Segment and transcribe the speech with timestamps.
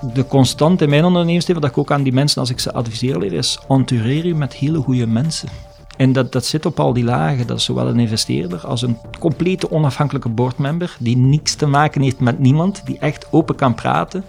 [0.00, 3.18] de constante in mijn ondernemersleven, dat ik ook aan die mensen, als ik ze adviseer
[3.18, 5.48] leer, is entoureer je met hele goede mensen.
[5.96, 7.46] En dat, dat zit op al die lagen.
[7.46, 12.20] Dat is zowel een investeerder als een complete onafhankelijke boardmember, die niks te maken heeft
[12.20, 14.24] met niemand, die echt open kan praten.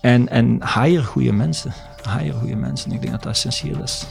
[0.00, 1.72] En, en hire goede mensen.
[2.18, 2.92] Hire goede mensen.
[2.92, 4.06] Ik denk dat dat essentieel is.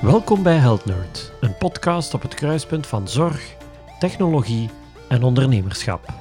[0.00, 3.56] Welkom bij Health Nerd, een podcast op het kruispunt van zorg,
[3.98, 4.70] technologie
[5.08, 6.12] en ondernemerschap.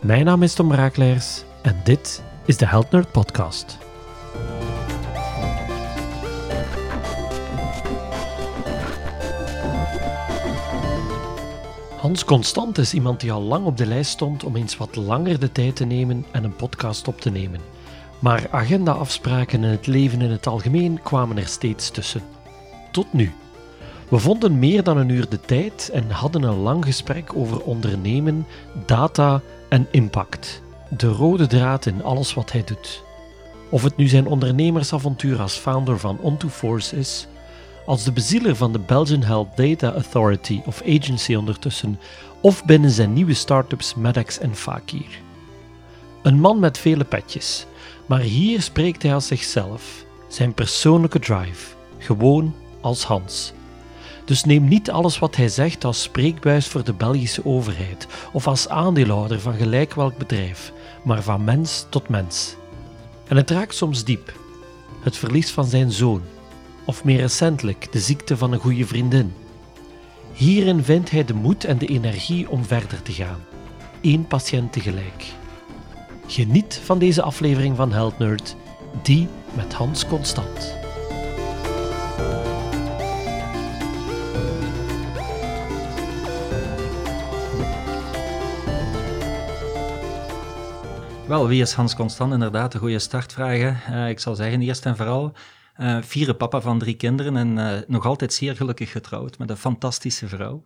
[0.00, 3.78] Mijn naam is Tom Raakleers en dit is de Health Nerd Podcast.
[11.96, 15.40] Hans Constant is iemand die al lang op de lijst stond om eens wat langer
[15.40, 17.60] de tijd te nemen en een podcast op te nemen.
[18.18, 22.22] Maar agendaafspraken en het leven in het algemeen kwamen er steeds tussen
[22.94, 23.32] tot nu.
[24.08, 28.46] We vonden meer dan een uur de tijd en hadden een lang gesprek over ondernemen,
[28.86, 30.62] data en impact.
[30.88, 33.02] De rode draad in alles wat hij doet.
[33.68, 37.26] Of het nu zijn ondernemersavontuur als founder van On2Force is,
[37.86, 42.00] als de bezieler van de Belgian Health Data Authority of Agency ondertussen,
[42.40, 45.20] of binnen zijn nieuwe startups Medex en Fakir.
[46.22, 47.66] Een man met vele petjes,
[48.06, 52.54] maar hier spreekt hij als zichzelf, zijn persoonlijke drive, gewoon
[52.84, 53.52] als Hans.
[54.24, 58.68] Dus neem niet alles wat hij zegt als spreekbuis voor de Belgische overheid of als
[58.68, 62.56] aandeelhouder van gelijk welk bedrijf, maar van mens tot mens.
[63.28, 64.32] En het raakt soms diep.
[65.02, 66.22] Het verlies van zijn zoon,
[66.84, 69.34] of meer recentelijk de ziekte van een goede vriendin.
[70.32, 73.40] Hierin vindt hij de moed en de energie om verder te gaan.
[74.02, 75.24] Eén patiënt tegelijk.
[76.26, 78.56] Geniet van deze aflevering van Health Nerd,
[79.02, 80.82] die met Hans Constant.
[91.28, 92.32] Wel, wie is Hans Constant?
[92.32, 93.88] Inderdaad, een goede startvraag.
[93.90, 95.32] Uh, ik zal zeggen, eerst en vooral,
[95.80, 99.56] uh, vierde papa van drie kinderen en uh, nog altijd zeer gelukkig getrouwd met een
[99.56, 100.64] fantastische vrouw.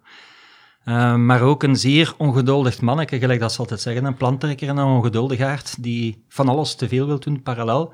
[1.16, 4.96] maar ook een zeer ongeduldig manneke, gelijk dat ze altijd zeggen, een plantrekker en een
[4.96, 7.92] ongeduldigaard, die van alles te veel wil doen, parallel.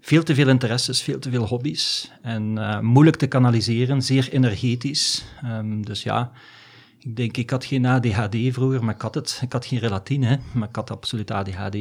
[0.00, 5.24] Veel te veel interesses, veel te veel hobby's en moeilijk te kanaliseren, zeer energetisch.
[5.44, 6.32] Um, dus ja,
[7.04, 9.40] ik denk, ik had geen ADHD vroeger, maar ik had het.
[9.42, 11.76] Ik had geen relatine, maar ik had absoluut ADHD.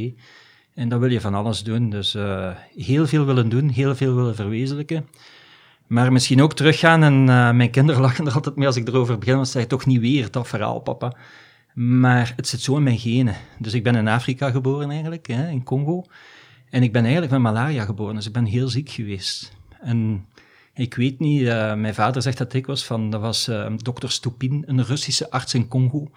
[0.74, 1.90] En dan wil je van alles doen.
[1.90, 5.08] Dus uh, heel veel willen doen, heel veel willen verwezenlijken.
[5.88, 7.04] Maar misschien ook teruggaan.
[7.04, 9.36] En uh, mijn kinderen lachen er altijd mee als ik erover begin.
[9.36, 11.16] Dan zeg je toch niet weer dat verhaal, papa.
[11.74, 13.36] Maar het zit zo in mijn genen.
[13.60, 16.04] Dus ik ben in Afrika geboren eigenlijk, hè, in Congo.
[16.70, 18.16] En ik ben eigenlijk met malaria geboren.
[18.16, 19.54] Dus ik ben heel ziek geweest.
[19.82, 20.26] En
[20.82, 24.12] ik weet niet, uh, mijn vader zegt dat ik was van, dat was uh, dokter
[24.12, 26.12] Stupin, een Russische arts in Congo.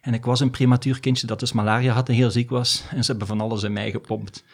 [0.00, 2.84] En ik was een prematuur kindje dat dus malaria had en heel ziek was.
[2.90, 4.44] En ze hebben van alles in mij gepompt.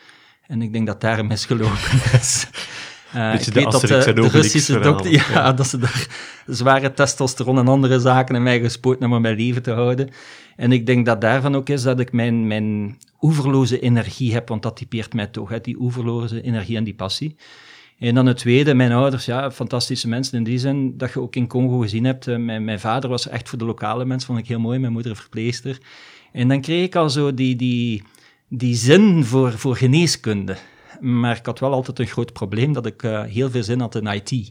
[0.46, 2.46] En ik denk dat daar een misgelopen is.
[3.14, 6.06] Uh, ik weet dat de, de Russische dokter, ja, ja, dat ze daar
[6.46, 10.10] zware testosteron en andere zaken in mij gespoten hebben om mijn leven te houden.
[10.56, 14.62] En ik denk dat daarvan ook is dat ik mijn, mijn oeverloze energie heb, want
[14.62, 17.36] dat typeert mij toch, hè, die oeverloze energie en die passie.
[17.98, 21.36] En dan het tweede, mijn ouders, ja, fantastische mensen in die zin, dat je ook
[21.36, 22.26] in Congo gezien hebt.
[22.26, 24.92] Eh, mijn, mijn vader was echt voor de lokale mensen, vond ik heel mooi, mijn
[24.92, 25.78] moeder verpleegster.
[26.32, 28.02] En dan kreeg ik al zo die, die,
[28.48, 30.56] die zin voor, voor geneeskunde.
[31.00, 33.94] Maar ik had wel altijd een groot probleem, dat ik uh, heel veel zin had
[33.94, 34.50] in IT.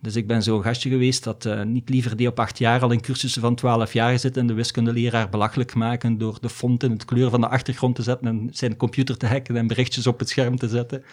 [0.00, 2.90] Dus ik ben zo'n gastje geweest dat uh, niet liever die op acht jaar al
[2.90, 6.90] in cursussen van twaalf jaar zit en de wiskundeleraar belachelijk maken door de font in
[6.90, 10.18] het kleur van de achtergrond te zetten en zijn computer te hacken en berichtjes op
[10.18, 11.04] het scherm te zetten.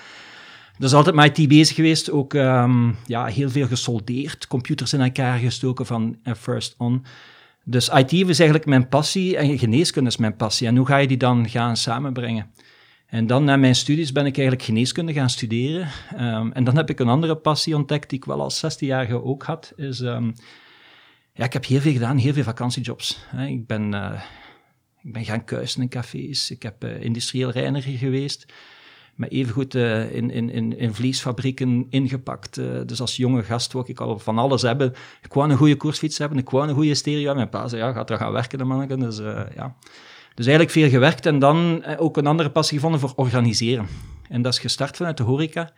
[0.78, 5.40] Dus altijd met IT bezig geweest, ook um, ja, heel veel gesoldeerd, computers in elkaar
[5.40, 7.06] gestoken van uh, first on.
[7.64, 10.68] Dus IT is eigenlijk mijn passie en geneeskunde is mijn passie.
[10.68, 12.52] En hoe ga je die dan gaan samenbrengen?
[13.06, 15.88] En dan na mijn studies ben ik eigenlijk geneeskunde gaan studeren.
[16.20, 19.44] Um, en dan heb ik een andere passie ontdekt die ik wel als 16-jarige ook
[19.44, 19.74] had.
[19.76, 20.34] Is, um,
[21.34, 23.26] ja, ik heb heel veel gedaan, heel veel vakantiejobs.
[23.48, 24.22] Ik ben, uh,
[25.04, 28.46] ik ben gaan kuisen in cafés, ik heb uh, industrieel reiniger geweest
[29.16, 32.58] maar evengoed uh, in, in, in, in vleesfabrieken ingepakt.
[32.58, 34.94] Uh, dus als jonge gast wou ik al van alles hebben.
[35.22, 37.36] Ik wou een goede koersfiets hebben, ik wou een goede stereo.
[37.36, 39.00] Mijn pa zei, ja, gaat er gaan werken, de manneken.
[39.00, 39.76] Dus uh, ja.
[40.36, 43.88] Dus eigenlijk veel gewerkt en dan ook een andere passie gevonden voor organiseren.
[44.30, 45.72] En dat is gestart vanuit de horeca.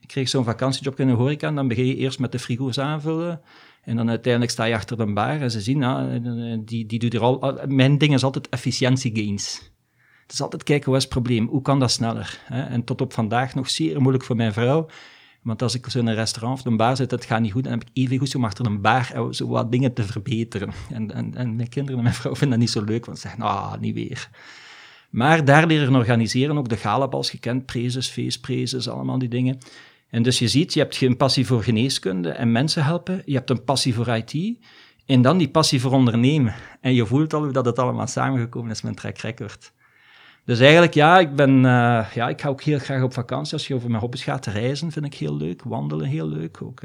[0.00, 2.78] Ik kreeg zo'n vakantiejob in de horeca en dan begin je eerst met de frigo's
[2.78, 3.40] aanvullen.
[3.82, 6.18] En dan uiteindelijk sta je achter de bar en ze zien, ja,
[6.64, 7.58] die, die doet er al...
[7.66, 9.71] Mijn ding is altijd efficiëntiegains.
[10.32, 11.46] Het is altijd kijken, wat is het probleem?
[11.46, 12.40] Hoe kan dat sneller?
[12.48, 14.86] En tot op vandaag nog zeer moeilijk voor mijn vrouw.
[15.42, 17.64] Want als ik zo in een restaurant of een bar zit, het gaat niet goed,
[17.64, 20.70] dan heb ik even goed om achter een bar zo wat dingen te verbeteren.
[20.90, 23.28] En, en, en mijn kinderen en mijn vrouw vinden dat niet zo leuk, want ze
[23.28, 24.28] zeggen, ah, niet weer.
[25.10, 29.58] Maar daar leren organiseren, ook de galabals gekend, prezes, feestprezes, allemaal die dingen.
[30.10, 33.50] En dus je ziet, je hebt een passie voor geneeskunde en mensen helpen, je hebt
[33.50, 34.58] een passie voor IT,
[35.06, 36.54] en dan die passie voor ondernemen.
[36.80, 39.72] En je voelt al hoe dat het allemaal samengekomen is met track record.
[40.44, 43.52] Dus eigenlijk, ja, ik ben, uh, ja, ik ga ook heel graag op vakantie.
[43.52, 45.62] Als je over mijn hobby's gaat reizen, vind ik heel leuk.
[45.62, 46.80] Wandelen heel leuk ook.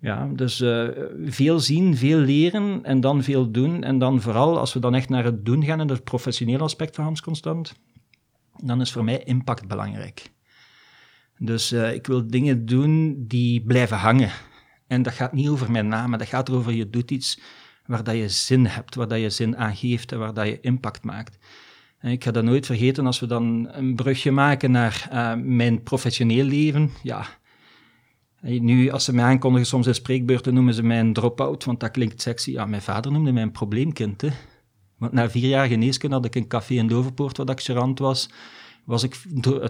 [0.00, 0.88] Ja, dus uh,
[1.24, 3.84] veel zien, veel leren en dan veel doen.
[3.84, 6.94] En dan vooral, als we dan echt naar het doen gaan en het professionele aspect
[6.94, 7.74] van Hans Constant,
[8.56, 10.30] dan is voor mij impact belangrijk.
[11.38, 14.30] Dus ik wil dingen doen die blijven hangen.
[14.86, 17.40] En dat gaat niet over mijn naam, maar dat gaat erover je doet iets
[17.86, 20.60] waar dat je zin hebt, waar dat je zin aan geeft en waar dat je
[20.60, 21.38] impact maakt.
[22.02, 26.44] Ik ga dat nooit vergeten als we dan een brugje maken naar uh, mijn professioneel
[26.44, 26.90] leven.
[27.02, 27.26] Ja,
[28.40, 31.90] nu, als ze mij aankondigen, soms in spreekbeurten noemen ze mij een drop-out, want dat
[31.90, 32.50] klinkt sexy.
[32.50, 34.20] Ja, mijn vader noemde mij een probleemkind.
[34.20, 34.28] Hè.
[34.98, 38.30] Want na vier jaar geneeskunde had ik een café in Doverpoort, ik gerand was
[38.84, 39.16] was ik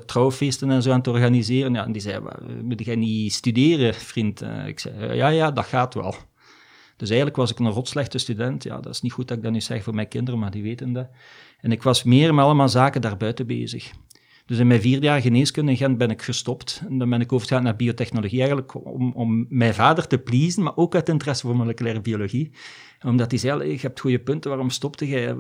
[0.06, 1.75] trouwfeesten en zo aan het organiseren.
[1.75, 2.20] Ja, en die zei,
[2.62, 4.43] moet jij niet studeren, vriend?
[4.43, 6.14] Uh, ik zei, ja, ja, dat gaat wel.
[7.02, 8.62] Dus eigenlijk was ik een rotslechte student.
[8.62, 10.62] Ja, dat is niet goed dat ik dat nu zeg voor mijn kinderen, maar die
[10.62, 11.08] weten dat.
[11.60, 13.93] En ik was meer met allemaal zaken daarbuiten bezig.
[14.46, 16.82] Dus in mijn vierde jaar geneeskunde in Gent ben ik gestopt.
[16.88, 20.76] En dan ben ik overgegaan naar biotechnologie, eigenlijk om, om mijn vader te pleasen, maar
[20.76, 22.50] ook uit interesse voor moleculaire biologie.
[23.04, 25.34] Omdat hij zei, je hebt goede punten, waarom stopte jij?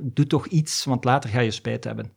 [0.00, 2.12] Doe toch iets, want later ga je spijt hebben.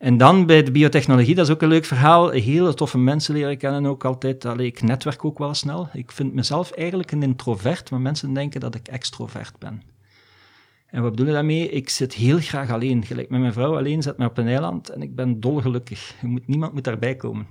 [0.00, 2.30] En dan bij de biotechnologie, dat is ook een leuk verhaal.
[2.30, 4.44] Hele toffe mensen leren kennen ook altijd.
[4.44, 5.88] Allee, ik netwerk ook wel snel.
[5.92, 9.82] Ik vind mezelf eigenlijk een introvert, maar mensen denken dat ik extrovert ben.
[10.86, 11.70] En wat bedoel je daarmee?
[11.70, 13.04] Ik zit heel graag alleen.
[13.04, 16.14] Gelijk met mijn vrouw alleen, zet me op een eiland en ik ben dolgelukkig.
[16.46, 17.46] Niemand moet daarbij komen.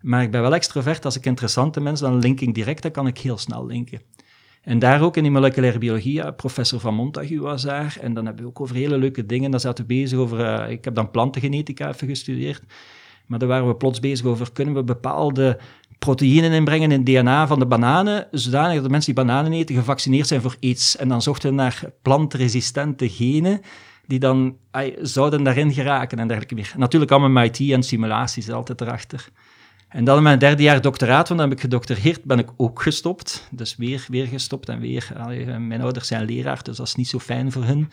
[0.00, 1.04] Maar ik ben wel extrovert.
[1.04, 4.00] Als ik interessante mensen, dan link ik direct, dan kan ik heel snel linken.
[4.60, 7.96] En daar ook in die moleculaire biologie, professor Van Montagu was daar.
[8.00, 9.50] En dan hebben we ook over hele leuke dingen.
[9.50, 12.62] Dan zaten we bezig over, uh, ik heb dan plantengenetica even gestudeerd.
[13.26, 15.58] Maar daar waren we plots bezig over, kunnen we bepaalde
[15.98, 19.74] proteïnen inbrengen in het DNA van de bananen, zodanig dat de mensen die bananen eten
[19.74, 20.96] gevaccineerd zijn voor iets.
[20.96, 23.60] En dan zochten we naar plantresistente genen
[24.06, 24.56] die dan
[25.00, 26.72] zouden daarin geraken en dergelijke meer.
[26.76, 29.28] Natuurlijk allemaal met IT en simulaties altijd erachter.
[29.90, 32.82] En dan in mijn derde jaar doctoraat, want dan heb ik gedoctoreerd, ben ik ook
[32.82, 33.48] gestopt.
[33.50, 35.12] Dus weer, weer gestopt en weer.
[35.60, 37.90] mijn ouders zijn leraar, dus dat is niet zo fijn voor hen.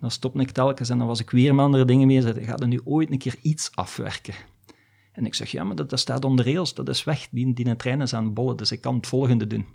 [0.00, 2.20] Dan stopte ik telkens en dan was ik weer met andere dingen mee.
[2.20, 4.34] Zeiden, ga er nu ooit een keer iets afwerken?
[5.12, 7.28] En ik zeg, ja, maar dat, dat staat onder rails, dat is weg.
[7.30, 9.66] Die, die trein is aan het bollen, dus ik kan het volgende doen.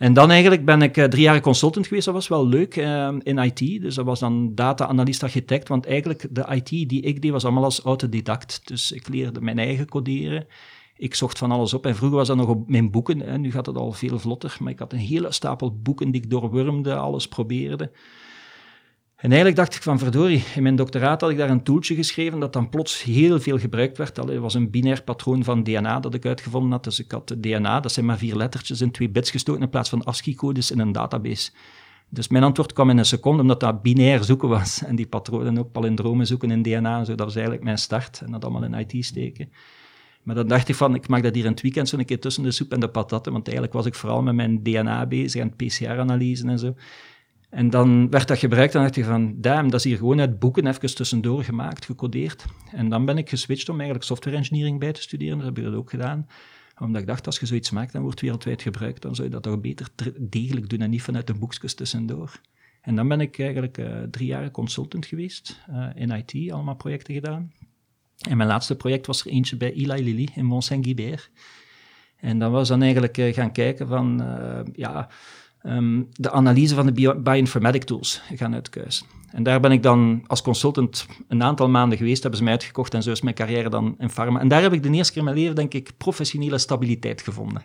[0.00, 2.04] En dan eigenlijk ben ik uh, drie jaar consultant geweest.
[2.04, 3.82] Dat was wel leuk uh, in IT.
[3.82, 5.68] Dus dat was dan data-analyst-architect.
[5.68, 8.60] Want eigenlijk de IT die ik deed was allemaal als autodidact.
[8.64, 10.46] Dus ik leerde mijn eigen coderen.
[10.96, 11.86] Ik zocht van alles op.
[11.86, 13.20] En vroeger was dat nog op mijn boeken.
[13.20, 13.38] Hè.
[13.38, 14.56] Nu gaat het al veel vlotter.
[14.60, 17.90] Maar ik had een hele stapel boeken die ik doorwurmde, alles probeerde.
[19.20, 22.40] En eigenlijk dacht ik van verdorie, in mijn doctoraat had ik daar een toeltje geschreven
[22.40, 24.16] dat dan plots heel veel gebruikt werd.
[24.16, 26.84] Het was een binair patroon van DNA dat ik uitgevonden had.
[26.84, 29.88] Dus ik had DNA, dat zijn maar vier lettertjes in twee bits gestoken in plaats
[29.88, 31.50] van ASCII-codes in een database.
[32.08, 34.82] Dus mijn antwoord kwam in een seconde, omdat dat binair zoeken was.
[34.84, 37.14] En die patronen ook palindromen zoeken in DNA en zo.
[37.14, 38.20] Dat was eigenlijk mijn start.
[38.20, 39.52] En dat allemaal in IT steken.
[40.22, 42.20] Maar dan dacht ik van, ik mag dat hier in het weekend zo een keer
[42.20, 43.32] tussen de soep en de patatten.
[43.32, 46.74] Want eigenlijk was ik vooral met mijn DNA bezig en PCR-analyse en zo.
[47.50, 50.38] En dan werd dat gebruikt en dacht je van, damn, dat is hier gewoon uit
[50.38, 52.44] boeken even tussendoor gemaakt, gecodeerd.
[52.72, 55.64] En dan ben ik geswitcht om eigenlijk software engineering bij te studeren, dat heb ik
[55.64, 56.26] dat ook gedaan.
[56.78, 59.42] Omdat ik dacht, als je zoiets maakt en wordt wereldwijd gebruikt, dan zou je dat
[59.42, 59.88] toch beter
[60.18, 62.40] degelijk doen en niet vanuit de boekjes tussendoor.
[62.80, 67.14] En dan ben ik eigenlijk uh, drie jaar consultant geweest uh, in IT, allemaal projecten
[67.14, 67.52] gedaan.
[68.28, 71.30] En mijn laatste project was er eentje bij Eli Lilly in Mont-Saint-Guibert.
[72.16, 74.22] En dan was dan eigenlijk uh, gaan kijken van,
[74.72, 75.08] ja
[75.62, 79.06] um, de analyse van de bioinformatic tools gaan uitkuisen.
[79.30, 82.94] En daar ben ik dan als consultant een aantal maanden geweest, hebben ze mij uitgekocht
[82.94, 84.40] en zo is mijn carrière dan in pharma.
[84.40, 87.62] En daar heb ik de eerste keer in mijn leven, denk ik, professionele stabiliteit gevonden.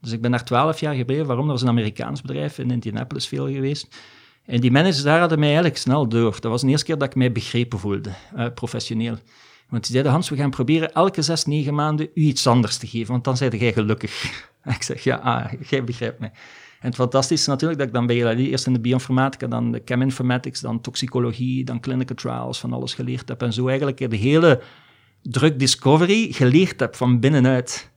[0.00, 1.26] Dus ik ben daar twaalf jaar gebleven.
[1.26, 1.44] Waarom?
[1.44, 3.96] Dat was een Amerikaans bedrijf in Indianapolis veel geweest.
[4.44, 6.36] En die managers daar hadden mij eigenlijk snel door.
[6.40, 9.16] Dat was de eerste keer dat ik mij begrepen voelde, uh, professioneel.
[9.68, 12.86] Want die zeiden, Hans, we gaan proberen elke zes, negen maanden u iets anders te
[12.86, 14.44] geven, want dan zijde jij gelukkig.
[14.76, 16.32] ik zeg, ja, ah, jij begrijpt mij.
[16.82, 19.72] En het fantastische is natuurlijk dat ik dan bij jullie eerst in de bioinformatica, dan
[19.72, 23.42] de cheminformatics, dan toxicologie, dan clinical trials, van alles geleerd heb.
[23.42, 24.62] En zo eigenlijk de hele
[25.22, 27.90] drug discovery geleerd heb van binnenuit.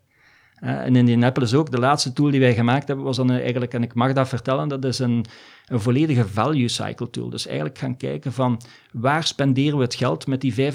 [0.55, 3.83] en in Indianapolis ook, de laatste tool die wij gemaakt hebben, was dan eigenlijk, en
[3.83, 5.25] ik mag dat vertellen, dat is een,
[5.65, 7.29] een volledige value cycle tool.
[7.29, 8.61] Dus eigenlijk gaan kijken van
[8.91, 10.73] waar spenderen we het geld met die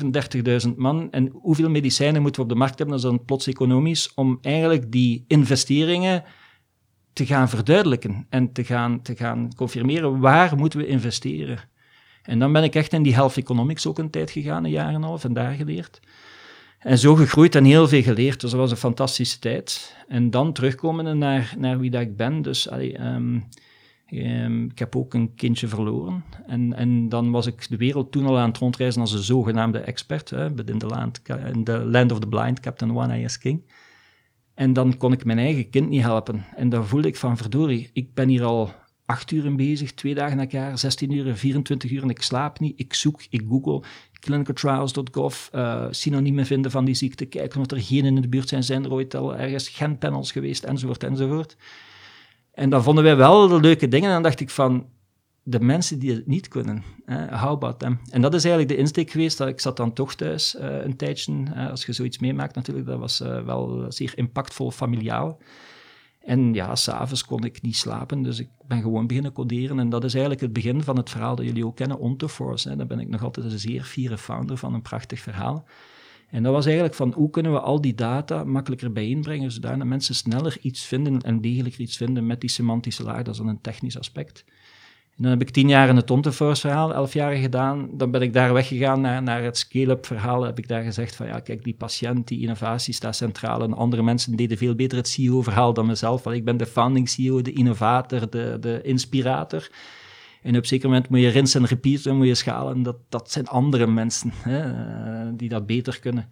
[0.66, 3.46] 35.000 man en hoeveel medicijnen moeten we op de markt hebben, dat is dan plots
[3.46, 6.24] economisch, om eigenlijk die investeringen
[7.12, 11.58] te gaan verduidelijken en te gaan, te gaan confirmeren waar moeten we investeren.
[12.22, 14.88] En dan ben ik echt in die health economics ook een tijd gegaan, een jaar
[14.88, 16.00] en een half, en daar geleerd.
[16.78, 18.40] En zo gegroeid en heel veel geleerd.
[18.40, 19.96] Dus dat was een fantastische tijd.
[20.08, 22.42] En dan terugkomen naar, naar wie dat ik ben.
[22.42, 23.38] Dus ehm,
[24.06, 26.24] ehm, ik heb ook een kindje verloren.
[26.46, 29.78] En, en dan was ik de wereld toen al aan het rondreizen als een zogenaamde
[29.78, 30.30] expert.
[30.30, 33.62] Hè, in, the land, in the land of the blind, Captain One is King.
[34.60, 36.44] En dan kon ik mijn eigen kind niet helpen.
[36.56, 38.72] En dan voelde ik van, verdorie, ik ben hier al
[39.06, 42.80] acht uur bezig, twee dagen na elkaar, 16 uur, 24 uur en ik slaap niet.
[42.80, 43.82] Ik zoek, ik google,
[44.20, 48.64] clinicaltrials.gov, uh, synoniemen vinden van die ziekte, kijken of er geen in de buurt zijn,
[48.64, 51.56] zijn er ooit al ergens genpanels geweest, enzovoort, enzovoort.
[52.52, 54.86] En dan vonden wij wel de leuke dingen en dan dacht ik van,
[55.50, 56.82] de mensen die het niet kunnen,
[57.30, 57.98] how about them?
[58.10, 60.96] En dat is eigenlijk de insteek geweest, dat ik zat dan toch thuis uh, een
[60.96, 65.38] tijdje, als je zoiets meemaakt natuurlijk, dat was uh, wel zeer impactvol familiaal.
[66.20, 69.78] En ja, s'avonds kon ik niet slapen, dus ik ben gewoon beginnen coderen.
[69.78, 72.68] En dat is eigenlijk het begin van het verhaal dat jullie ook kennen, Ontoforce.
[72.68, 72.76] Hè.
[72.76, 75.64] Daar ben ik nog altijd een zeer fiere founder van, een prachtig verhaal.
[76.30, 80.14] En dat was eigenlijk van hoe kunnen we al die data makkelijker bijeenbrengen, zodat mensen
[80.14, 83.22] sneller iets vinden en degelijker iets vinden met die semantische laag.
[83.22, 84.44] Dat is dan een technisch aspect
[85.20, 87.88] dan heb ik tien jaar in het Tonteforce verhaal, elf jaar gedaan.
[87.92, 90.42] Dan ben ik daar weggegaan naar, naar het scale-up verhaal.
[90.42, 93.62] Heb ik daar gezegd van, ja, kijk, die patiënt, die innovatie staat centraal.
[93.62, 96.22] En andere mensen deden veel beter het CEO-verhaal dan mezelf.
[96.22, 99.70] Want ik ben de founding CEO, de innovator, de, de inspirator.
[100.42, 102.82] En op een zeker moment moet je rinsen en repeat, moet je schalen.
[102.82, 106.28] Dat, dat zijn andere mensen hè, die dat beter kunnen.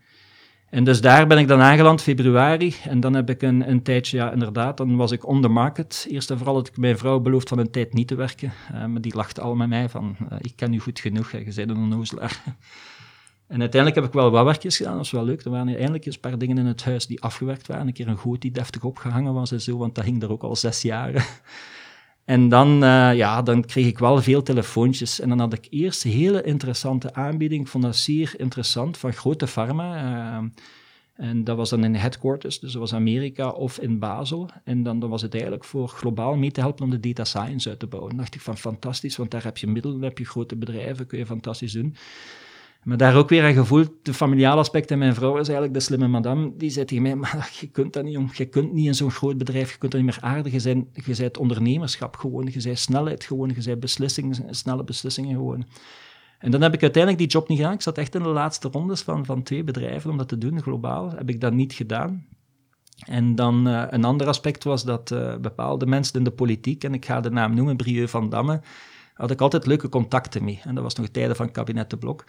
[0.71, 2.75] En dus daar ben ik dan aangeland, februari.
[2.85, 6.07] En dan heb ik een, een tijdje, ja, inderdaad, dan was ik on the market.
[6.11, 8.53] Eerst en vooral had ik mijn vrouw beloofd van een tijd niet te werken.
[8.75, 11.53] Uh, maar die lachte al met mij van, uh, ik ken u goed genoeg, je
[11.55, 12.43] bent een onnozelaar.
[13.47, 15.45] en uiteindelijk heb ik wel wat werkjes gedaan, dat was wel leuk.
[15.45, 17.87] Er waren eindelijk een paar dingen in het huis die afgewerkt waren.
[17.87, 20.43] Een keer een goot die deftig opgehangen was en zo, want dat hing er ook
[20.43, 21.23] al zes jaren.
[22.29, 25.21] En dan, uh, ja, dan kreeg ik wel veel telefoontjes.
[25.21, 27.61] En dan had ik eerst een hele interessante aanbieding.
[27.63, 30.03] Ik vond dat zeer interessant van grote pharma.
[30.43, 30.49] Uh,
[31.15, 34.51] en dat was dan in headquarters, dus dat was Amerika of in Basel.
[34.65, 37.69] En dan, dan was het eigenlijk voor globaal mee te helpen om de data science
[37.69, 38.11] uit te bouwen.
[38.11, 41.19] Dan dacht ik van fantastisch, want daar heb je middelen, heb je grote bedrijven, kun
[41.19, 41.95] je fantastisch doen.
[42.89, 44.91] Maar daar ook weer aan gevoeld, de familiale aspect.
[44.91, 47.93] En mijn vrouw is eigenlijk de slimme madame, die zei tegen mij, maar je kunt
[47.93, 50.53] dat niet, je kunt niet in zo'n groot bedrijf, je kunt dat niet meer aardig.
[50.53, 55.35] Je bent, je bent ondernemerschap gewoon, je bent snelheid gewoon, je bent beslissingen, snelle beslissingen
[55.35, 55.67] gewoon.
[56.39, 57.73] En dan heb ik uiteindelijk die job niet gedaan.
[57.73, 60.63] Ik zat echt in de laatste rondes van, van twee bedrijven om dat te doen,
[60.63, 61.11] globaal.
[61.11, 62.27] Heb ik dat niet gedaan.
[63.07, 66.95] En dan uh, een ander aspect was dat uh, bepaalde mensen in de politiek, en
[66.95, 68.61] ik ga de naam noemen, Brieux van Damme,
[69.15, 70.61] had ik altijd leuke contacten mee.
[70.65, 72.25] En dat was nog tijden van kabinet de Blok.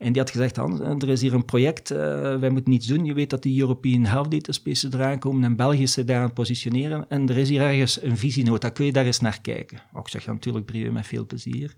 [0.00, 1.98] En die had gezegd, er is hier een project, uh,
[2.38, 3.04] wij moeten niets doen.
[3.04, 7.08] Je weet dat die European Health Data Spaces eraan komen en België aan het positioneren.
[7.08, 9.82] En er is hier ergens een visienota, kun je daar eens naar kijken?
[9.94, 11.74] Ik zeg natuurlijk brieven met veel plezier.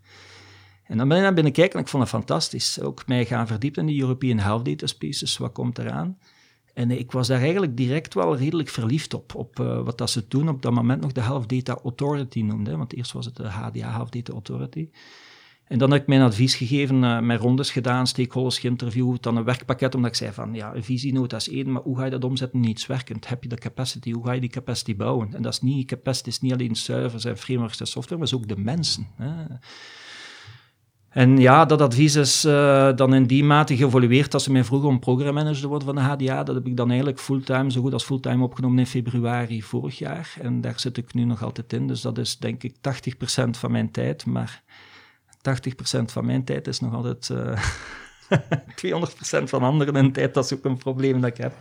[0.85, 2.81] En dan ben ik naar binnen kijken en ik vond het fantastisch.
[2.81, 6.19] Ook mij gaan verdiepen in die European Health Data Spaces, wat komt eraan?
[6.75, 10.29] En ik was daar eigenlijk direct wel redelijk verliefd op, op uh, wat dat ze
[10.29, 12.79] toen op dat moment nog de Health Data Authority noemden.
[12.79, 14.89] Want eerst was het de HDA Health Data Authority.
[15.73, 19.45] En dan heb ik mijn advies gegeven, uh, mijn rondes gedaan, stakeholders geïnterviewd, dan een
[19.45, 22.25] werkpakket, omdat ik zei van, ja, een visienota is één, maar hoe ga je dat
[22.25, 23.29] omzetten in iets werkend?
[23.29, 24.13] Heb je de capacity?
[24.13, 25.35] Hoe ga je die capacity bouwen?
[25.35, 28.35] En dat is niet, capacity is niet alleen servers en frameworks en software, maar is
[28.35, 29.07] ook de mensen.
[29.17, 29.45] Hè.
[31.09, 34.89] En ja, dat advies is uh, dan in die mate geëvolueerd als ze mij vroegen
[34.89, 36.43] om programmanager te worden van de HDA.
[36.43, 40.35] Dat heb ik dan eigenlijk fulltime, zo goed als fulltime opgenomen in februari vorig jaar.
[40.41, 41.87] En daar zit ik nu nog altijd in.
[41.87, 44.27] Dus dat is denk ik 80% van mijn tijd.
[44.27, 44.63] Maar
[46.01, 47.53] 80% van mijn tijd is nog altijd uh,
[48.29, 49.01] eh,
[49.41, 50.35] 200% van anderen in tijd.
[50.35, 51.55] Dat is ook een probleem dat ik heb.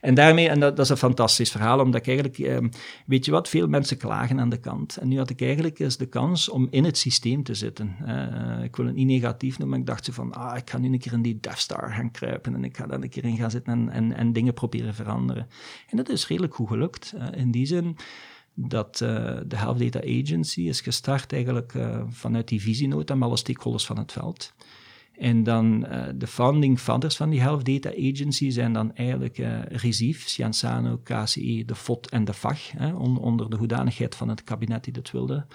[0.00, 2.58] En daarmee, en dat, dat, is een fantastisch verhaal, omdat ik eigenlijk, eh,
[3.06, 4.96] weet je wat, veel mensen klagen aan de kant.
[4.96, 7.96] En nu had ik eigenlijk eens de kans om in het systeem te zitten.
[8.06, 10.78] Uh, ik wil het niet negatief noemen, maar ik dacht zo van, ah, ik ga
[10.78, 13.24] nu een keer in die Death Star gaan kruipen en ik ga daar een keer
[13.24, 15.48] in gaan zitten en, en, en dingen proberen veranderen.
[15.88, 17.12] En dat is redelijk goed gelukt.
[17.16, 17.96] Uh, in die zin
[18.60, 19.08] dat uh,
[19.46, 23.98] de Health Data Agency is gestart eigenlijk uh, vanuit die visienota met alle stakeholders van
[23.98, 24.54] het veld.
[25.18, 29.62] En dan uh, de founding fathers van die Health Data Agency zijn dan eigenlijk uh,
[29.62, 30.24] Recief,
[31.02, 34.92] KCE, de FOT en de FAG, hè, on, onder de hoedanigheid van het kabinet die
[34.92, 35.46] dat wilde.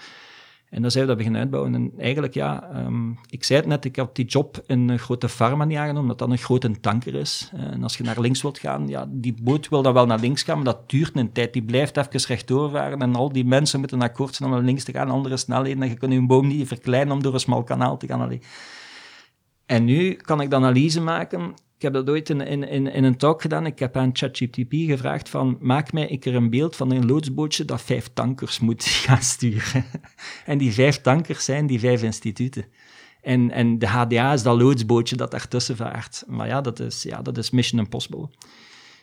[0.73, 1.75] En dan zijn we dat beginnen uitbouwen.
[1.75, 5.29] En eigenlijk, ja, ehm, ik zei het net, ik had die job in een grote
[5.29, 7.51] pharma niet aangenomen, omdat dat een grote tanker is.
[7.55, 10.43] En als je naar links wilt gaan, ja, die boot wil dan wel naar links
[10.43, 11.53] gaan, maar dat duurt een tijd.
[11.53, 14.83] Die blijft even rechtdoor varen en al die mensen moeten akkoord zijn om naar links
[14.83, 15.83] te gaan, andere snelheden.
[15.83, 18.21] En je kunt je boom niet verkleinen om door een smal kanaal te gaan.
[18.21, 18.41] Allee.
[19.65, 21.53] En nu kan ik de analyse maken
[21.83, 23.65] ik heb dat ooit in, in, in, een talk gedaan.
[23.65, 27.65] Ik heb aan ChatGPT gevraagd van, maak mij ik er een beeld van een loodsbootje
[27.65, 29.85] dat vijf tankers moet gaan sturen.
[30.45, 32.65] en die vijf tankers zijn die vijf instituten.
[33.21, 36.23] En, en de HDA is dat loodsbootje dat daartussen vaart.
[36.27, 38.29] Maar ja, dat is, ja, dat is Mission Impossible.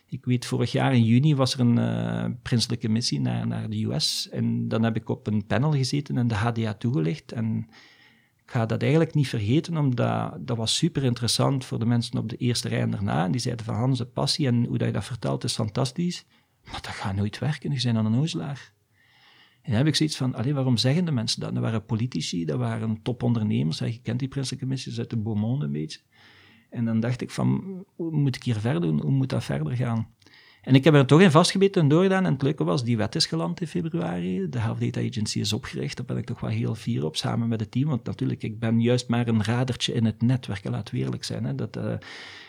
[0.08, 3.84] Ik weet, vorig jaar in juni was er een uh, prinselijke missie naar, naar de
[3.84, 4.28] US.
[4.30, 7.32] En dan heb ik op een panel gezeten en de HDA toegelicht.
[7.32, 7.68] En
[8.50, 12.36] ga dat eigenlijk niet vergeten, omdat dat was super interessant voor de mensen op de
[12.36, 13.24] eerste rij en daarna.
[13.24, 16.24] En die zeiden van Hans, de passie en hoe dat je dat vertelt is fantastisch.
[16.64, 18.72] Maar dat gaat nooit werken, je bent aan een ozelaar.
[19.62, 21.54] En dan heb ik zoiets van, allee, waarom zeggen de mensen dat?
[21.54, 23.78] Dat waren politici, dat waren topondernemers.
[23.78, 26.00] Je kent die prinselijke missies uit de Beaumont een beetje.
[26.70, 29.00] En dan dacht ik van, hoe moet ik hier verder doen?
[29.00, 30.08] Hoe moet dat verder gaan?
[30.62, 32.26] En ik heb er toch in vastgebeten en doorgedaan.
[32.26, 34.48] En het leuke was, die wet is geland in februari.
[34.48, 35.96] De Health Data Agency is opgericht.
[35.96, 37.88] Daar ben ik toch wel heel fier op, samen met het team.
[37.88, 40.68] Want natuurlijk, ik ben juist maar een radertje in het netwerk.
[40.68, 41.44] Laat we eerlijk zijn.
[41.44, 41.54] Hè.
[41.54, 41.92] Dat, uh,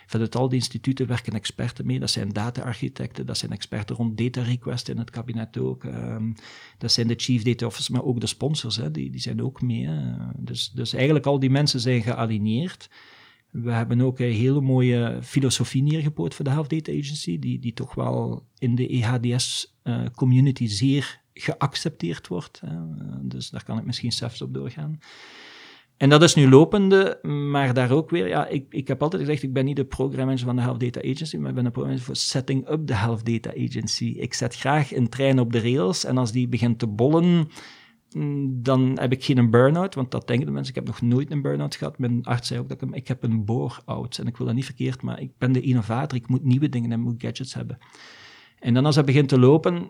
[0.05, 1.99] vanuit al die instituten werken experten mee.
[1.99, 5.83] Dat zijn data-architecten, dat zijn experten rond data request in het kabinet ook.
[5.83, 6.35] Um,
[6.77, 9.61] dat zijn de chief data officers, maar ook de sponsors, hè, die, die zijn ook
[9.61, 9.89] mee.
[10.37, 12.89] Dus, dus eigenlijk al die mensen zijn gealigneerd.
[13.51, 17.73] We hebben ook een hele mooie filosofie neergepoot voor de Health Data Agency, die, die
[17.73, 22.61] toch wel in de EHDS-community uh, zeer geaccepteerd wordt.
[23.21, 24.99] Dus daar kan ik misschien zelfs op doorgaan.
[26.01, 29.43] En dat is nu lopende, maar daar ook weer, ja, ik, ik heb altijd gezegd,
[29.43, 32.05] ik ben niet de programmanager van de Health Data Agency, maar ik ben de programmanager
[32.05, 34.05] voor setting up the Health Data Agency.
[34.05, 37.49] Ik zet graag een trein op de rails en als die begint te bollen,
[38.47, 40.75] dan heb ik geen burn-out, want dat denken de mensen.
[40.75, 41.99] Ik heb nog nooit een burn-out gehad.
[41.99, 44.17] Mijn arts zei ook dat ik, ik heb een bore-out.
[44.17, 46.17] En ik wil dat niet verkeerd, maar ik ben de innovator.
[46.17, 47.77] Ik moet nieuwe dingen en moet gadgets hebben.
[48.59, 49.89] En dan als dat begint te lopen,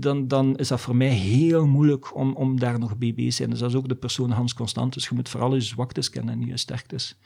[0.00, 3.50] dan, dan is dat voor mij heel moeilijk om, om daar nog bij te zijn.
[3.50, 5.08] Dus dat is ook de persoon Hans Constantus.
[5.08, 7.18] Je moet vooral je zwaktes kennen en je sterktes.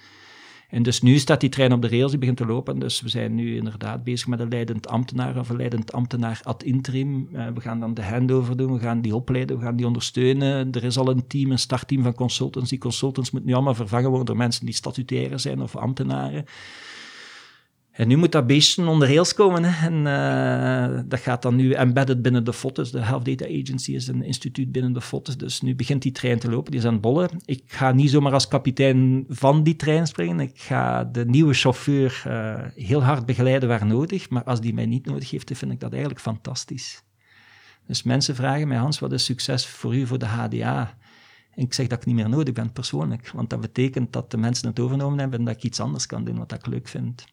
[0.75, 2.79] En dus nu staat die trein op de rails, die begint te lopen.
[2.79, 6.63] Dus we zijn nu inderdaad bezig met een leidend ambtenaar of een leidend ambtenaar ad
[6.63, 7.29] interim.
[7.33, 10.73] Uh, we gaan dan de handover doen, we gaan die opleiden, we gaan die ondersteunen.
[10.73, 12.71] Er is al een team, een startteam van consultants.
[12.71, 16.45] Die consultants moeten nu allemaal vervangen worden door mensen die statutaire zijn of ambtenaren.
[17.95, 19.65] En nu moet dat beestje onder rails komen.
[19.65, 19.87] Hè.
[19.87, 22.91] En uh, dat gaat dan nu embedded binnen de FOTS.
[22.91, 25.37] De Health Data Agency is een instituut binnen de FOTS.
[25.37, 27.31] Dus nu begint die trein te lopen, die is aan het bollen.
[27.45, 30.41] Ik ga niet zomaar als kapitein van die trein springen.
[30.41, 34.31] Ik ga de nieuwe chauffeur uh, heel hard begeleiden waar nodig.
[34.31, 37.03] Maar als die mij niet nodig heeft, dan vind ik dat eigenlijk fantastisch.
[37.87, 40.97] Dus mensen vragen mij, Hans, wat is succes voor u voor de HDA?
[41.55, 43.31] En ik zeg dat ik niet meer nodig ben persoonlijk.
[43.35, 46.25] Want dat betekent dat de mensen het overgenomen hebben en dat ik iets anders kan
[46.25, 47.25] doen wat ik leuk vind.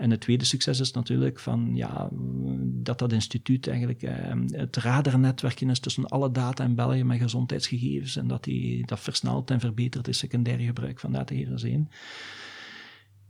[0.00, 2.08] En het tweede succes is natuurlijk van, ja,
[2.62, 4.14] dat dat instituut eigenlijk eh,
[4.46, 9.50] het radernetwerkje is tussen alle data in België met gezondheidsgegevens en dat die, dat versneld
[9.50, 11.48] en verbeterd is secundair gebruik van data hier.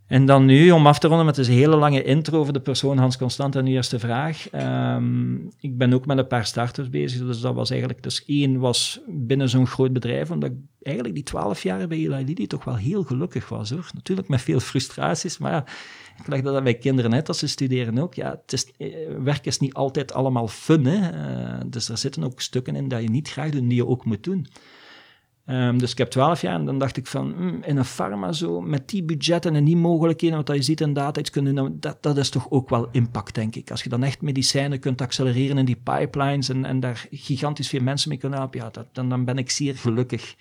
[0.07, 2.99] En dan nu, om af te ronden met een hele lange intro over de persoon
[2.99, 4.53] Hans Constant en uw eerste vraag.
[4.53, 8.59] Um, ik ben ook met een paar starters bezig, dus dat was eigenlijk, dus één
[8.59, 12.65] was binnen zo'n groot bedrijf, omdat ik eigenlijk die twaalf jaar bij Eli Lilly toch
[12.65, 13.91] wel heel gelukkig was hoor.
[13.95, 15.77] Natuurlijk met veel frustraties, maar
[16.21, 18.15] ik leg dat bij kinderen uit als ze studeren ook.
[18.15, 21.13] Ja, het is, eh, werk is niet altijd allemaal fun, hè.
[21.13, 24.05] Uh, dus er zitten ook stukken in dat je niet graag doet, die je ook
[24.05, 24.47] moet doen.
[25.47, 28.33] Um, dus ik heb twaalf jaar en dan dacht ik van, mm, in een pharma
[28.33, 31.77] zo, met die budgetten en die mogelijkheden, wat je ziet in data iets kunnen doen,
[31.81, 33.71] dat, dat is toch ook wel impact, denk ik.
[33.71, 37.83] Als je dan echt medicijnen kunt accelereren in die pipelines en, en daar gigantisch veel
[37.83, 40.37] mensen mee kunnen helpen, ja, dat, dan, dan ben ik zeer gelukkig.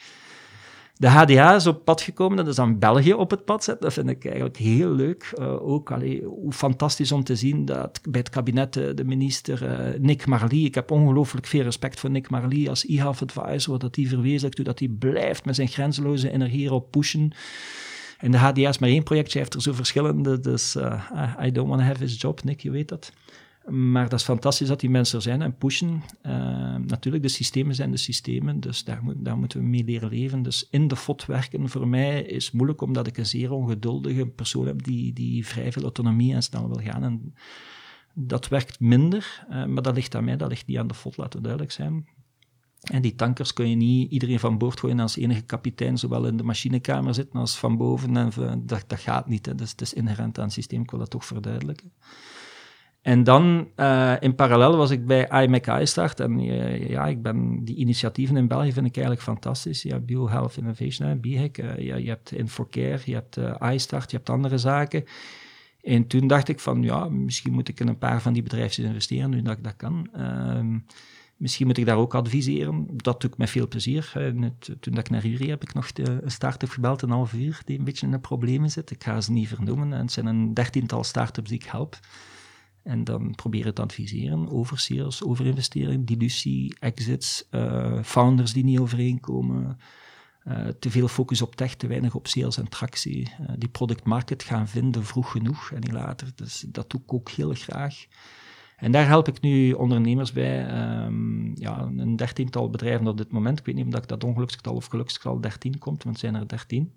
[1.00, 3.82] De HDA is op pad gekomen, dat is dan België op het pad zet.
[3.82, 5.34] Dat vind ik eigenlijk heel leuk.
[5.40, 9.64] Uh, ook allee, hoe fantastisch om te zien dat bij het kabinet de, de minister
[9.64, 13.96] uh, Nick Marlie, ik heb ongelooflijk veel respect voor Nick Marlie als e-health advisor, dat
[13.96, 17.32] hij verwezenlijkt, dat hij blijft met zijn grenzeloze energie erop pushen.
[18.18, 20.76] En de HDA is maar één projectje, hij heeft er zo verschillende, dus
[21.46, 23.12] I don't want to have his job, Nick, je weet dat.
[23.70, 26.04] Maar dat is fantastisch dat die mensen er zijn en pushen.
[26.26, 26.32] Uh,
[26.76, 30.42] natuurlijk, de systemen zijn de systemen, dus daar, moet, daar moeten we mee leren leven.
[30.42, 34.68] Dus in de FOT werken voor mij is moeilijk, omdat ik een zeer ongeduldige persoon
[34.68, 37.04] heb die, die vrij veel autonomie en snel wil gaan.
[37.04, 37.34] En
[38.14, 41.18] dat werkt minder, uh, maar dat ligt aan mij, dat ligt niet aan de FOT,
[41.18, 42.08] laten we duidelijk zijn.
[42.80, 46.38] En die tankers kun je niet iedereen van boord gooien als enige kapitein, zowel in
[46.38, 48.18] de machinekamer zitten als van boven.
[48.18, 48.32] En,
[48.66, 49.56] dat, dat gaat niet, hè.
[49.56, 51.92] Dus het is inherent aan het systeem, ik wil dat toch verduidelijken.
[53.02, 57.64] En dan uh, in parallel was ik bij iMac start En uh, ja, ik ben
[57.64, 59.82] die initiatieven in België vind ik eigenlijk fantastisch.
[59.82, 63.38] Je hebt BioHealth Innovation, uh, ja, je hebt InfoCare, je hebt
[63.74, 65.04] iStart, je hebt andere zaken.
[65.82, 68.84] En toen dacht ik van, ja, misschien moet ik in een paar van die bedrijven
[68.84, 70.10] investeren, nu dat ik dat kan.
[70.14, 70.78] Ehm,
[71.38, 72.88] misschien moet ik daar ook adviseren.
[72.96, 74.12] Dat doe ik met veel plezier.
[74.80, 77.84] toen ik naar jullie heb ik nog een start-up gebeld, een half uur, die een
[77.84, 78.92] beetje in de problemen zit.
[78.92, 79.94] Ik ga ze niet vernoemen.
[79.94, 82.00] En het zijn een dertiental start-ups die ik help.
[82.90, 88.80] En dan proberen te adviseren over sales, over investeringen, dilutie, exits, uh, founders die niet
[88.80, 89.78] overeenkomen.
[90.48, 93.32] Uh, te veel focus op tech, te weinig op sales en tractie.
[93.42, 96.32] Uh, die product market gaan vinden vroeg genoeg en niet later.
[96.36, 98.06] Dus dat doe ik ook heel graag.
[98.78, 100.82] En daar help ik nu ondernemers bij.
[101.06, 103.60] Um, ja, een dertiental bedrijven op dit moment.
[103.60, 106.94] Ik weet niet of dat ongeluksgetal of geluksgetal 13 komt, want het zijn er 13.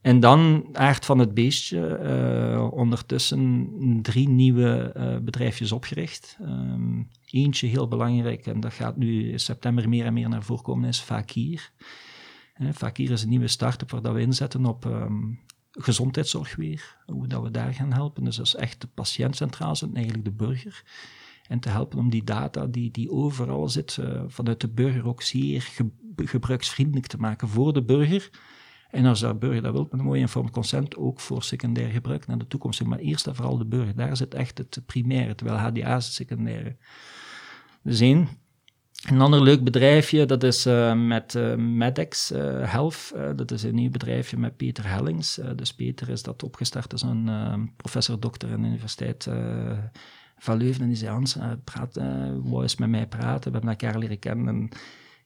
[0.00, 3.68] En dan, aard van het beestje, uh, ondertussen
[4.02, 6.38] drie nieuwe uh, bedrijfjes opgericht.
[6.42, 10.62] Um, eentje heel belangrijk, en dat gaat nu in september meer en meer naar voren
[10.62, 11.70] komen, is Fakir.
[12.58, 16.96] Uh, Fakir is een nieuwe start-up waar dat we inzetten op um, gezondheidszorg weer.
[17.06, 18.24] Hoe dat we daar gaan helpen.
[18.24, 20.82] Dus dat is echt de patiënt centraal zetten, eigenlijk de burger.
[21.48, 25.62] En te helpen om die data die, die overal zit, vanuit de burger ook zeer
[25.62, 28.30] ge gebruiksvriendelijk te maken voor de burger
[28.90, 32.26] en als de burger dat wil, met een mooi informed consent, ook voor secundair gebruik
[32.26, 32.84] naar de toekomst.
[32.84, 36.14] Maar eerst en vooral de burger, daar zit echt het primaire, terwijl HDA is het
[36.14, 36.76] secundaire.
[37.82, 38.28] Dus één.
[39.08, 42.38] Een ander leuk bedrijfje, dat is uh, met uh, Medex uh,
[42.72, 43.12] Health.
[43.36, 45.40] dat is een nieuw bedrijfje met Peter Hellings.
[45.56, 49.28] dus Peter is dat opgestart als een professor-dokter aan de Universiteit
[50.38, 50.82] van Leuven.
[50.82, 51.96] En die zei, Hans, praat,
[52.42, 53.52] wou eens met mij praten.
[53.52, 54.68] We hebben elkaar leren kennen.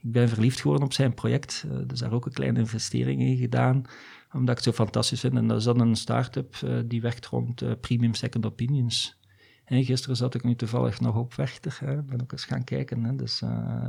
[0.02, 1.64] Ik ben verliefd geworden op zijn project.
[1.66, 3.84] Uh, dus daar ook een kleine investering in gedaan,
[4.32, 5.36] omdat ik het zo fantastisch vind.
[5.36, 9.20] En dat is dan een start-up uh, die werkt rond uh, premium second opinions.
[9.64, 13.04] En gisteren zat ik nu toevallig nog op Werchter, hè, ben ook eens gaan kijken.
[13.04, 13.42] Hè, dus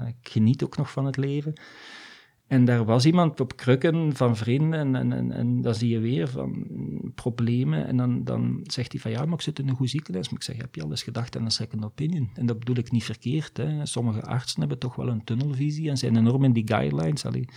[0.08, 1.54] ik geniet ook nog van het leven.
[2.47, 6.27] En daar was iemand op krukken van vrienden en, en, en, dan zie je weer
[6.27, 6.67] van
[7.15, 7.88] problemen.
[7.88, 10.29] En dan, dan zegt hij van ja, maar ik zit in een goed ziekenhuis.
[10.29, 12.29] Maar ik zeg, heb je al eens gedacht aan een second opinion?
[12.34, 13.58] En dat bedoel ik niet verkeerd.
[13.58, 13.86] Hè.
[13.86, 17.25] Sommige artsen hebben toch wel een tunnelvisie en zijn enorm in die guidelines.
[17.25, 17.47] Allee,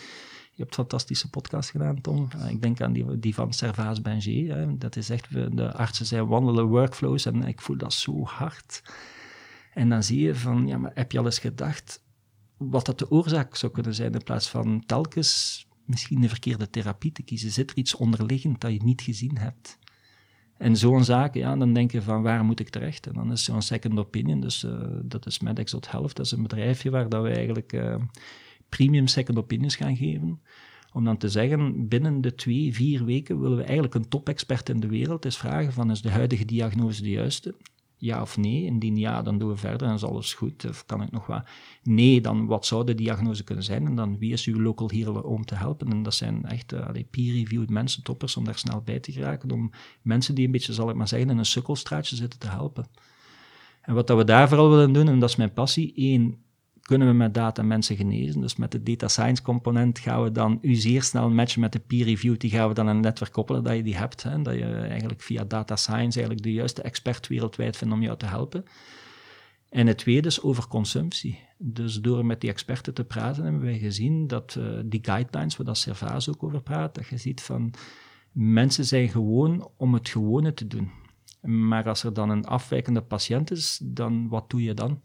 [0.53, 2.29] je hebt fantastische podcast gedaan, Tom.
[2.49, 4.01] Ik denk aan die, die van Servaas.
[4.03, 4.79] Hè.
[4.79, 8.83] Dat is echt, de artsen zijn wandelen workflows en ik voel dat zo hard.
[9.72, 12.05] En dan zie je van, ja, maar heb je al eens gedacht
[12.57, 17.12] wat dat de oorzaak zou kunnen zijn, in plaats van telkens misschien de verkeerde therapie
[17.12, 17.51] te kiezen.
[17.51, 19.79] Zit er iets onderliggend dat je niet gezien hebt?
[20.57, 23.07] En zo'n zaak, ja, dan denk je van waar moet ik terecht?
[23.07, 26.42] En dan is zo'n second opinion, dus uh, dat is MedExot Health, dat is een
[26.42, 27.97] bedrijfje waar dat we eigenlijk uh,
[28.69, 30.40] premium second opinions gaan geven.
[30.92, 34.81] Om dan te zeggen, binnen de twee, vier weken willen we eigenlijk een top-expert in
[34.81, 37.55] de wereld eens vragen van is de huidige diagnose de juiste?
[37.99, 38.65] Ja of nee?
[38.65, 40.69] Indien ja, dan doen we verder en is alles goed.
[40.69, 41.45] Of kan ik nog wat?
[41.83, 43.87] Nee, dan wat zou de diagnose kunnen zijn?
[43.87, 45.91] En dan wie is uw local healer om te helpen?
[45.91, 49.51] En dat zijn echt uh, peer-reviewed mensen, toppers, om daar snel bij te geraken.
[49.51, 49.71] Om
[50.03, 52.87] mensen die een beetje, zal ik maar zeggen, in een sukkelstraatje zitten te helpen.
[53.83, 56.39] En wat dat we daar vooral willen doen, en dat is mijn passie, één,
[56.87, 58.40] kunnen we met data mensen genezen.
[58.40, 61.79] Dus met de data science component gaan we dan u zeer snel matchen met de
[61.79, 62.38] peer review.
[62.38, 64.22] Die gaan we dan een netwerk koppelen dat je die hebt.
[64.22, 68.16] Hè, dat je eigenlijk via data science eigenlijk de juiste expert wereldwijd vindt om jou
[68.16, 68.64] te helpen.
[69.68, 71.38] En het tweede is over consumptie.
[71.59, 75.66] Dus door met die experten te praten hebben wij gezien dat uh, die guidelines, waar
[75.66, 77.75] dat Servaas ook over praat, dat je ziet van
[78.33, 80.90] mensen zijn gewoon om het gewone te doen.
[81.40, 85.01] Maar als er dan een afwijkende patiënt is, dan wat doe je dan?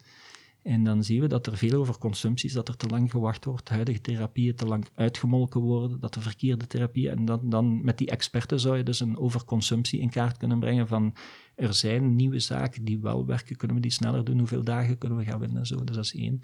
[0.63, 3.45] En dan zien we dat er veel over consumptie is, dat er te lang gewacht
[3.45, 7.97] wordt, huidige therapieën te lang uitgemolken worden, dat de verkeerde therapieën, en dan, dan met
[7.97, 11.15] die experten zou je dus een overconsumptie in kaart kunnen brengen van
[11.55, 15.17] er zijn nieuwe zaken die wel werken, kunnen we die sneller doen, hoeveel dagen kunnen
[15.17, 15.83] we gaan winnen, zo.
[15.83, 16.41] Dus dat is één.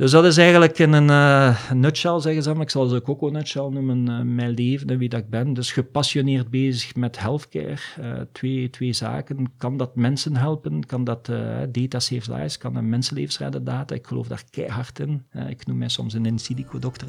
[0.00, 2.62] Dus dat is eigenlijk in een uh, nutshell, zeggen ze maar.
[2.62, 5.54] Ik zal ze ook een nutshell noemen, uh, mijn leven en wie dat ik ben.
[5.54, 7.76] Dus gepassioneerd bezig met healthcare.
[8.00, 9.52] Uh, twee, twee zaken.
[9.58, 10.86] Kan dat mensen helpen?
[10.86, 11.26] Kan dat
[11.68, 12.58] data saves lives?
[12.58, 13.94] Kan dat mensenlevens redden data?
[13.94, 15.24] Ik geloof daar keihard in.
[15.48, 17.08] ik noem mij soms een in silico dokter,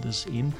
[0.00, 0.52] dus één.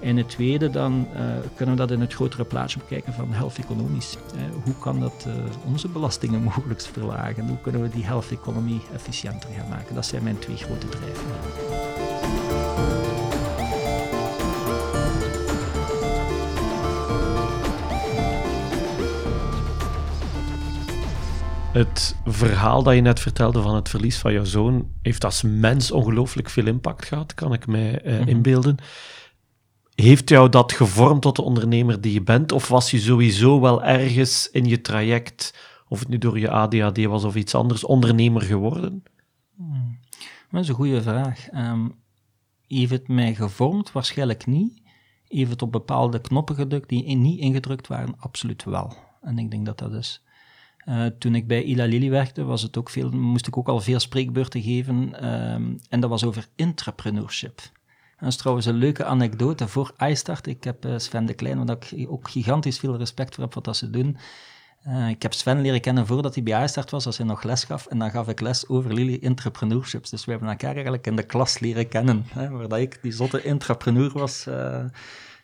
[0.00, 1.20] En het tweede, dan uh,
[1.54, 4.16] kunnen we dat in het grotere plaatje bekijken van health economisch.
[4.64, 5.34] hoe kan dat uh,
[5.66, 7.48] onze belastingen mogelijk verlagen?
[7.48, 9.94] Hoe kunnen we die health economy efficiënter gaan maken?
[9.94, 11.80] Dat zijn mijn twee grote drijfveren.
[21.72, 25.90] Het verhaal dat je net vertelde van het verlies van jouw zoon heeft als mens
[25.90, 28.76] ongelooflijk veel impact gehad, kan ik mij uh, inbeelden.
[30.00, 32.52] Heeft jou dat gevormd tot de ondernemer die je bent?
[32.52, 35.54] Of was je sowieso wel ergens in je traject
[35.88, 39.02] of het nu door je ADHD was of iets anders, ondernemer geworden?
[39.56, 39.98] Hmm.
[40.50, 41.52] Dat is een goede vraag.
[41.54, 41.94] Um,
[42.66, 43.92] heeft het mij gevormd?
[43.92, 44.82] Waarschijnlijk niet.
[45.28, 48.14] Heeft het op bepaalde knoppen gedrukt die niet ingedrukt waren?
[48.18, 48.96] Absoluut wel.
[49.22, 50.22] En ik denk dat dat is.
[50.84, 53.80] Uh, toen ik bij Ila Lily werkte, was het ook veel, moest ik ook al
[53.80, 55.28] veel spreekbeurten geven.
[55.30, 57.60] Um, en dat was over intrapreneurship.
[58.20, 60.46] Dat is trouwens een leuke anekdote voor iStart.
[60.46, 63.76] Ik heb uh, Sven de Klein, waar ik ook gigantisch veel respect voor heb wat
[63.76, 64.16] ze doen.
[64.86, 67.64] Uh, ik heb Sven leren kennen voordat hij bij iStart was, als hij nog les
[67.64, 67.86] gaf.
[67.86, 70.10] En dan gaf ik les over Lily Entrepreneurships.
[70.10, 72.24] Dus we hebben elkaar eigenlijk in de klas leren kennen.
[72.28, 74.84] Hè, waar ik die zotte entrepreneur was uh,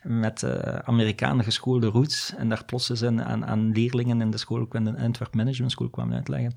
[0.02, 0.50] met uh,
[0.84, 2.34] Amerikanen geschoolde roots.
[2.36, 5.72] En daar plots eens aan, aan leerlingen in de school, ook in de Antwerp Management
[5.72, 6.56] School, kwamen uitleggen.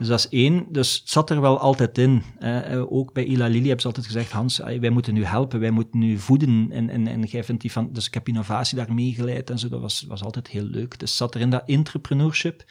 [0.00, 0.66] Dus dat is één.
[0.68, 2.22] Dus het zat er wel altijd in.
[2.38, 5.70] Uh, ook bij Ila Lili hebben ze altijd gezegd, Hans, wij moeten nu helpen, wij
[5.70, 6.68] moeten nu voeden.
[6.70, 7.92] En, en, en jij vindt die van...
[7.92, 9.68] Dus ik heb innovatie daar meegeleid en zo.
[9.68, 10.98] Dat was, was altijd heel leuk.
[10.98, 12.64] Dus het zat er in dat entrepreneurship.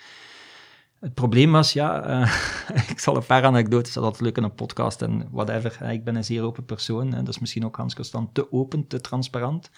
[1.00, 2.34] Het probleem was, ja, uh,
[2.92, 5.92] ik zal een paar anekdotes, dat leuk in een podcast en whatever.
[5.92, 8.88] ik ben een zeer open persoon en dat is misschien ook Hans Constant te open,
[8.88, 9.70] te transparant.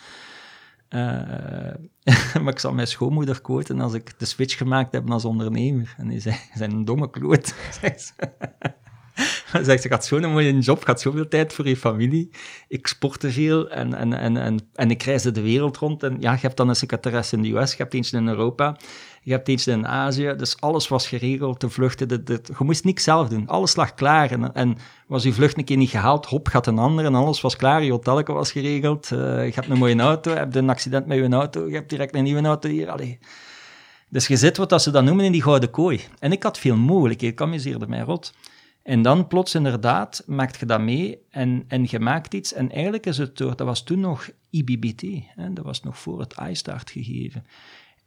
[0.94, 1.74] Uh,
[2.44, 5.94] maar ik zal mijn schoonmoeder quoten als ik de switch gemaakt heb als ondernemer.
[5.98, 7.54] En die zei, zijn een domme kloot.
[9.64, 12.30] zegt ze, gaat zo'n mooie job, gaat zoveel tijd voor je familie.
[12.68, 16.04] Ik sportte veel en, en, en, en, en ik reisde de wereld rond.
[16.04, 18.78] En ja, je hebt dan een secretaresse in de US, je hebt eentje in Europa,
[19.24, 20.34] je hebt eentje in Azië.
[20.38, 23.48] Dus alles was geregeld, de vluchten, de, je moest niks zelf doen.
[23.48, 24.32] Alles lag klaar.
[24.32, 27.42] En, en was je vlucht een keer niet gehaald, hop, gaat een ander en alles
[27.42, 27.84] was klaar.
[27.84, 31.18] Je hotel was geregeld, uh, je hebt een mooie auto, je hebt een accident met
[31.18, 32.90] je auto, je hebt direct een nieuwe auto hier.
[32.90, 33.20] Allee.
[34.10, 36.02] Dus je zit wat ze dat noemen in die gouden kooi.
[36.20, 38.34] En ik had veel mogelijkheden, ik amuseerde mij rot.
[38.84, 42.54] En dan plots inderdaad maakt je dat mee en, en je maakt iets.
[42.54, 45.02] En eigenlijk is het door, dat was toen nog IBBT,
[45.36, 47.46] hè, dat was nog voor het iStart gegeven.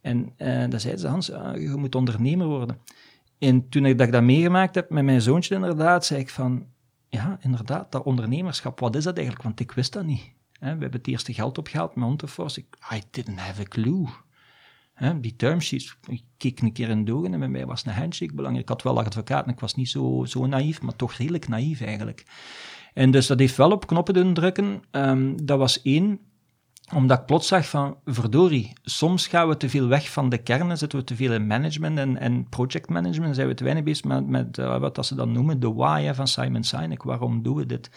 [0.05, 2.77] En uh, zeiden ze, Hans, uh, je moet ondernemer worden.
[3.39, 6.65] En toen ik dat, dat meegemaakt heb met mijn zoontje inderdaad, zei ik van,
[7.09, 9.45] ja, inderdaad, dat ondernemerschap, wat is dat eigenlijk?
[9.45, 10.33] Want ik wist dat niet.
[10.59, 12.59] We hebben het eerste geld opgehaald met Onteforce.
[12.59, 14.07] Ik, I didn't have a clue.
[14.93, 18.33] Hè, die termsheets, ik keek een keer in dogen en bij mij was een handshake
[18.33, 18.69] belangrijk.
[18.69, 21.81] Ik had wel advocaat en ik was niet zo, zo naïef, maar toch redelijk naïef
[21.81, 22.25] eigenlijk.
[22.93, 24.83] En dus dat heeft wel op knoppen doen drukken.
[24.91, 26.19] Um, dat was één,
[26.93, 30.77] omdat ik plots zag van, verdorie, soms gaan we te veel weg van de kern,
[30.77, 34.57] zitten we te veel in management en, en projectmanagement, zijn we te weinig bezig met,
[34.57, 37.89] uh, wat dat ze dan noemen, de why van Simon Sinek, waarom doen we dit?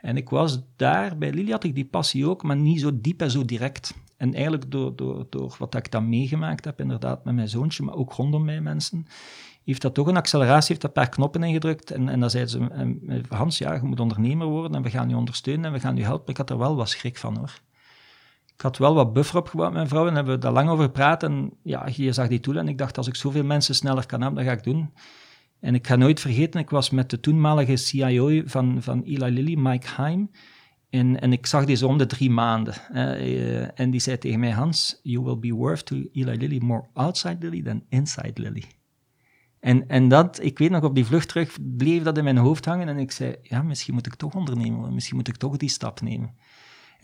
[0.00, 3.20] En ik was daar, bij Lili had ik die passie ook, maar niet zo diep
[3.20, 3.94] en zo direct.
[4.16, 7.94] En eigenlijk door, door, door wat ik dan meegemaakt heb, inderdaad met mijn zoontje, maar
[7.94, 9.06] ook rondom mij mensen,
[9.64, 11.90] heeft dat toch een acceleratie, heeft dat paar knoppen ingedrukt.
[11.90, 12.58] En, en dan zeiden ze,
[13.08, 15.96] eh, Hans, ja, je moet ondernemer worden en we gaan je ondersteunen en we gaan
[15.96, 16.30] je helpen.
[16.30, 17.60] Ik had er wel wat schrik van, hoor.
[18.56, 20.84] Ik had wel wat buffer opgebouwd met mijn vrouw en hebben we daar lang over
[20.84, 21.22] gepraat.
[21.22, 24.20] En ja, je zag die toe en ik dacht, als ik zoveel mensen sneller kan
[24.20, 24.92] hebben, dat ga ik doen.
[25.60, 29.54] En ik ga nooit vergeten, ik was met de toenmalige CIO van, van Eli Lilly,
[29.58, 30.30] Mike Heim.
[30.90, 32.74] En, en ik zag die zo om de drie maanden.
[32.92, 36.88] Uh, en die zei tegen mij, Hans, you will be worth to Eli Lilly more
[36.92, 38.64] outside Lilly than inside Lilly.
[39.60, 42.64] En, en dat, ik weet nog, op die vlucht terug bleef dat in mijn hoofd
[42.64, 42.88] hangen.
[42.88, 44.94] En ik zei, ja, misschien moet ik toch ondernemen.
[44.94, 46.34] Misschien moet ik toch die stap nemen.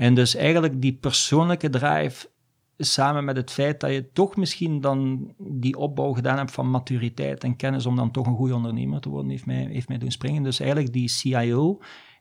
[0.02, 2.28] En dus eigenlijk die persoonlijke drive,
[2.76, 7.44] samen met het feit dat je toch misschien dan die opbouw gedaan hebt van maturiteit
[7.44, 10.10] en kennis om dan toch een goede ondernemer te worden, heeft mij, heeft mij doen
[10.10, 10.42] springen.
[10.42, 11.78] Dus eigenlijk die CIO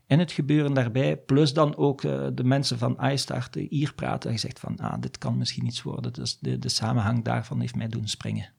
[0.08, 4.36] en het gebeuren daarbij, plus dan ook uh, de mensen van iStart hier praten en
[4.36, 6.14] gezegd van, ah, dit kan misschien iets worden.
[6.14, 8.54] Dus de, de samenhang daarvan heeft mij doen springen.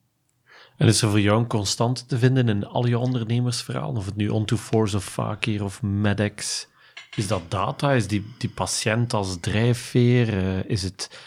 [0.77, 3.97] En is er voor jou een constante te vinden in al je ondernemersverhalen?
[3.97, 6.71] Of het nu On2Force of Fakir of Medex?
[7.17, 7.93] Is dat data?
[7.93, 10.35] Is die, die patiënt als drijfveer?
[10.35, 11.21] Uh, is het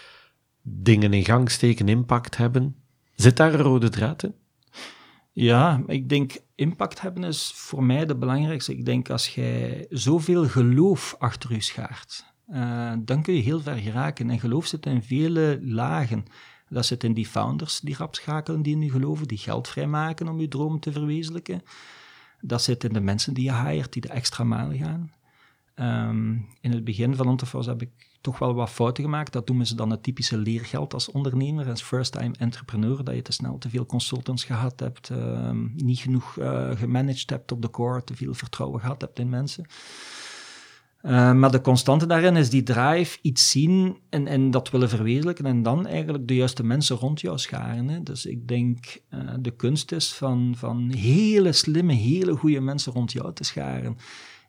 [0.62, 2.76] dingen in gang steken, impact hebben?
[3.16, 4.36] Zit daar een rode draad in?
[5.32, 8.72] Ja, ik denk impact hebben is voor mij de belangrijkste.
[8.72, 13.78] Ik denk als jij zoveel geloof achter je schaart, uh, dan kun je heel ver
[13.78, 14.30] geraken.
[14.30, 16.26] En geloof zit in vele lagen.
[16.70, 20.28] Dat zit in die founders die rap schakelen, die in je geloven, die geld vrijmaken
[20.28, 21.62] om je droom te verwezenlijken.
[22.42, 25.12] Dat zit in de mensen die je hired, die de extra mijl gaan.
[25.80, 27.90] Um, in het begin van Ontefos heb ik
[28.22, 29.34] toch wel wat fouten gemaakt.
[29.34, 33.32] Dat noemen ze dan het typische leergeld als ondernemer, als first-time entrepreneur, dat je te
[33.32, 38.04] snel te veel consultants gehad hebt, um, niet genoeg uh, gemanaged hebt op de core,
[38.04, 39.66] te veel vertrouwen gehad hebt in mensen.
[41.02, 45.46] Uh, maar de constante daarin is die drive, iets zien en, en dat willen verwezenlijken
[45.46, 47.88] en dan eigenlijk de juiste mensen rond jou scharen.
[47.88, 48.04] Hè.
[48.04, 53.12] Dus ik denk, uh, de kunst is van, van hele slimme, hele goede mensen rond
[53.12, 53.98] jou te scharen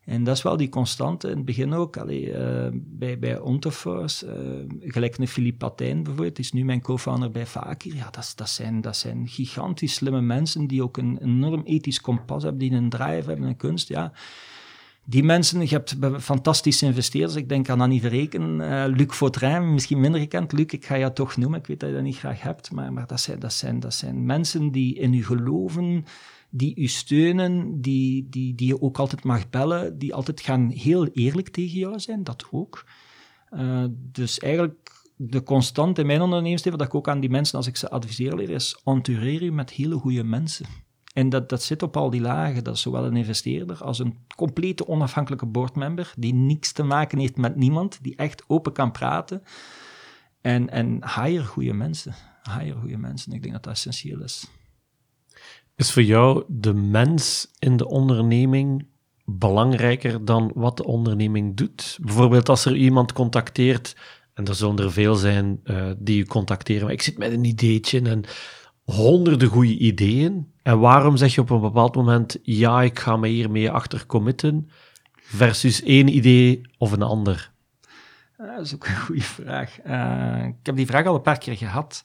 [0.07, 1.97] En dat is wel die constante in het begin ook.
[1.97, 7.31] Allee, uh, bij, bij Ontoforce, uh, gelijk een Philippe Patijn bijvoorbeeld, is nu mijn co-founder
[7.31, 7.95] bij Fakir.
[7.95, 12.43] Ja, dat, dat, zijn, dat zijn gigantisch slimme mensen die ook een enorm ethisch kompas
[12.43, 13.89] hebben, die een drive hebben, een kunst.
[13.89, 14.13] Ja.
[15.05, 17.35] Die mensen, je hebt fantastische investeerders.
[17.35, 20.53] Ik denk aan Annie Verreken, uh, Luc Vautrin, misschien minder gekend.
[20.53, 21.59] Luc, ik ga je toch noemen.
[21.59, 22.73] Ik weet dat je dat niet graag hebt.
[22.73, 26.05] Maar, maar dat, zijn, dat, zijn, dat zijn mensen die in u geloven,
[26.51, 31.07] die u steunen, die, die, die je ook altijd mag bellen, die altijd gaan heel
[31.07, 32.25] eerlijk tegen jou zijn.
[32.25, 32.85] Dat ook.
[33.51, 37.67] Uh, dus eigenlijk de constant in mijn ondernemersleven, dat ik ook aan die mensen, als
[37.67, 40.67] ik ze adviseer leer, is entoureer je met hele goede mensen.
[41.13, 42.65] En dat, dat zit op al die lagen.
[42.65, 47.37] Dat is zowel een investeerder als een complete onafhankelijke boardmember, die niks te maken heeft
[47.37, 49.43] met niemand, die echt open kan praten.
[50.41, 52.15] En, en hire goede mensen.
[52.59, 53.33] Hire goede mensen.
[53.33, 54.47] Ik denk dat dat essentieel is.
[55.77, 58.87] Is voor jou de mens in de onderneming
[59.25, 61.99] belangrijker dan wat de onderneming doet?
[62.01, 63.97] Bijvoorbeeld als er iemand contacteert,
[64.35, 67.45] en er zullen er veel zijn uh, die je contacteren, maar ik zit met een
[67.45, 68.25] ideetje en
[68.85, 70.53] honderden goede ideeën.
[70.63, 74.71] En waarom zeg je op een bepaald moment, ja, ik ga me hiermee achter committen,
[75.15, 77.53] versus één idee of een ander?
[78.37, 79.79] Dat is ook een goede vraag.
[79.87, 82.05] Uh, ik heb die vraag al een paar keer gehad.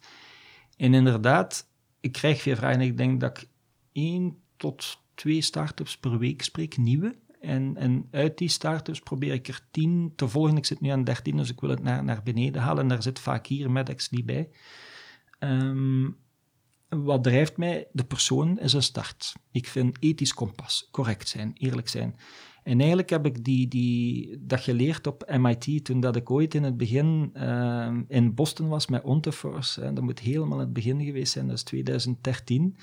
[0.78, 1.68] En inderdaad,
[2.00, 3.50] ik krijg veel vragen en ik denk dat ik
[3.92, 7.16] één tot twee start-ups per week spreek, nieuwe.
[7.40, 10.58] En, en uit die start-ups probeer ik er tien te volgen.
[10.58, 12.84] Ik zit nu aan dertien, dus ik wil het naar, naar beneden halen.
[12.84, 14.50] En daar zit vaak hier Medex niet bij.
[15.40, 16.18] Um,
[16.90, 17.88] wat drijft mij?
[17.92, 19.34] De persoon is een start.
[19.52, 22.16] Ik vind ethisch kompas, correct zijn, eerlijk zijn.
[22.64, 26.64] En eigenlijk heb ik die, die, dat geleerd op MIT toen dat ik ooit in
[26.64, 29.94] het begin uh, in Boston was met Onteforce.
[29.94, 32.78] Dat moet helemaal het begin geweest zijn, dat is 2013.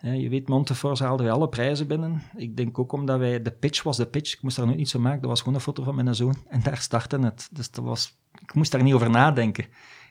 [0.00, 2.22] Je weet, Monteforce haalden wij alle prijzen binnen.
[2.36, 4.32] Ik denk ook omdat wij, de pitch was de pitch.
[4.32, 6.36] Ik moest daar nooit niet zo maken, dat was gewoon een foto van mijn zoon.
[6.48, 7.48] En daar startte het.
[7.52, 9.64] Dus dat was, ik moest daar niet over nadenken.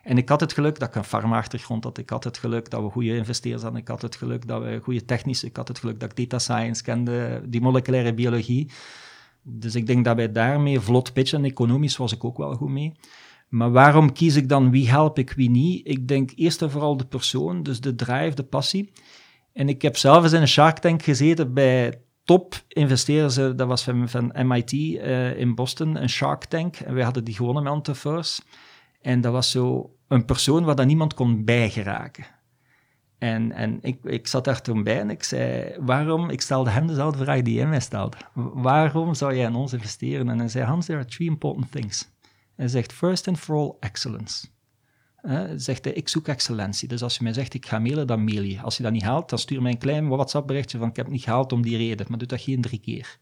[0.04, 1.97] En ik had het geluk dat ik een farma-achtergrond had.
[1.97, 3.82] Ik had het geluk dat we goede investeerders hadden.
[3.82, 5.45] Ik had het geluk dat we goede technische...
[5.45, 8.71] Ik had het geluk dat ik data science kende, die moleculaire biologie.
[9.41, 11.43] Dus ik denk dat wij daarmee vlot pitchen.
[11.43, 12.93] Economisch was ik ook wel goed mee.
[13.50, 15.88] Maar waarom kies ik dan wie help ik, wie niet?
[15.88, 18.91] Ik denk eerst en vooral de persoon, dus de drive, de passie.
[19.57, 23.35] En ik heb zelf eens in een Shark Tank gezeten bij top investeerders.
[23.35, 26.75] Dat was van, van MIT eh, in Boston, een Shark Tank.
[26.75, 28.41] En wij hadden die gewonnen met Ontoforce.
[29.01, 32.25] En dat was zo een persoon waar dan niemand kon bijgeraken.
[33.17, 36.87] En, en ik, ik zat daar toen bij en ik zei, waarom, ik stelde hem
[36.87, 38.17] dezelfde vraag die hij mij stelde.
[38.53, 40.29] Waarom zou jij in ons investeren?
[40.29, 42.11] En hij zei, Hans, there are three important things.
[42.55, 44.47] Hij zegt, first and for all, excellence.
[45.27, 46.87] Hij zegt hij, ik zoek excellentie.
[46.87, 48.61] Dus als je mij zegt, ik ga mailen, dan mail je.
[48.61, 51.23] Als je dat niet haalt, dan stuur mij een klein WhatsApp-berichtje van, ik heb niet
[51.23, 52.05] gehaald om die reden.
[52.09, 53.19] Maar doe dat geen drie keer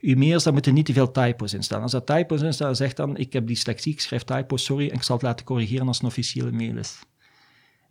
[0.00, 1.82] uw mails, daar moeten niet te veel typo's in staan.
[1.82, 4.94] Als er typo's in staan, zeg dan, ik heb dyslexie, ik schrijf typo's, sorry, en
[4.94, 6.98] ik zal het laten corrigeren als het een officiële mail is.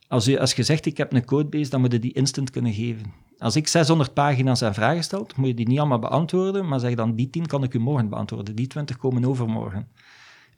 [0.07, 2.73] Als, u, als je zegt, ik heb een codebase, dan moet je die instant kunnen
[2.73, 3.13] geven.
[3.37, 6.95] Als ik 600 pagina's aan vragen stel, moet je die niet allemaal beantwoorden, maar zeg
[6.95, 9.87] dan, die 10 kan ik u morgen beantwoorden, die 20 komen overmorgen.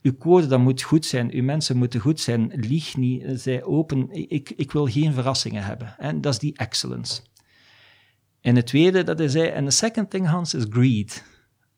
[0.01, 4.07] Uw code, dat moet goed zijn, uw mensen moeten goed zijn, lieg niet, zij open,
[4.11, 5.95] ik, ik wil geen verrassingen hebben.
[5.97, 7.21] En dat is die excellence.
[8.41, 11.23] En het tweede dat hij zei, en de second thing, Hans, is greed.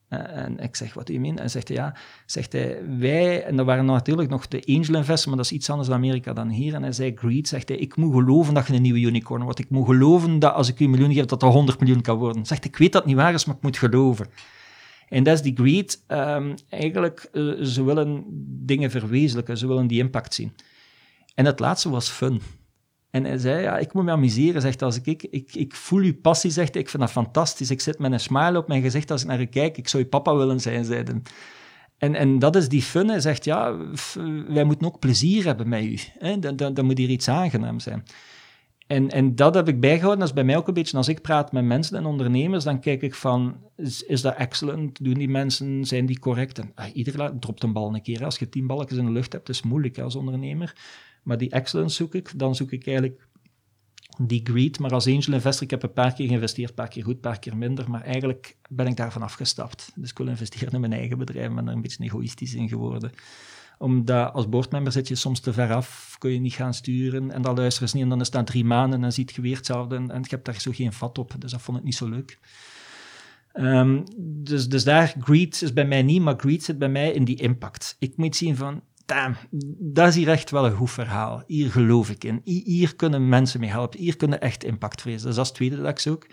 [0.08, 1.40] Eh, en ik zeg, wat u meent?
[1.40, 5.26] En zegt hij, ja, zegt hij, wij, en dat waren natuurlijk nog de angel investors,
[5.26, 6.74] maar dat is iets anders in Amerika dan hier.
[6.74, 9.60] En hij zei, greed, zegt hij, ik moet geloven dat je een nieuwe unicorn wordt.
[9.60, 12.18] Ik moet geloven dat als ik u een miljoen geef, dat dat 100 miljoen kan
[12.18, 12.46] worden.
[12.46, 14.28] Zegt, ik weet dat niet waar is, maar ik moet geloven.
[15.12, 16.04] En dat is die greed.
[16.08, 18.24] Um, eigenlijk, uh, ze willen
[18.66, 20.54] dingen verwezenlijken, ze willen die impact zien.
[21.36, 22.42] En het laatste was fun.
[23.10, 26.00] En hij zei, ja, ik moet me amuseren, zegt als ik, ik, ik, ik voel
[26.00, 27.70] uw passie, zegt ik vind dat fantastisch.
[27.70, 30.04] Ik zit met een smile op mijn gezicht als ik naar u kijk, ik zou
[30.04, 31.04] je papa willen zijn, zei
[31.98, 33.08] En, en dat is die fun.
[33.08, 33.78] Hij zegt, ja,
[34.48, 35.98] wij moeten ook plezier hebben met u.
[36.40, 38.04] Dan, dan, dan moet hier iets aangenaam zijn.
[38.92, 40.20] En, en dat heb ik bijgehouden.
[40.20, 42.80] Dat is bij mij ook een beetje, als ik praat met mensen en ondernemers, dan
[42.80, 43.58] kijk ik van,
[44.08, 45.04] is, dat excellent?
[45.04, 46.60] Doen die mensen, zijn die correct?
[46.60, 48.26] En ah, iedereen dropt een bal een keer.
[48.26, 50.76] Als je tien balletjes in de lucht hebt, is moeilijk als ondernemer.
[51.24, 52.40] Maar die excellence zoek ik.
[52.40, 53.28] Dan zoek ik eigenlijk
[54.22, 54.80] die greed.
[54.80, 57.20] Maar als angel investor, ik heb een paar keer geïnvesteerd, een paar keer goed, een
[57.20, 57.90] paar keer minder.
[57.90, 59.92] Maar eigenlijk ben ik daarvan afgestapt.
[59.96, 61.54] Dus ik wil investeren in mijn eigen bedrijf.
[61.54, 63.12] ben er een beetje egoïstisch in geworden
[63.82, 67.42] omdat als boardmember zit je soms te ver af, kun je niet gaan sturen en
[67.42, 69.56] dan luisteren ze niet en dan is dat drie maanden en dan ziet je weer
[69.56, 71.34] hetzelfde en, en je hebt daar zo geen vat op.
[71.38, 72.40] Dus dat vond ik niet zo leuk.
[73.54, 77.24] Um, dus, dus daar, greed is bij mij niet, maar greed zit bij mij in
[77.24, 77.96] die impact.
[78.00, 79.36] Ik moet zien van, damn,
[79.80, 81.44] dat is hier echt wel een goed verhaal.
[81.48, 82.42] Hier geloof ik in.
[82.44, 84.00] Hier kunnen mensen mee helpen.
[84.00, 85.28] Hier kunnen echt impact vrezen.
[85.28, 86.28] Dus dat is het tweede dat ik zoek.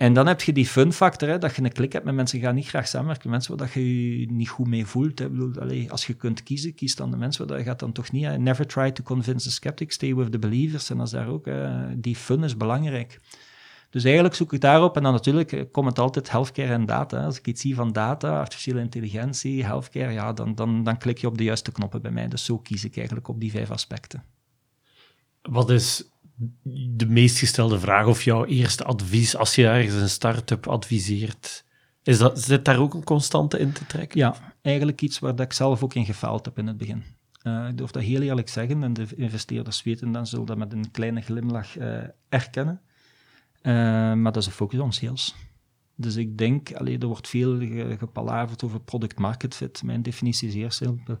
[0.00, 2.38] En dan heb je die fun factor, hè, dat je een klik hebt met mensen
[2.38, 3.30] die gaan niet graag samenwerken.
[3.30, 5.18] Mensen waar je je niet goed mee voelt.
[5.18, 5.30] Hè.
[5.30, 8.24] Bedoel, als je kunt kiezen, kies dan de mensen waar je gaat dan toch niet.
[8.24, 8.38] Hè.
[8.38, 10.90] Never try to convince the skeptics, stay with the believers.
[10.90, 13.20] En dat is daar ook, uh, die fun is belangrijk.
[13.90, 17.24] Dus eigenlijk zoek ik daarop en dan natuurlijk eh, komt het altijd healthcare en data.
[17.24, 21.26] Als ik iets zie van data, artificiële intelligentie, healthcare, ja, dan, dan, dan klik je
[21.26, 22.28] op de juiste knoppen bij mij.
[22.28, 24.24] Dus zo kies ik eigenlijk op die vijf aspecten.
[25.42, 26.10] Wat is
[26.96, 31.64] de meest gestelde vraag of jouw eerste advies als je ergens een start-up adviseert?
[32.02, 34.18] Is dat, zit daar ook een constante in te trekken?
[34.18, 37.04] Ja, eigenlijk iets waar ik zelf ook in gefaald heb in het begin.
[37.42, 40.72] Uh, ik durf dat heel eerlijk zeggen en de investeerders weten dan zullen dat met
[40.72, 42.80] een kleine glimlach uh, erkennen.
[43.62, 43.72] Uh,
[44.12, 45.34] maar dat is een focus on sales.
[45.96, 47.58] Dus ik denk, allee, er wordt veel
[47.98, 49.82] gepalaverd over product market fit.
[49.82, 51.18] Mijn definitie is zeer simpel.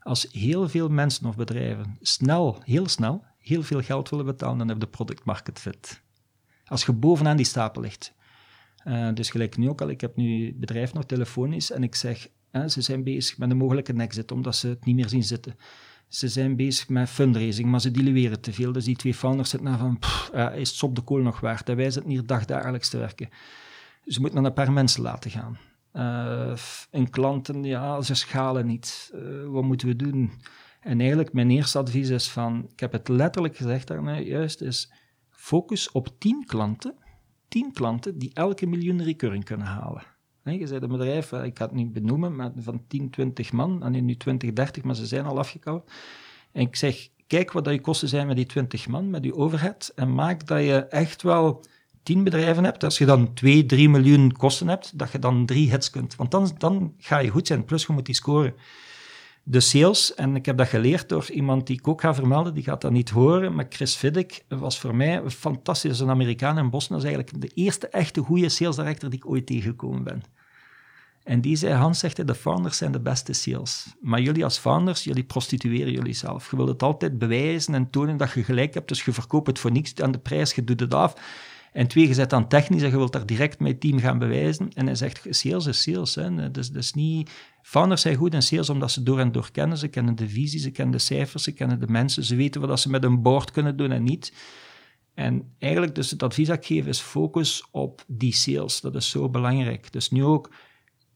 [0.00, 4.68] Als heel veel mensen of bedrijven snel, heel snel, heel veel geld willen betalen, dan
[4.68, 6.02] heb je product market fit.
[6.64, 8.14] Als je bovenaan die stapel ligt.
[8.86, 12.28] Uh, dus gelijk nu ook al, ik heb nu bedrijf nog telefonisch en ik zeg,
[12.52, 15.56] uh, ze zijn bezig met een mogelijke exit, omdat ze het niet meer zien zitten.
[16.08, 18.72] Ze zijn bezig met fundraising, maar ze dilueren te veel.
[18.72, 19.98] Dus die twee founders zitten naar van,
[20.34, 21.68] uh, is het op de kool nog waard?
[21.68, 23.28] En wij zitten hier dagdagelijks te werken.
[24.06, 25.58] Ze moeten dan een paar mensen laten gaan.
[25.92, 26.56] Uh,
[26.90, 29.12] en klanten, ja, ze schalen niet.
[29.46, 30.32] Wat moeten we doen?
[30.86, 34.92] En eigenlijk mijn eerste advies is van, ik heb het letterlijk gezegd daarna, juist is
[35.30, 36.94] focus op tien klanten,
[37.48, 40.02] tien klanten die elke miljoen recurring kunnen halen.
[40.42, 43.52] Nee, je bent een bedrijf, eh, ik ga het niet benoemen, maar van 10, 20
[43.52, 45.90] man, en nu 20, 30, maar ze zijn al afgekoud.
[46.52, 49.92] En ik zeg, kijk wat je kosten zijn met die 20 man, met die overhead,
[49.94, 51.64] en maak dat je echt wel
[52.02, 52.84] 10 bedrijven hebt.
[52.84, 56.16] Als je dan 2, 3 miljoen kosten hebt, dat je dan drie hits kunt.
[56.16, 58.54] Want dan, dan ga je goed zijn, plus je moet die scoren
[59.48, 62.62] de sales, en ik heb dat geleerd door iemand die ik ook ga vermelden, die
[62.62, 66.70] gaat dat niet horen, maar Chris Viddick was voor mij een fantastisch, een Amerikaan in
[66.70, 70.22] Boston, is eigenlijk de eerste echte goede sales director die ik ooit tegengekomen ben.
[71.24, 73.94] En die zei, Hans zegt, de founders zijn de beste sales.
[74.00, 76.50] Maar jullie als founders, jullie prostitueren jullie zelf.
[76.50, 79.58] Je wilt het altijd bewijzen en tonen dat je gelijk hebt, dus je verkoopt het
[79.58, 81.14] voor niks aan de prijs, je doet het af.
[81.76, 84.18] En twee, je zet dan technisch en je wilt daar direct met het team gaan
[84.18, 84.68] bewijzen.
[84.72, 86.14] En hij zegt, sales is sales.
[86.14, 86.50] Hè.
[86.50, 87.30] Dus, dus niet...
[87.62, 89.78] Founders zijn goed in sales omdat ze door en door kennen.
[89.78, 92.24] Ze kennen de visie, ze kennen de cijfers, ze kennen de mensen.
[92.24, 94.32] Ze weten wat ze met een board kunnen doen en niet.
[95.14, 98.80] En eigenlijk, dus het advies dat ik geef is focus op die sales.
[98.80, 99.92] Dat is zo belangrijk.
[99.92, 100.50] Dus nu ook,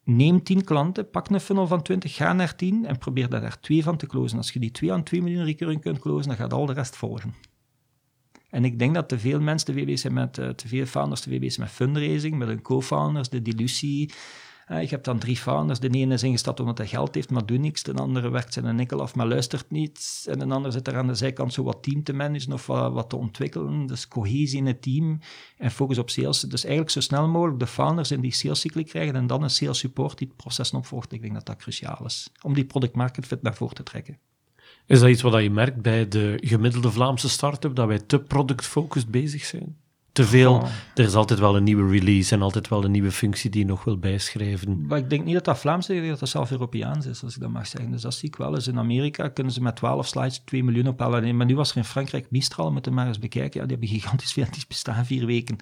[0.04, 3.60] neem 10 klanten, pak een funnel van 20, ga naar 10 en probeer daar, daar
[3.60, 4.38] twee van te closen.
[4.38, 6.96] Als je die twee aan 2 miljoen recurring kunt closen, dan gaat al de rest
[6.96, 7.34] volgen.
[8.50, 11.20] En ik denk dat te veel mensen te veel zijn met, uh, te veel founders
[11.20, 14.12] te veel bezig met fundraising, met hun co-founders, de dilutie.
[14.70, 15.80] Uh, ik heb dan drie founders.
[15.80, 17.82] De ene is ingestapt omdat hij geld heeft, maar doet niks.
[17.82, 20.26] De andere werkt zijn nikkel af, maar luistert niet.
[20.28, 22.92] En een ander zit er aan de zijkant zo wat team te managen of wat,
[22.92, 23.86] wat te ontwikkelen.
[23.86, 25.20] Dus cohesie in het team
[25.58, 26.40] en focus op sales.
[26.40, 29.78] Dus eigenlijk zo snel mogelijk de founders in die salescycle krijgen en dan een sales
[29.78, 31.12] support die het proces opvolgt.
[31.12, 34.18] Ik denk dat dat cruciaal is om die product market fit naar voren te trekken.
[34.90, 39.10] Is dat iets wat je merkt bij de gemiddelde Vlaamse start-up, dat wij te product-focused
[39.10, 39.76] bezig zijn?
[40.12, 40.68] Te veel, oh.
[40.94, 43.66] er is altijd wel een nieuwe release en altijd wel een nieuwe functie die je
[43.66, 44.86] nog wil bijschrijven.
[44.86, 47.40] Maar ik denk niet dat dat Vlaams is, dat dat zelf Europeaans is, als ik
[47.40, 47.90] dat mag zeggen.
[47.90, 48.66] Dus dat zie ik wel eens.
[48.66, 51.36] In Amerika kunnen ze met 12 slides 2 miljoen ophalen.
[51.36, 53.60] Maar nu was er in Frankrijk Mistral, met hem maar eens bekijken.
[53.60, 55.56] Ja, die hebben gigantisch veel, die bestaan vier weken.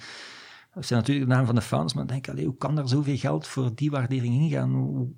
[0.75, 2.89] Dat zijn natuurlijk de naam van de fans, maar dan denk ik, hoe kan daar
[2.89, 4.75] zoveel geld voor die waardering ingaan?
[4.75, 5.09] Hoe,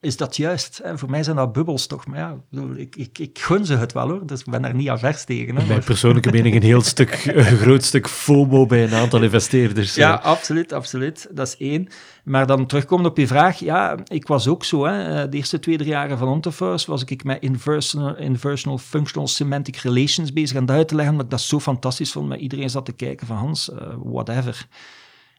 [0.00, 0.80] is dat juist.
[0.82, 0.98] Hè?
[0.98, 2.06] Voor mij zijn dat bubbels toch.
[2.06, 2.36] Maar ja,
[2.76, 5.56] ik, ik, ik gun ze het wel hoor, dus ik ben daar niet avers tegen.
[5.56, 5.66] Hè?
[5.66, 9.94] Mijn persoonlijke mening een heel stuk, een groot stuk FOMO bij een aantal investeerders.
[9.94, 11.28] Ja, absoluut, absoluut.
[11.30, 11.88] Dat is één.
[12.24, 14.84] Maar dan terugkomen op je vraag, ja, ik was ook zo.
[14.84, 15.28] Hè.
[15.28, 20.32] De eerste twee, drie jaren van Ontoverse was ik met inversional, inversional functional semantic relations
[20.32, 22.28] bezig aan uit te leggen, omdat ik dat zo fantastisch vond.
[22.28, 24.66] Maar iedereen zat te kijken van Hans, uh, whatever.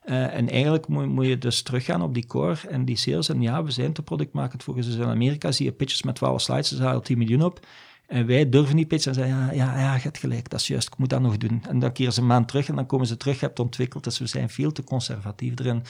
[0.05, 3.29] Uh, en eigenlijk moet, moet, je dus teruggaan op die core en die sales.
[3.29, 6.15] En ja, we zijn te product market volgens dus in Amerika zie je pitches met
[6.15, 7.59] 12 slides, ze halen 10 miljoen op.
[8.07, 10.67] En wij durven die pitch en zeggen, ja, ja, ja, je hebt gelijk, dat is
[10.67, 11.63] juist, ik moet dat nog doen.
[11.67, 14.03] En dan keren ze een maand terug en dan komen ze terug, je hebt ontwikkeld,
[14.03, 15.83] dus we zijn veel te conservatief erin.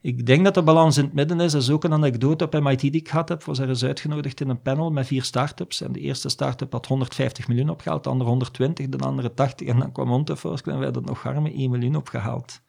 [0.00, 1.52] Ik denk dat de balans in het midden is.
[1.52, 3.44] Dat is ook een anekdote op MIT die ik gehad heb.
[3.44, 5.80] Was er eens uitgenodigd in een panel met vier start-ups.
[5.80, 9.68] En de eerste start-up had 150 miljoen opgehaald, de andere 120, de andere 80.
[9.68, 12.60] En dan kwam Monteforce en wij hadden nog arme 1 miljoen opgehaald.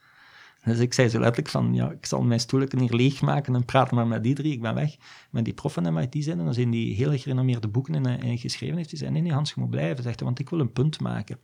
[0.64, 3.91] Dus ik zei zo letterlijk van, ja, ik zal mijn stoelen hier leegmaken en praat
[3.91, 4.95] maar met die drie, ik ben weg.
[5.30, 8.38] Met die prof van MIT zijn en dan zijn die hele gerenommeerde boeken in, in
[8.38, 8.89] geschreven heeft.
[8.89, 10.99] Die zei, nee, nee Hans, je moet blijven, zegt hij, want ik wil een punt
[10.99, 11.39] maken.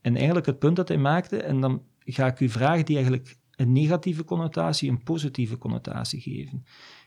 [0.00, 3.36] En eigenlijk het punt dat hij maakte, en dan ga ik u vragen die eigenlijk
[3.56, 6.64] een negatieve connotatie een positieve connotatie geven.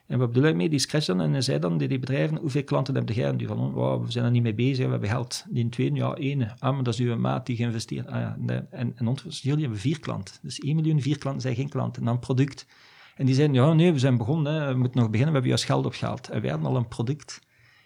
[0.10, 0.70] En wat bedoel ik mee?
[0.70, 3.28] Die scratch dan en hij dan, die, die bedrijven, hoeveel klanten heb jij?
[3.28, 5.46] En die van, oh, we zijn er niet mee bezig, we hebben geld.
[5.50, 6.54] Die tweede, ja, één.
[6.60, 8.08] Ah, maar dat is uw maat die geïnvesteerd.
[8.08, 8.38] Ah, ja,
[8.70, 10.36] en, en ons, jullie hebben vier klanten.
[10.42, 12.02] Dus 1 miljoen, vier klanten zijn geen klanten.
[12.02, 12.66] En dan product.
[13.16, 14.74] En die zeiden, ja, nee, we zijn begonnen, hè.
[14.74, 16.30] we moeten nog beginnen, we hebben juist geld opgehaald.
[16.30, 17.42] En wij hadden al een product.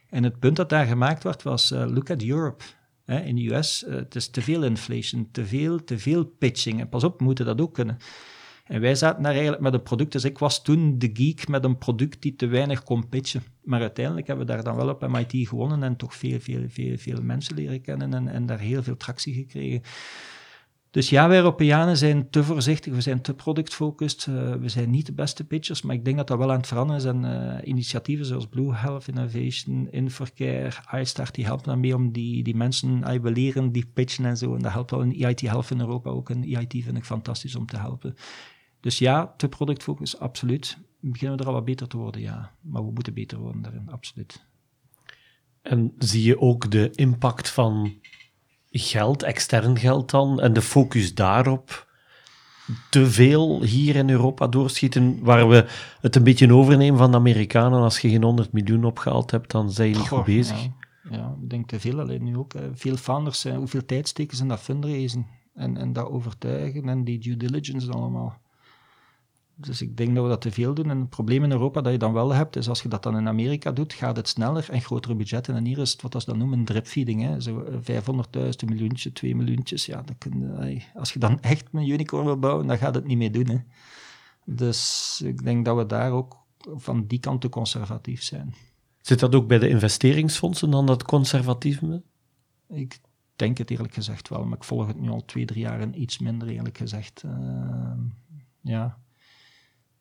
[0.09, 2.63] En het punt dat daar gemaakt werd was, uh, look at Europe.
[3.05, 6.79] Hè, in de US, uh, het is te veel inflation, te veel, te veel pitching.
[6.79, 7.97] En pas op, we moeten dat ook kunnen.
[8.73, 10.11] En wij zaten daar eigenlijk met een product.
[10.11, 13.43] Dus ik was toen de geek met een product die te weinig kon pitchen.
[13.63, 16.97] Maar uiteindelijk hebben we daar dan wel op MIT gewonnen en toch veel, veel, veel,
[16.97, 19.81] veel mensen leren kennen en, en daar heel veel tractie gekregen.
[20.91, 25.05] Dus ja, wij Europeanen zijn te voorzichtig, we zijn te product-focused, uh, we zijn niet
[25.05, 27.07] de beste pitchers, maar ik denk dat dat wel aan het veranderen is.
[27.07, 32.43] En uh, initiatieven zoals Blue Health Innovation, Infocare, iStart, die helpen dan mee om die,
[32.43, 34.55] die mensen, uh, we leren die pitchen en zo.
[34.55, 36.29] En dat helpt wel in EIT Health in Europa ook.
[36.29, 38.15] En EIT vind ik fantastisch om te helpen.
[38.83, 40.77] Dus ja, te productfocus, absoluut.
[40.99, 42.51] Beginnen we er al wat beter te worden, ja.
[42.61, 44.45] Maar we moeten beter worden daarin, absoluut.
[45.61, 47.93] En zie je ook de impact van
[48.69, 51.91] geld, extern geld dan, en de focus daarop
[52.89, 55.67] te veel hier in Europa doorschieten, waar we
[56.01, 57.81] het een beetje overnemen van de Amerikanen.
[57.81, 60.63] Als je geen 100 miljoen opgehaald hebt, dan zijn je niet goed bezig.
[60.63, 60.71] Ja,
[61.09, 62.53] ja, ik denk te veel alleen nu ook.
[62.73, 67.19] Veel founders, hoeveel tijd steken ze in dat fundraisen en, en dat overtuigen en die
[67.19, 68.41] due diligence allemaal.
[69.55, 70.89] Dus ik denk dat we dat te veel doen.
[70.89, 73.17] En het probleem in Europa dat je dan wel hebt, is als je dat dan
[73.17, 75.55] in Amerika doet, gaat het sneller en grotere budgetten.
[75.55, 77.21] En hier is het wat ze dan noemen dripfeeding.
[77.21, 77.41] Hè.
[77.41, 79.85] Zo 500.000, eh, een miljoentje, 2 miljoentjes.
[79.85, 80.55] Ja, dan kun,
[80.93, 83.47] als je dan echt een unicorn wil bouwen, dan gaat het niet mee doen.
[83.47, 83.57] Hè.
[84.45, 86.37] Dus ik denk dat we daar ook
[86.75, 88.53] van die kant te conservatief zijn.
[89.01, 92.01] Zit dat ook bij de investeringsfondsen dan, dat conservatisme?
[92.69, 92.99] Ik
[93.35, 96.01] denk het eerlijk gezegd wel, maar ik volg het nu al twee, drie jaar en
[96.01, 97.23] iets minder eerlijk gezegd.
[97.25, 97.93] Uh,
[98.61, 98.97] ja,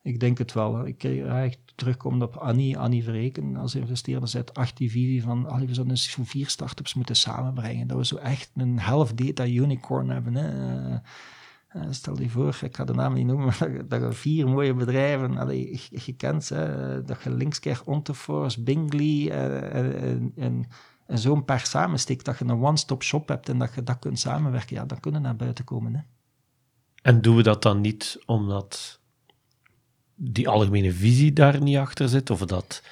[0.02, 0.86] ik denk het wel.
[0.86, 4.28] Ik ga terugkomen op Annie, Annie Verreken als investeerder.
[4.28, 7.86] Zet acht die visie van, allee, we zouden zo'n vier startups moeten samenbrengen.
[7.86, 10.34] Dat we zo echt een half data unicorn hebben.
[10.34, 11.00] Hè.
[11.76, 14.74] Uh, stel je voor, ik ga de naam niet noemen, maar dat, je vier mooie
[14.74, 15.48] bedrijven,
[15.92, 20.64] gekend, hè, dat je Linkscare, Ontoforce, Bingley en, en,
[21.06, 24.18] en zo'n paar samensteekt, dat je een one-stop shop hebt en dat je dat kunt
[24.18, 25.94] samenwerken, ja, dan kunnen naar buiten komen.
[25.94, 26.00] Hè.
[27.02, 29.00] En doen we dat dan niet omdat
[30.24, 32.82] die algemene visie daar niet achter zit, of dat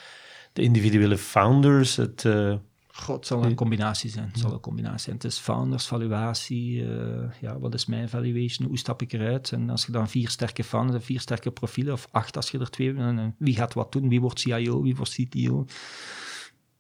[0.53, 2.25] de individuele founders het...
[2.25, 2.55] Uh,
[2.93, 4.29] God, het zal een combinatie zijn.
[4.29, 5.17] Het zal een combinatie zijn.
[5.17, 9.53] Het is founders, valuatie, uh, ja, wat is mijn valuation, hoe stap ik eruit?
[9.53, 12.71] En als je dan vier sterke founders vier sterke profielen, of acht als je er
[12.71, 14.09] twee hebt, wie gaat wat doen?
[14.09, 15.67] Wie wordt CIO, wie wordt CTO?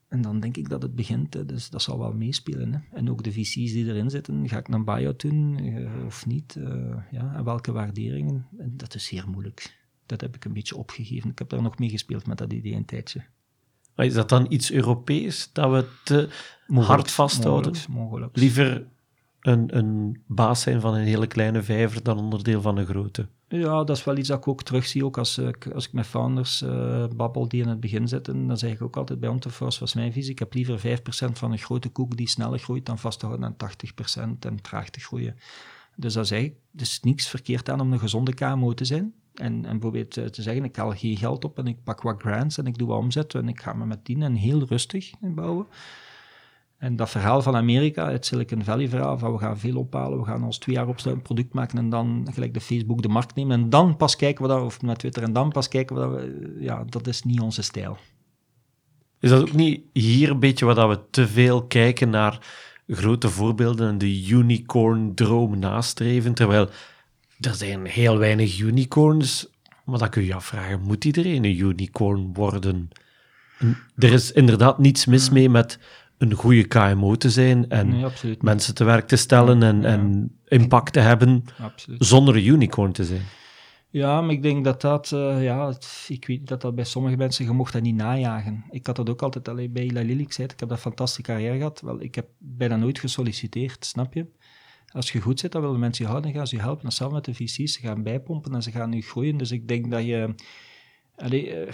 [0.08, 1.46] En dan denk ik dat het begint, hè.
[1.46, 2.72] dus dat zal wel meespelen.
[2.72, 2.96] Hè.
[2.96, 6.56] En ook de VC's die erin zitten, ga ik een buyout doen uh, of niet?
[7.10, 8.46] ja, en welke waarderingen?
[8.58, 9.79] En dat is zeer moeilijk
[10.10, 11.30] dat heb ik een beetje opgegeven.
[11.30, 13.24] Ik heb daar nog mee gespeeld met dat idee een tijdje.
[13.94, 16.28] Maar is dat dan iets Europees dat we te
[16.66, 17.72] hard vasthouden?
[17.88, 18.86] Mogelijk, Liever
[19.40, 23.28] een, een baas zijn van een hele kleine vijver dan onderdeel van een grote?
[23.48, 25.04] Ja, dat is wel iets dat ik ook terugzie.
[25.04, 28.58] Ook als ik, als ik met founders uh, babbel die in het begin zitten, dan
[28.58, 31.58] zeg ik ook altijd bij Ontoforce, was mijn visie, ik heb liever 5% van een
[31.58, 35.36] grote koek die sneller groeit dan vast te houden aan 80% en traag te groeien.
[35.96, 39.14] Dus dat zeg ik, er is niets verkeerd aan om een gezonde KMO te zijn.
[39.34, 42.58] En, en eh, te zeggen, ik haal geen geld op en ik pak wat grants
[42.58, 45.66] en ik doe wat omzet en ik ga me met die en heel rustig bouwen.
[46.78, 50.24] En dat verhaal van Amerika, het Silicon Valley verhaal, van we gaan veel ophalen, we
[50.24, 53.34] gaan ons twee jaar opsluiten, een product maken en dan gelijk de Facebook de markt
[53.34, 56.56] nemen en dan pas kijken we dat, of met Twitter en dan pas kijken we,
[56.60, 57.96] ja, dat is niet onze stijl.
[59.20, 62.46] Is dat ook niet hier een beetje wat we te veel kijken naar
[62.86, 66.68] grote voorbeelden en de unicorn-droom nastreven, terwijl
[67.40, 69.48] er zijn heel weinig unicorns,
[69.84, 72.88] maar dan kun je je afvragen, moet iedereen een unicorn worden?
[73.96, 75.78] er is inderdaad niets mis mee met
[76.18, 81.00] een goede KMO te zijn en mensen te werk te stellen en, en impact te
[81.00, 81.44] hebben
[81.98, 83.22] zonder een unicorn te zijn.
[83.92, 85.74] Ja, maar ik denk dat dat, uh, ja,
[86.08, 88.64] ik weet dat dat bij sommige mensen, je mocht dat niet najagen.
[88.70, 91.22] Ik had dat ook altijd alleen bij Ila Lily, ik zei ik heb dat fantastische
[91.22, 91.80] carrière gehad.
[91.80, 94.26] Wel, ik heb bijna nooit gesolliciteerd, snap je?
[94.92, 96.84] Als je goed zit, dan willen mensen je houden, dan gaan ze je helpen.
[96.84, 99.36] Hetzelfde met de VC's, ze gaan bijpompen en ze gaan nu groeien.
[99.36, 100.34] Dus ik denk dat je...
[101.32, 101.72] Uh,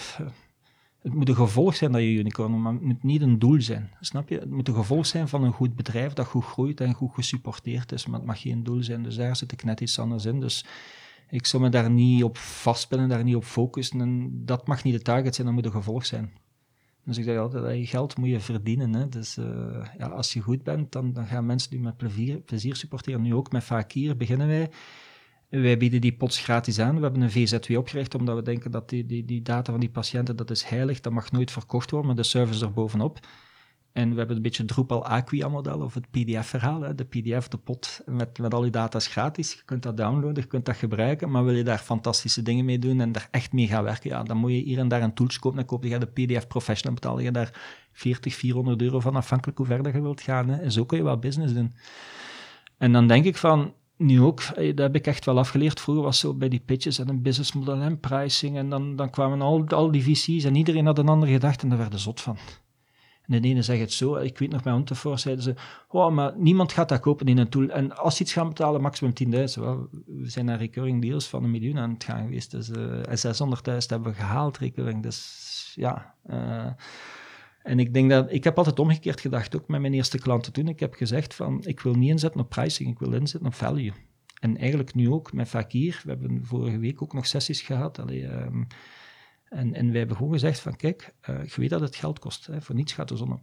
[1.07, 3.91] het moet een gevolg zijn dat je unicorn, maar het moet niet een doel zijn.
[4.01, 4.39] Snap je?
[4.39, 7.93] Het moet een gevolg zijn van een goed bedrijf dat goed groeit en goed gesupporteerd
[7.93, 9.03] is, maar het mag geen doel zijn.
[9.03, 10.41] Dus daar zit ik net iets anders in.
[10.41, 10.64] Dus
[11.31, 14.01] ik zou me daar niet op vastpinnen, daar niet op focussen.
[14.01, 16.33] En dat mag niet de target zijn, dat moet een gevolg zijn.
[17.07, 18.95] Dus ik zeg altijd, je geld moet je verdienen.
[18.95, 19.09] Hè.
[19.09, 19.47] Dus uh,
[19.99, 23.23] ja, als je goed bent, dan, dan gaan mensen die met plezier, plezier supporteren.
[23.23, 24.71] Nu ook met Fakir beginnen wij.
[25.49, 26.97] Wij bieden die pots gratis aan.
[26.97, 29.91] We hebben een VZW opgericht omdat we denken dat die, die, die data van die
[29.91, 33.19] patiënten, dat is heilig, dat mag nooit verkocht worden, maar de service er bovenop.
[33.97, 36.97] En we hebben een beetje het Drupal Acquia model, of het PDF-verhaal.
[36.97, 39.53] De PDF, de pot met, met al je data is gratis.
[39.53, 42.79] Je kunt dat downloaden, je kunt dat gebruiken, maar wil je daar fantastische dingen mee
[42.79, 45.15] doen en daar echt mee gaan werken, ja, dan moet je hier en daar een
[45.15, 45.59] tooltje kopen.
[45.59, 47.61] Dan koop je de PDF Professional, betaal je daar
[47.93, 50.49] 40, 400 euro van, afhankelijk hoe ver je wilt gaan.
[50.49, 50.57] Hè.
[50.57, 51.73] En zo kun je wel business doen.
[52.79, 55.81] En dan denk ik van, nu ook, eh, dat heb ik echt wel afgeleerd.
[55.81, 58.57] Vroeger was zo bij die pitches en een businessmodel en pricing.
[58.57, 61.69] En dan, dan kwamen al, al die VC's en iedereen had een andere gedachte en
[61.69, 62.37] daar werden zot van.
[63.29, 65.55] En de ene zegt het zo, ik weet nog bij Unterfor zeiden ze,
[65.89, 67.68] oh, maar niemand gaat dat kopen in een tool.
[67.68, 69.31] En als ze iets gaan betalen, maximum 10.000.
[70.07, 72.51] we zijn naar recurring deals van een miljoen aan het gaan geweest.
[72.51, 75.03] Dus, uh, en 600.000 hebben we gehaald, recurring.
[75.03, 76.14] Dus ja...
[76.31, 76.66] Uh,
[77.62, 80.68] en ik denk dat, ik heb altijd omgekeerd gedacht, ook met mijn eerste klanten toen.
[80.68, 83.93] Ik heb gezegd van, ik wil niet inzetten op pricing, ik wil inzetten op value.
[84.41, 87.99] En eigenlijk nu ook met Fakir, we hebben vorige week ook nog sessies gehad.
[87.99, 88.66] Um,
[89.49, 92.47] en, en wij hebben gewoon gezegd van, kijk, uh, je weet dat het geld kost,
[92.47, 93.41] hè, voor niets gaat de zon op.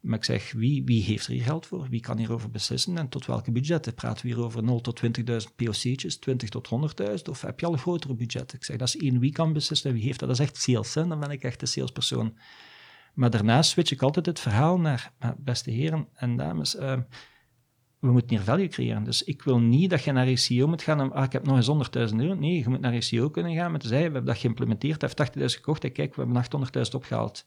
[0.00, 1.88] Maar ik zeg, wie, wie heeft er hier geld voor?
[1.88, 3.94] Wie kan hierover beslissen en tot welke budgetten?
[3.94, 6.68] Praten we hier over 0 tot 20.000 POC'tjes, 20 tot
[7.00, 7.22] 100.000?
[7.30, 8.58] Of heb je al een grotere budgetten?
[8.58, 10.28] Ik zeg, dat is één wie kan beslissen wie heeft dat.
[10.28, 11.06] Dat is echt sales, hè?
[11.06, 12.38] dan ben ik echt de salespersoon.
[13.14, 16.98] Maar daarnaast switch ik altijd het verhaal naar, beste heren en dames, uh,
[18.00, 19.04] we moeten hier value creëren.
[19.04, 21.46] Dus ik wil niet dat je naar een CEO moet gaan en ah, ik heb
[21.46, 22.34] nog eens 100.000 euro.
[22.34, 25.10] Nee, je moet naar een CEO kunnen gaan met zeggen, we hebben dat geïmplementeerd, hij
[25.16, 26.44] heeft 80.000 gekocht en kijk, we hebben
[26.86, 27.46] 800.000 opgehaald.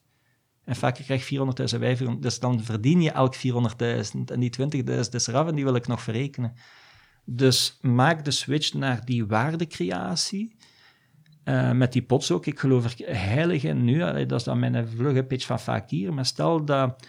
[0.64, 2.04] En vaak krijg je 400.000 en wij 400.000.
[2.20, 3.41] Dus dan verdien je elk 400.000
[4.26, 6.54] en die 20.000 is eraf en die wil ik nog verrekenen.
[7.26, 10.56] Dus maak de switch naar die waardecreatie
[11.45, 12.45] uh, met die pots ook.
[12.45, 14.00] Ik geloof er heilig in nu.
[14.00, 16.14] dat is dan mijn vlugge pitch van vaak hier.
[16.14, 17.08] Maar stel dat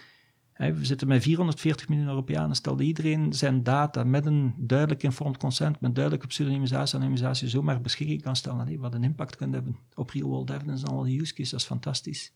[0.69, 2.55] we zitten met 440 miljoen Europeanen.
[2.55, 7.81] Stel iedereen zijn data met een duidelijk informed consent, met duidelijke pseudonymisatie en anonimisatie zomaar
[7.81, 8.79] beschikking kan stellen.
[8.79, 12.33] wat een impact kan hebben op real-world evidence en alle use cases, dat is fantastisch.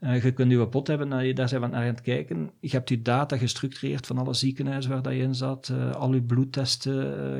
[0.00, 2.50] Uh, je kunt je pot hebben, uh, daar zijn we naar aan het kijken.
[2.60, 6.14] Je hebt je data gestructureerd van alle ziekenhuizen waar dat je in zat, uh, al
[6.14, 6.94] je bloedtesten,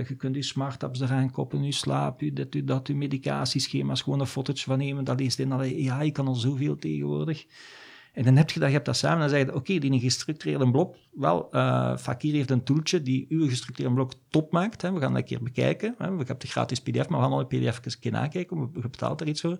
[0.08, 4.20] je kunt je smart apps eraan koppelen, je slaap, je je dat, je medicatieschema's, gewoon
[4.20, 7.46] een fotootje van nemen, dat leest in AI, kan al zoveel tegenwoordig.
[8.14, 10.00] En dan heb je dat, je hebt dat samen en dan zeg je, oké, die
[10.00, 14.82] gestructureerde blok, wel, uh, Fakir heeft een tooltje die uw gestructureerde blok top maakt.
[14.82, 14.92] Hè.
[14.92, 15.94] We gaan dat een keer bekijken.
[15.98, 16.10] Hè.
[16.10, 18.70] We hebben de gratis pdf, maar we gaan alle pdf een keer nakijken.
[18.74, 19.58] Je betaalt er iets voor.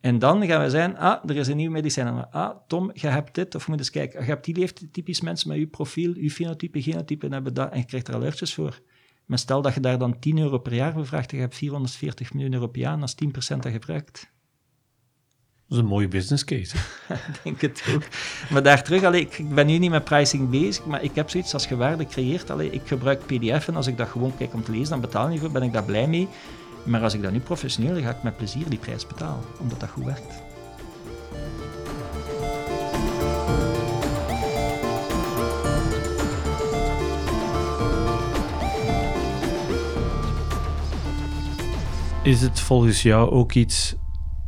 [0.00, 2.30] En dan gaan we zeggen, ah, er is een nieuw medicijn.
[2.30, 4.20] Ah, Tom, je hebt dit, of moet eens kijken.
[4.20, 7.78] Je hebt die typisch mensen met uw profiel, uw fenotype, genotype, en, hebben dat, en
[7.78, 8.80] je krijgt er alertjes voor.
[9.26, 12.32] Maar stel dat je daar dan 10 euro per jaar voor vraagt, je hebt 440
[12.32, 14.32] miljoen Europeanen, als 10% dat gebruikt.
[15.70, 16.76] Dat is een mooie business case.
[17.32, 18.02] ik denk het ook.
[18.50, 21.54] Maar daar terug, allee, ik ben nu niet met pricing bezig, maar ik heb zoiets
[21.54, 22.50] als je waarde creëert.
[22.50, 25.30] Allee, ik gebruik PDF en als ik dat gewoon kijk om te lezen, dan betaal
[25.30, 26.28] ik voor, ben ik daar blij mee.
[26.84, 29.88] Maar als ik dat nu professioneel, ga ik met plezier die prijs betalen, omdat dat
[29.88, 30.42] goed werkt.
[42.22, 43.94] Is het volgens jou ook iets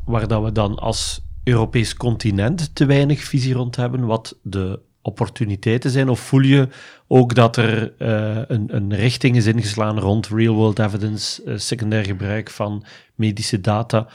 [0.04, 5.90] waar dat we dan als Europees continent te weinig visie rond hebben, wat de opportuniteiten
[5.90, 6.08] zijn?
[6.08, 6.68] Of voel je
[7.06, 12.50] ook dat er uh, een, een, richting is ingeslaan rond real-world evidence, uh, secundair gebruik
[12.50, 12.84] van
[13.14, 14.08] medische data,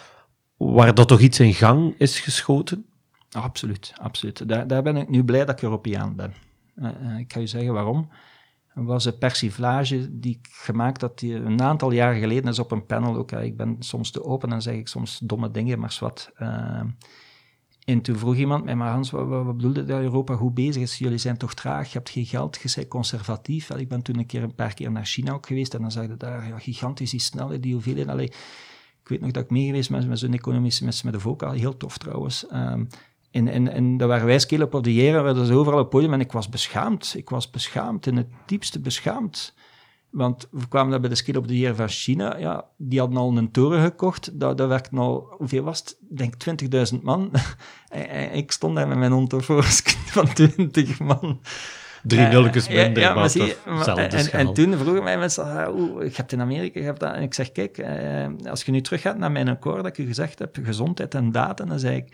[0.57, 2.85] waar dat toch iets in gang is geschoten?
[3.31, 4.47] Absoluut, absoluut.
[4.47, 6.33] Daar, daar ben ik nu blij dat ik Europeaan ben.
[6.75, 8.09] Uh, ik ga je zeggen waarom
[8.85, 12.85] was een persiflage die ik gemaakt had die een aantal jaren geleden is op een
[12.85, 13.15] panel.
[13.15, 16.31] Ook, ik ben soms te open en zeg ik soms domme dingen, maar wat.
[16.39, 16.81] Uh,
[17.85, 20.97] en toen vroeg iemand mij, maar Hans, wat, bedoelde dat Europa goed bezig is?
[20.97, 23.69] Jullie zijn toch traag, je hebt geen geld, je bent conservatief.
[23.69, 26.17] ik ben toen een, keer, een paar keer naar China geweest en dan zag je
[26.17, 27.77] daar ja, gigantisch die snelheid, die
[29.07, 31.51] ik weet nog dat ik mee geweest ben met zo'n economische mensen met de VOCA,
[31.51, 32.45] heel tof trouwens.
[32.53, 32.87] Um,
[33.37, 35.93] en, en, en daar waren wij skelen op de jaren, werden ze overal op het
[35.93, 37.13] podium en ik was beschaamd.
[37.17, 39.55] Ik was beschaamd, in het diepste beschaamd.
[40.09, 42.37] Want we kwamen daar bij de skill op de van China.
[42.37, 44.39] Ja, die hadden al een toren gekocht.
[44.39, 45.97] Daar, daar werkten al, hoeveel was het?
[46.09, 47.31] Ik denk 20.000 man.
[47.89, 49.63] en, ik stond daar met mijn hond voor
[50.17, 51.41] van 20 man.
[52.03, 55.75] Drie uh, nulletjes minder, ja, maar, zie, maar en, en, toen vroegen mij mensen, ah,
[55.75, 57.13] oeh, je hebt in Amerika, je hebt dat.
[57.13, 57.85] En ik zeg, kijk,
[58.49, 61.65] als je nu teruggaat naar mijn akkoord dat ik je gezegd heb, gezondheid en data,
[61.65, 62.13] dan zei ik,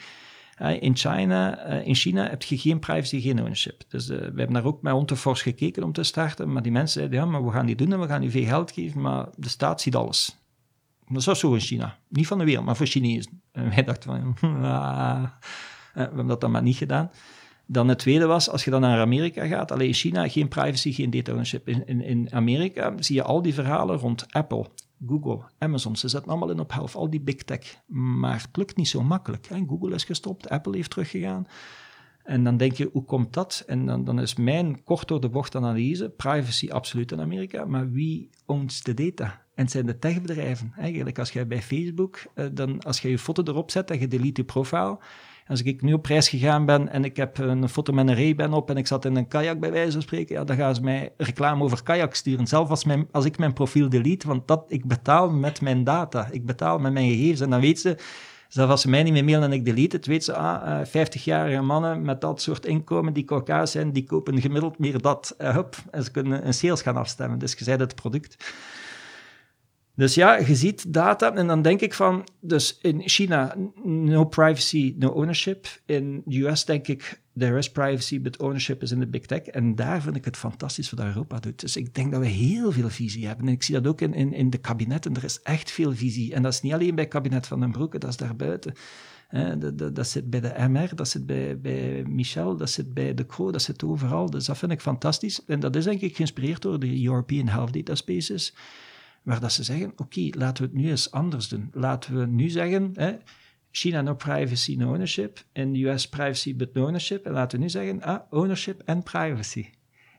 [0.57, 3.83] in, China, eh, in China heb je geen privacy, geen ownership.
[3.87, 6.99] Dus uh, we hebben daar ook met Ontefors gekeken om te starten, maar die mensen
[6.99, 9.25] zeiden, ja, maar we gaan die doen en we gaan u veel geld geven, maar
[9.35, 10.37] de staat ziet alles.
[11.07, 11.97] Dat is zo in China.
[12.07, 13.41] Niet van de wereld, maar voor Chinezen.
[13.51, 15.23] En wij dachten van, ah,
[15.93, 17.11] we hebben dat dan maar niet gedaan.
[17.65, 20.91] Dan het tweede was, als je dan naar Amerika gaat, alleen in China geen privacy,
[20.91, 21.67] geen data ownership.
[21.67, 24.65] In, in Amerika zie je al die verhalen rond Apple,
[25.07, 25.95] Google, Amazon.
[25.95, 27.77] Ze zetten allemaal in op health, al die big tech.
[27.87, 29.47] Maar het lukt niet zo makkelijk.
[29.47, 29.63] Hè.
[29.67, 31.47] Google is gestopt, Apple heeft teruggegaan.
[32.23, 33.63] En dan denk je, hoe komt dat?
[33.67, 37.91] En dan, dan is mijn kort door de bocht analyse, privacy absoluut in Amerika, maar
[37.91, 39.41] wie owns de data?
[39.55, 40.73] En het zijn de techbedrijven.
[40.77, 44.07] Eigenlijk, als jij bij Facebook, eh, dan, als je je foto erop zet en je
[44.07, 44.99] delete je profiel,
[45.47, 48.53] als ik nu op reis gegaan ben en ik heb een foto met een Ray-Ban
[48.53, 50.81] op en ik zat in een kajak bij wijze van spreken, ja, dan gaan ze
[50.81, 52.47] mij reclame over kajak sturen.
[52.47, 56.27] Zelf als, mijn, als ik mijn profiel delete, want dat, ik betaal met mijn data,
[56.31, 57.39] ik betaal met mijn gegevens.
[57.39, 57.97] En dan weet ze,
[58.47, 61.55] zelfs als ze mij niet meer mailen en ik delete het, weet ze, ah, 50-jarige
[61.55, 65.35] eh, mannen met dat soort inkomen die Caucasus zijn, die kopen gemiddeld meer dat.
[65.37, 67.39] Hup, en ze kunnen een sales gaan afstemmen.
[67.39, 68.53] Dus je zei het product.
[69.95, 74.95] Dus ja, je ziet data en dan denk ik van, dus in China, no privacy,
[74.97, 75.67] no ownership.
[75.85, 79.41] In de US denk ik, there is privacy, but ownership is in de big tech.
[79.41, 81.59] En daar vind ik het fantastisch wat Europa doet.
[81.59, 83.47] Dus ik denk dat we heel veel visie hebben.
[83.47, 86.33] En ik zie dat ook in, in, in de kabinetten, er is echt veel visie.
[86.33, 88.73] En dat is niet alleen bij het kabinet van den Broeke, dat is daarbuiten.
[89.59, 93.13] dat, dat, dat, zit bij de MR, dat zit bij, bij Michel, dat zit bij
[93.13, 94.29] de Croo, dat zit overal.
[94.29, 95.45] Dus dat vind ik fantastisch.
[95.45, 98.53] En dat is denk ik geïnspireerd door de European Health Data Spaces
[99.23, 101.69] waar dat ze zeggen, oké, laten we het nu eens anders doen.
[101.71, 103.15] Laten we nu zeggen, hè,
[103.71, 105.43] China no privacy, no ownership.
[105.53, 107.25] De US privacy but no ownership.
[107.25, 109.65] En laten we nu zeggen, ah, ownership en privacy.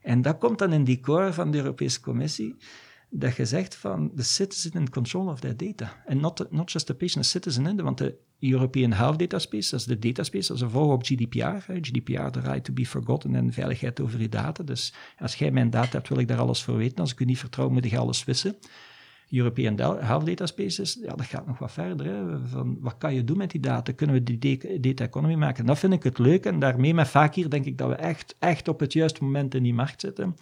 [0.02, 2.57] En dat komt dan in die core van de Europese Commissie,
[3.11, 6.02] dat je zegt van the citizen in control of their data.
[6.07, 9.70] En not, not just the patient, the citizen in, want de European Health Data Space,
[9.70, 11.72] dat is de data space, dat is een volg op GDPR.
[11.80, 14.62] GDPR, the right to be forgotten en veiligheid over je data.
[14.62, 16.98] Dus als jij mijn data hebt, wil ik daar alles voor weten.
[16.98, 18.57] Als ik u niet vertrouw, moet je alles wissen.
[19.35, 22.07] European Health Data Spaces, ja, dat gaat nog wat verder.
[22.07, 22.47] Hè.
[22.47, 23.93] Van, wat kan je doen met die data?
[23.93, 25.61] Kunnen we die data economy maken?
[25.61, 26.47] En dat vind ik het leuk.
[26.47, 29.62] En daarmee met Fakir denk ik dat we echt, echt op het juiste moment in
[29.62, 30.37] die markt zitten.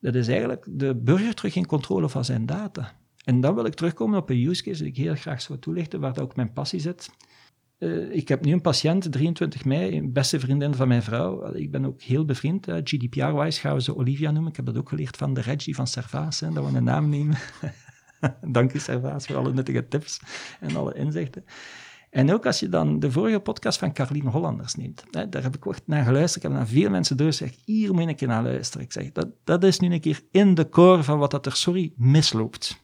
[0.00, 2.92] Dat is eigenlijk de burger terug in controle van zijn data.
[3.24, 6.00] En dan wil ik terugkomen op een use case die ik heel graag zou toelichten,
[6.00, 7.10] waar ook mijn passie zit.
[7.78, 11.54] Uh, ik heb nu een patiënt, 23 mei, beste vriendin van mijn vrouw.
[11.54, 12.66] Ik ben ook heel bevriend.
[12.84, 14.50] GDPR-wise gaan we ze Olivia noemen.
[14.50, 17.36] Ik heb dat ook geleerd van de Reggie van Servaas, dat we een naam nemen.
[18.56, 20.20] Dank u, Servaas, voor alle nuttige tips
[20.60, 21.44] en alle inzichten.
[22.10, 25.56] En ook als je dan de vorige podcast van Carlien Hollanders neemt, hè, daar heb
[25.56, 26.44] ik echt naar geluisterd.
[26.44, 28.86] Ik heb naar veel mensen doorgezegd, hier moet je een keer naar luisteren.
[28.86, 31.56] Ik zeg, dat, dat is nu een keer in de core van wat dat er,
[31.56, 32.82] sorry, misloopt.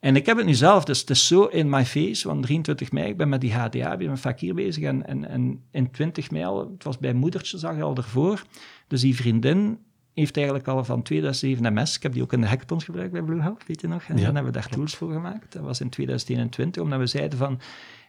[0.00, 2.92] En ik heb het nu zelf, dus het is zo in my face, want 23
[2.92, 5.90] mei, ik ben met die HDA, ik ben met Fakir bezig, en, en, en in
[5.90, 8.42] 20 mei al, het was bij moedertje, zag je al ervoor,
[8.86, 9.78] dus die vriendin
[10.14, 13.22] heeft eigenlijk al van 2007 MS, ik heb die ook in de hackathons gebruikt bij
[13.22, 15.80] Blue Health, weet je nog, en dan hebben we daar tools voor gemaakt, dat was
[15.80, 17.60] in 2021, omdat we zeiden van,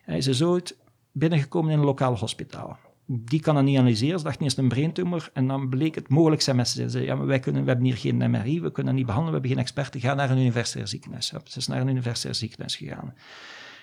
[0.04, 0.60] hij is zo
[1.12, 4.18] binnengekomen in een lokaal hospitaal die kan dat niet analyseren.
[4.18, 7.02] Ze dachten eerst een braintumor en dan bleek het mogelijk zijn met ze.
[7.02, 9.48] ja, maar wij kunnen, we hebben hier geen MRI, we kunnen dat niet behandelen, we
[9.48, 10.02] hebben geen experten.
[10.02, 11.28] Ga naar een universitair ziekenhuis.
[11.28, 13.14] Ze is naar een universitair ziekenhuis gegaan.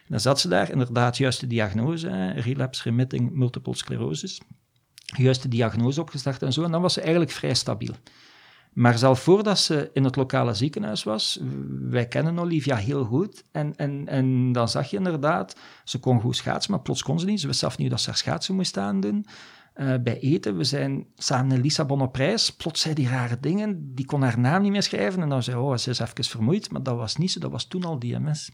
[0.05, 4.41] En dan zat ze daar, inderdaad, juiste diagnose, relapse remitting multiple sclerosis.
[5.17, 6.63] Juiste diagnose opgestart en zo.
[6.63, 7.95] En dan was ze eigenlijk vrij stabiel.
[8.73, 11.41] Maar zelf voordat ze in het lokale ziekenhuis was,
[11.81, 13.45] wij kennen Olivia heel goed.
[13.53, 17.27] En, en, en dan zag je inderdaad, ze kon goed schaatsen, maar plots kon ze
[17.27, 17.41] niet.
[17.41, 19.27] Ze wist zelf niet dat ze haar schaatsen moest aandoen.
[19.77, 22.51] Uh, bij eten, we zijn samen in Lissabon op reis.
[22.51, 25.23] Plots zei die rare dingen, die kon haar naam niet meer schrijven.
[25.23, 26.71] En dan zei oh, ze is even vermoeid.
[26.71, 28.51] Maar dat was niet zo, dat was toen al DMS.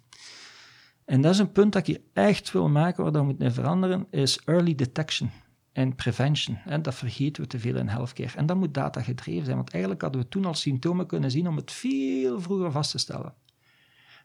[1.04, 4.40] En dat is een punt dat ik echt wil maken, waar dat moet veranderen, is
[4.44, 5.30] early detection
[5.76, 6.58] en prevention.
[6.64, 8.36] En dat vergeten we te veel in healthcare.
[8.36, 11.48] En dat moet data gedreven zijn, want eigenlijk hadden we toen al symptomen kunnen zien
[11.48, 13.34] om het veel vroeger vast te stellen.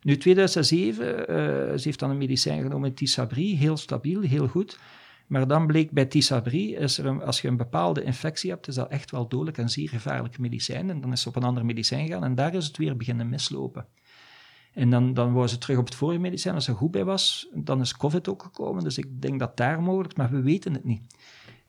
[0.01, 1.25] Nu, 2007, uh,
[1.77, 4.79] ze heeft dan een medicijn genomen, Tisabri, heel stabiel, heel goed.
[5.27, 8.89] Maar dan bleek bij Tisabri, is er als je een bepaalde infectie hebt, is dat
[8.89, 10.89] echt wel dodelijk en zeer gevaarlijk medicijn.
[10.89, 13.29] En dan is ze op een ander medicijn gegaan en daar is het weer beginnen
[13.29, 13.85] mislopen.
[14.73, 17.47] En dan, dan wou ze terug op het vorige medicijn, als ze goed bij was.
[17.53, 20.83] Dan is COVID ook gekomen, dus ik denk dat daar mogelijk, maar we weten het
[20.83, 21.01] niet.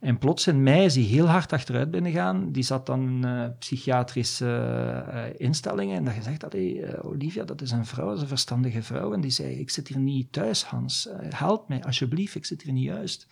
[0.02, 2.52] En plots in mei is hij heel hard achteruit binnengaan.
[2.52, 4.46] Die zat dan in uh, psychiatrische
[5.08, 5.96] uh, instellingen.
[5.96, 9.12] En dat gezegd dat uh, Olivia, dat is een vrouw, dat is een verstandige vrouw.
[9.12, 11.08] En die zei, ik zit hier niet thuis, Hans.
[11.28, 13.26] help mij, alsjeblieft, ik zit hier niet juist.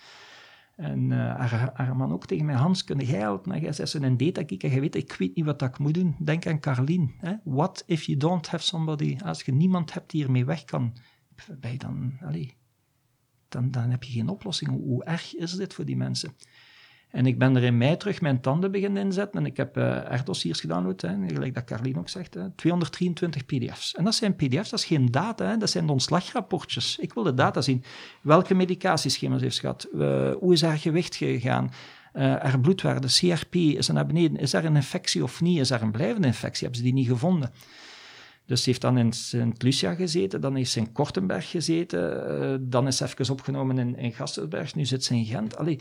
[0.77, 3.53] En haar, man ook tegen mij, Hans, kun jij helpen?
[3.53, 6.16] En jij zei, een data en je weet, ik weet niet wat ik moet doen.
[6.18, 7.14] Denk aan Carlien.
[7.18, 7.35] Hè?
[7.45, 9.16] What if you don't have somebody?
[9.25, 10.97] Als je niemand hebt die ermee weg kan,
[11.61, 12.18] ben je dan...
[12.21, 12.53] Allez,
[13.49, 14.71] dan, dan heb je geen oplossing.
[14.71, 16.35] Hoe erg is dit voor die mensen?
[17.11, 19.41] En ik ben er in mei terug mijn tanden beginnen inzetten.
[19.41, 22.35] En ik heb uh, R-dossiers gedaan, hè, gelijk dat Carlien ook zegt.
[22.35, 23.95] Hè, 223 pdf's.
[23.95, 26.99] En dat zijn pdf's, dat is geen data, hè, dat zijn de ontslagrapportjes.
[26.99, 27.85] Ik wil de data zien.
[28.23, 29.89] Welke medicatieschema's heeft ze gehad?
[29.95, 31.71] Uh, hoe is haar gewicht gegaan?
[32.15, 34.37] Uh, haar bloedwaarde, CRP, is er naar beneden.
[34.37, 35.59] Is er een infectie of niet?
[35.59, 36.63] Is er een blijvende infectie?
[36.63, 37.53] Hebben ze die niet gevonden?
[38.47, 42.87] Dus ze heeft dan in Sint Lucia gezeten, dan heeft ze in Kortenberg gezeten, dan
[42.87, 44.15] is ze even opgenomen in, in
[44.75, 45.57] nu zit ze in Gent.
[45.57, 45.79] Allee.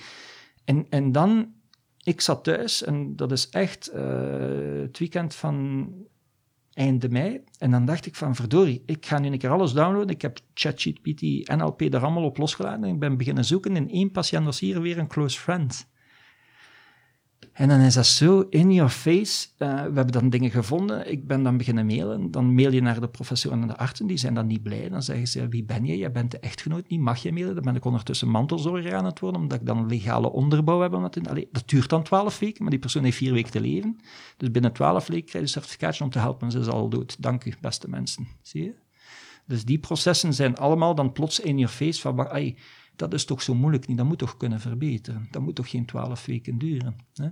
[0.70, 1.54] En, en dan,
[2.04, 4.02] ik zat thuis en dat is echt uh,
[4.82, 5.88] het weekend van
[6.74, 7.44] einde mei.
[7.58, 10.16] En dan dacht ik van, verdorie, ik ga nu een keer alles downloaden.
[10.16, 11.22] Ik heb ChatGPT,
[11.56, 12.84] NLP er allemaal op losgeladen.
[12.84, 15.89] En ik ben beginnen zoeken in één patiëntdossier weer een close friend.
[17.60, 19.48] En dan is dat zo in your face.
[19.58, 21.12] Uh, we hebben dan dingen gevonden.
[21.12, 22.32] Ik ben dan beginnen mailen.
[22.32, 24.08] Dan mail je naar de professoren en de artsen.
[24.08, 24.90] Die zijn dan niet blij.
[24.90, 25.98] Dan zeggen ze, wie ben je?
[25.98, 27.00] Jij bent de echtgenoot niet.
[27.00, 27.56] Mag je mailen?
[27.56, 29.42] Dan ben ik ondertussen mantelzorger aan het worden.
[29.42, 30.94] Omdat ik dan een legale onderbouw heb.
[30.94, 32.62] Allee, dat duurt dan twaalf weken.
[32.62, 33.98] Maar die persoon heeft vier weken te leven.
[34.38, 36.52] Dus binnen twaalf weken krijg je een certificaatje om te helpen.
[36.52, 37.22] Ze is al dood.
[37.22, 38.28] Dank u, beste mensen.
[38.42, 38.74] Zie je?
[39.46, 42.02] Dus die processen zijn allemaal dan plots in your face.
[42.02, 42.56] Van, ay,
[43.00, 45.28] dat is toch zo moeilijk niet, dat moet toch kunnen verbeteren.
[45.32, 46.96] Dat moet toch geen twaalf weken duren.
[47.14, 47.30] Hè?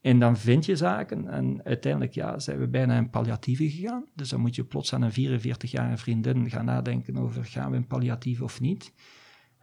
[0.00, 4.04] En dan vind je zaken en uiteindelijk ja, zijn we bijna in palliatieve gegaan.
[4.14, 7.86] Dus dan moet je plots aan een 44-jarige vriendin gaan nadenken over gaan we in
[7.86, 8.92] palliatief of niet.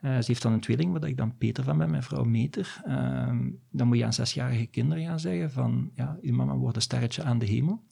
[0.02, 2.82] Uh, ze heeft dan een tweeling, waar ik dan Peter van ben, mijn vrouw Meter.
[2.88, 3.30] Uh,
[3.72, 7.24] dan moet je aan zesjarige kinderen gaan zeggen van, ja, uw mama wordt een sterretje
[7.24, 7.84] aan de hemel.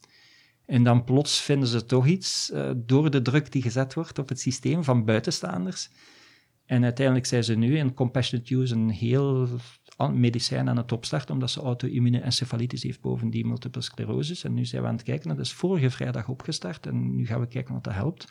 [0.65, 4.29] En dan plots vinden ze toch iets, uh, door de druk die gezet wordt op
[4.29, 5.89] het systeem van buitenstaanders,
[6.67, 9.47] en uiteindelijk zijn ze nu in compassionate use een heel
[10.13, 14.47] medicijn aan het opstarten, omdat ze auto-immune encefalitis heeft boven die multiple sclerose.
[14.47, 17.39] En nu zijn we aan het kijken, dat is vorige vrijdag opgestart en nu gaan
[17.39, 18.27] we kijken wat dat helpt.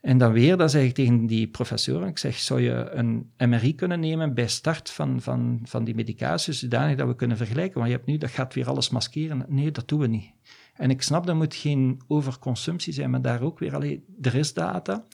[0.00, 3.74] En dan weer, dan zeg ik tegen die professoren, ik zeg, zou je een MRI
[3.74, 7.74] kunnen nemen bij start van, van, van die medicatie, zodanig dat we kunnen vergelijken?
[7.74, 9.44] Want je hebt nu, dat gaat weer alles maskeren.
[9.48, 10.32] Nee, dat doen we niet.
[10.74, 14.52] En ik snap, dat moet geen overconsumptie zijn, maar daar ook weer, alleen, er is
[14.52, 15.04] data.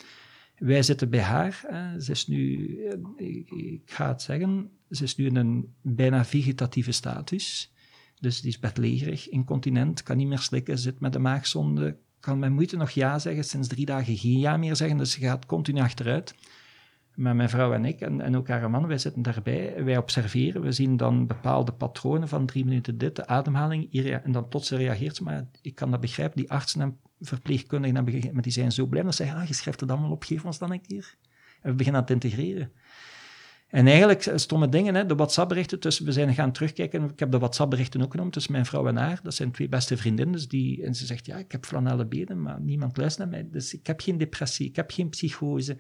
[0.61, 1.61] Wij zitten bij haar.
[1.99, 2.69] Ze is nu,
[3.17, 7.73] ik, ga het zeggen, ze is nu in een bijna vegetatieve status.
[8.19, 12.51] Dus die is bedlegerig, incontinent, kan niet meer slikken, zit met de maagzonde, kan met
[12.51, 15.81] moeite nog ja zeggen, sinds drie dagen geen ja meer zeggen, dus ze gaat continu
[15.81, 16.35] achteruit.
[17.15, 20.73] Maar mijn vrouw en ik, en, ook haar man, wij zitten daarbij, wij observeren, we
[20.73, 25.21] zien dan bepaalde patronen van drie minuten dit, de ademhaling, en dan tot ze reageert,
[25.21, 29.15] maar ik kan dat begrijpen, die artsen en verpleegkundigen maar die zijn zo blij dat
[29.15, 31.15] ze zeggen, ah, je schrijft het allemaal op, geef ons dan een keer.
[31.61, 32.73] En we beginnen aan het integreren.
[33.71, 37.39] En eigenlijk stomme dingen, hè, de WhatsApp-berichten tussen, we zijn gaan terugkijken, ik heb de
[37.39, 40.85] WhatsApp-berichten ook genomen tussen mijn vrouw en haar, dat zijn twee beste vriendinnen, dus die,
[40.85, 43.87] en ze zegt, ja, ik heb flanelle benen, maar niemand luistert naar mij, dus ik
[43.87, 45.77] heb geen depressie, ik heb geen psychose.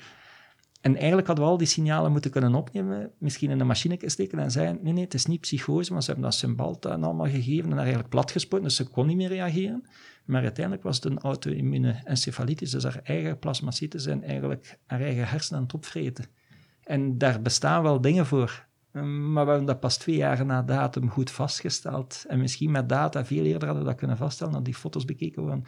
[0.80, 4.38] En eigenlijk hadden we al die signalen moeten kunnen opnemen, misschien in een machine steken
[4.38, 7.28] en zeggen, nee, nee, het is niet psychose, maar ze hebben dat symbool en allemaal
[7.28, 9.88] gegeven en haar eigenlijk platgespoten, dus ze kon niet meer reageren.
[10.30, 15.28] Maar uiteindelijk was het een auto-immune encefalitis, dus haar eigen plasmacyten zijn eigenlijk haar eigen
[15.28, 16.24] hersenen aan het opvreten.
[16.82, 21.08] En daar bestaan wel dingen voor, maar we hebben dat pas twee jaar na datum
[21.08, 22.24] goed vastgesteld.
[22.28, 25.42] En misschien met data veel eerder hadden we dat kunnen vaststellen, dat die foto's bekeken
[25.42, 25.64] worden.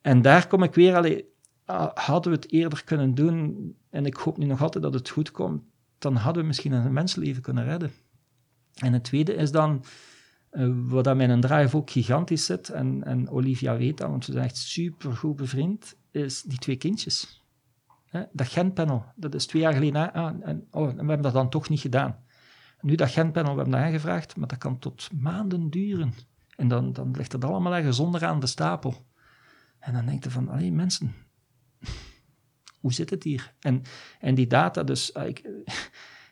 [0.00, 1.24] En daar kom ik weer, allee,
[1.64, 5.08] ah, hadden we het eerder kunnen doen, en ik hoop nu nog altijd dat het
[5.08, 5.62] goed komt,
[5.98, 7.92] dan hadden we misschien een mensenleven kunnen redden.
[8.74, 9.84] En het tweede is dan,
[10.52, 14.32] uh, wat aan mijn drive ook gigantisch zit, en, en Olivia weet dat, want we
[14.32, 17.44] zijn echt super goed bevriend, is die twee kindjes.
[18.04, 18.22] Hè?
[18.32, 21.50] Dat genpanel, dat is twee jaar geleden aan, en, oh, en we hebben dat dan
[21.50, 22.26] toch niet gedaan.
[22.80, 26.14] Nu dat genpanel, we hebben dat aangevraagd, maar dat kan tot maanden duren.
[26.56, 29.06] En dan, dan ligt het allemaal ergens onderaan de stapel.
[29.78, 31.14] En dan denk je van, alleen mensen,
[32.80, 33.54] hoe zit het hier?
[33.60, 33.82] En,
[34.20, 35.48] en die data, dus uh, ik,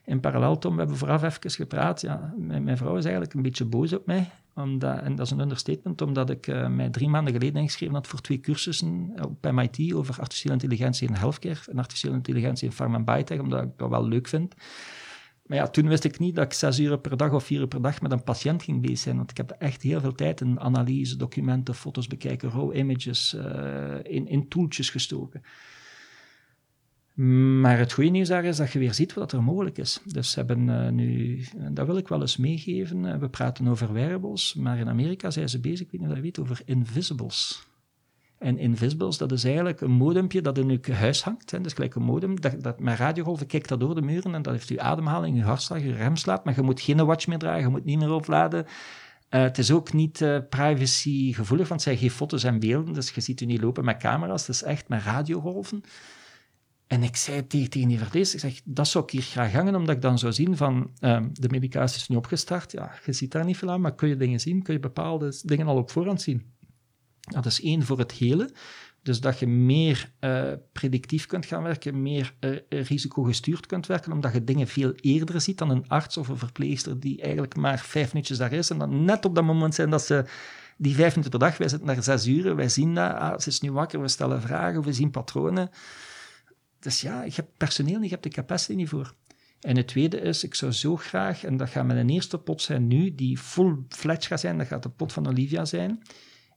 [0.06, 2.00] in parallel, Tom, we hebben vooraf even gepraat.
[2.00, 4.30] Ja, mijn, vrouw is eigenlijk een beetje boos op mij.
[4.54, 8.06] Omdat, en dat is een understatement, omdat ik uh, mij drie maanden geleden ingeschreven had
[8.06, 12.96] voor twee cursussen op MIT over artificiële intelligentie in healthcare en artificiële intelligentie in pharma
[12.96, 14.54] en biotech, omdat ik dat wel leuk vind.
[15.46, 17.68] Maar ja, toen wist ik niet dat ik zes uur per dag of vier uur
[17.68, 19.16] per dag met een patiënt ging bezig zijn.
[19.16, 23.94] Want ik heb echt heel veel tijd in analyse, documenten, foto's bekijken, raw images, uh,
[24.02, 25.42] in, in tooltjes gestoken.
[27.16, 30.00] Maar het goede nieuws daar is dat je weer ziet wat er mogelijk is.
[30.04, 31.40] Dus hebben uh, nu,
[31.70, 35.48] dat wil ik wel eens meegeven, eh, we praten over wearables, maar in Amerika zijn
[35.48, 37.66] ze bezig, ik weet niet of je weet, over invisibles.
[38.38, 41.50] En invisibles, dat is eigenlijk een modempje dat in je huis hangt.
[41.50, 41.56] Hè.
[41.56, 44.42] Dat is gelijk een modem, dat, dat met radiogolven kijkt dat door de muren en
[44.42, 47.60] dat heeft je ademhaling, je hartslag, je remslaap, maar je moet geen watch meer dragen,
[47.60, 48.66] je moet niet meer opladen.
[49.28, 53.40] Het is ook niet uh, privacygevoelig, want zij geven foto's en beelden, dus je ziet
[53.40, 55.82] u niet lopen met camera's, het is echt met radiogolven.
[56.86, 59.94] En ik zei tegen, die verlezer, ik zeg, dat zou ik hier graag hangen, omdat
[59.94, 63.44] ik dan zou zien van, um, de medicatie is nu opgestart, ja, je ziet daar
[63.44, 66.22] niet veel aan, maar kun je dingen zien, kun je bepaalde dingen al op voorhand
[66.22, 66.54] zien.
[67.20, 68.50] Dat is één voor het hele.
[69.02, 74.32] Dus dat je meer uh, predictief kunt gaan werken, meer uh, risicogestuurd kunt werken, omdat
[74.32, 78.12] je dingen veel eerder ziet dan een arts of een verpleegster die eigenlijk maar vijf
[78.12, 80.24] minuutjes daar is en dan net op dat moment zijn dat ze
[80.76, 83.48] die vijf minuten per dag, wij zitten naar zes uur, wij zien dat, ah, ze
[83.48, 85.70] is nu wakker, we stellen vragen, we zien patronen.
[86.86, 89.14] Dus ja, je hebt personeel niet, je hebt de capacity niet voor.
[89.60, 92.86] En het tweede is, ik zou zo graag, en dat gaat mijn eerste pot zijn
[92.86, 96.02] nu, die full-fledged gaat zijn, dat gaat de pot van Olivia zijn.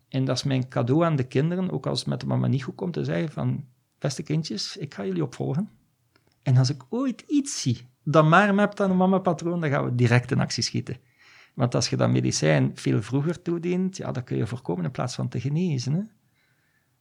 [0.10, 2.64] En dat is mijn cadeau aan de kinderen, ook als het met de mama niet
[2.64, 3.66] goed komt, te zeggen van,
[4.00, 5.70] beste kindjes, ik ga jullie opvolgen.
[6.44, 9.96] En als ik ooit iets zie dat maar hebt aan een mama-patroon, dan gaan we
[9.96, 10.98] direct in actie schieten.
[11.54, 15.16] Want als je dat medicijn veel vroeger toedient, ja, dan kun je voorkomen in plaats
[15.16, 15.94] van te genezen.
[15.94, 16.02] Hè?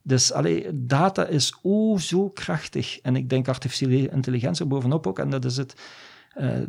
[0.08, 3.00] Dus allee, data is oh zo krachtig.
[3.00, 5.18] En ik denk artificiële intelligentie bovenop ook.
[5.18, 5.74] En dat is het,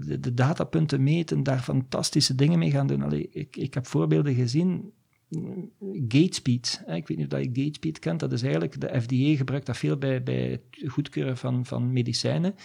[0.06, 3.02] de, de, datapunten meten, daar fantastische dingen mee gaan doen.
[3.04, 4.92] Allee, ik, ik heb voorbeelden gezien.
[6.08, 9.78] GateSpeed, ik weet niet of je GateSpeed kent, dat is eigenlijk, de FDA gebruikt dat
[9.78, 12.56] veel bij, bij het goedkeuren van, van medicijnen.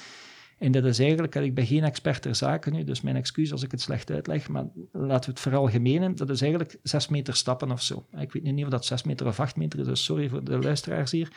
[0.59, 3.63] En dat is eigenlijk, ik ben geen expert ter zaken nu, dus mijn excuus als
[3.63, 6.17] ik het slecht uitleg, maar laten we het veralgemenen.
[6.17, 8.07] Dat is eigenlijk zes meter stappen of zo.
[8.19, 10.59] Ik weet niet of dat zes meter of acht meter is, dus sorry voor de
[10.59, 11.33] luisteraars hier.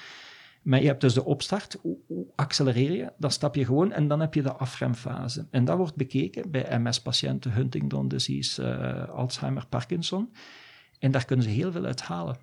[0.61, 3.11] Maar je hebt dus de opstart, hoe accelereer je?
[3.17, 5.45] Dan stap je gewoon en dan heb je de afremfase.
[5.49, 10.33] En dat wordt bekeken bij MS-patiënten, Huntington disease, uh, Alzheimer, Parkinson.
[10.99, 12.37] En daar kunnen ze heel veel uit halen.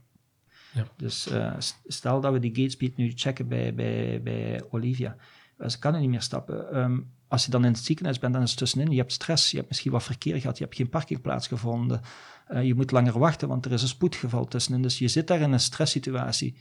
[0.72, 0.86] Ja.
[0.96, 1.54] Dus uh,
[1.86, 5.22] stel dat we die gate speed nu checken bij, bij, bij Olivia eh,
[5.66, 6.72] ze kan er niet meer stappen.
[6.72, 8.90] Ehm, als je dan in het ziekenhuis bent, dan is het tussenin.
[8.90, 12.00] Je hebt stress, je hebt misschien wat verkeer gehad, je hebt geen parkingplaats gevonden.
[12.52, 14.82] Uh, je moet langer wachten, want er is een spoedgeval tussenin.
[14.82, 16.56] Dus je zit daar in een stresssituatie.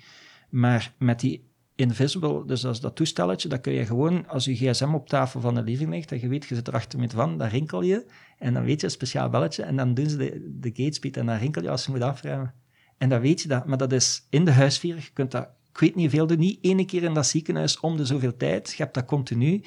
[0.50, 4.94] Maar met die Invisible, dus als dat toestelletje, dan kun je gewoon, als je gsm
[4.94, 7.48] op tafel van de living ligt, en je weet, je zit er achter van, dan
[7.48, 8.06] rinkel je,
[8.38, 11.18] en dan weet je een speciaal belletje, en dan doen ze de, de gate speed,
[11.18, 12.54] en dan rinkel je als je moet afruimen.
[12.98, 15.80] En dan weet je dat, maar dat is in de huisvier, je kunt dat ik
[15.80, 18.74] weet niet veel niet één keer in dat ziekenhuis om de zoveel tijd.
[18.78, 19.64] Je hebt dat continu.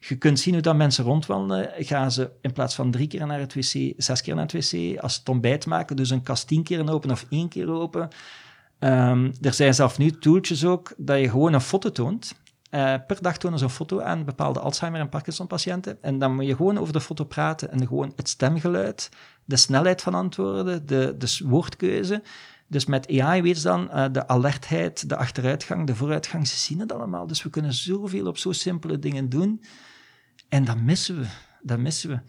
[0.00, 1.72] Je kunt zien hoe dat mensen rondwandelen.
[1.78, 4.98] Gaan ze in plaats van drie keer naar het wc, zes keer naar het wc.
[5.00, 8.08] Als ze het ontbijt maken, dus een kast tien keer open of één keer open.
[8.78, 12.34] Um, er zijn zelf nu toeltjes ook dat je gewoon een foto toont.
[12.70, 16.02] Uh, per dag tonen ze een foto aan bepaalde Alzheimer- en Parkinson-patiënten.
[16.02, 19.08] En dan moet je gewoon over de foto praten en gewoon het stemgeluid,
[19.44, 22.22] de snelheid van antwoorden, de, de woordkeuze.
[22.70, 26.48] Dus met AI weet ze dan uh, de alertheid, de achteruitgang, de vooruitgang.
[26.48, 27.26] Ze zien het allemaal.
[27.26, 29.62] Dus we kunnen zoveel op zo simpele dingen doen.
[30.48, 31.26] En dat missen we.
[31.62, 32.20] Dat missen we.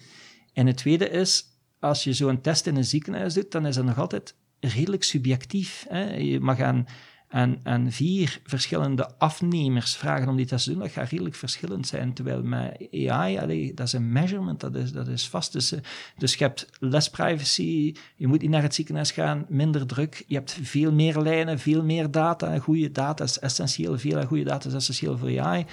[0.54, 1.46] En het tweede is,
[1.80, 5.86] als je zo'n test in een ziekenhuis doet, dan is dat nog altijd redelijk subjectief.
[5.90, 6.16] Hè?
[6.16, 6.86] Je mag aan
[7.32, 11.88] en, en vier verschillende afnemers vragen om die test te doen, dat gaat redelijk verschillend
[11.88, 12.14] zijn.
[12.14, 15.54] Terwijl met AI, allee, dat is een measurement, dat is, dat is vast.
[15.54, 15.80] Dus, eh,
[16.18, 20.24] dus je hebt less privacy, je moet niet naar het ziekenhuis gaan, minder druk.
[20.28, 22.60] Je hebt veel meer lijnen, veel meer data.
[22.60, 25.66] Goede data is essentieel, veel goede data is essentieel voor AI.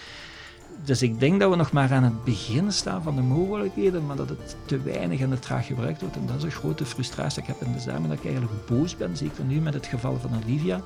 [0.85, 4.17] Dus ik denk dat we nog maar aan het begin staan van de mogelijkheden, maar
[4.17, 6.17] dat het te weinig en te traag gebruikt wordt.
[6.17, 7.43] En dat is een grote frustratie.
[7.43, 10.19] Ik heb in de zamen dat ik eigenlijk boos ben, zeker nu met het geval
[10.19, 10.83] van Olivia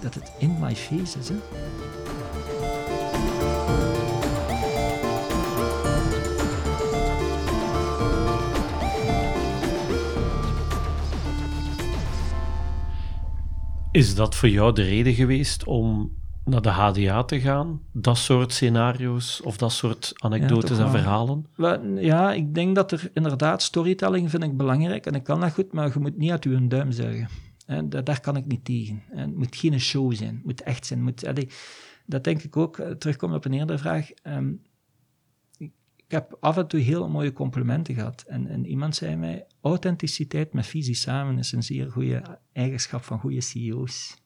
[0.00, 1.28] dat het in my face is.
[1.28, 1.34] Hè?
[13.96, 16.12] Is dat voor jou de reden geweest om
[16.44, 17.80] naar de HDA te gaan?
[17.92, 21.46] Dat soort scenario's of dat soort anekdotes en verhalen?
[22.00, 25.72] Ja, ik denk dat er inderdaad storytelling vind ik belangrijk en ik kan dat goed,
[25.72, 27.28] maar je moet niet uit je duim zeggen.
[27.66, 29.02] En daar kan ik niet tegen.
[29.10, 31.02] En het moet geen show zijn, het moet echt zijn.
[31.02, 31.24] Moet,
[32.06, 34.10] dat denk ik ook, eh, terugkomen op een eerdere vraag.
[34.10, 34.52] Ehm,
[35.56, 35.72] ik,
[36.08, 38.24] heb af en toe heel mooie complimenten gehad.
[38.26, 43.18] En, en iemand zei mij, authenticiteit met visie samen is een zeer goede eigenschap van
[43.18, 44.24] goede CEO's.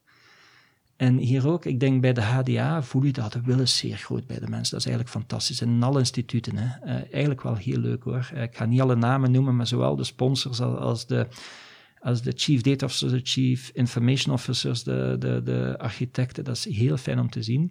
[0.97, 3.97] En hier ook, ik denk bij de HDA voel je dat de wil is zeer
[3.97, 4.71] groot bij de mensen.
[4.71, 5.61] Dat is eigenlijk fantastisch.
[5.61, 6.87] En in alle instituten, hè.
[6.87, 8.31] Uh, eigenlijk wel heel leuk hoor.
[8.35, 11.27] ik ga niet alle namen noemen, maar zowel de sponsors als de
[12.01, 16.45] als de chief data officers, de chief information officers, de, de, de architecten.
[16.45, 17.71] Dat is heel fijn om te zien.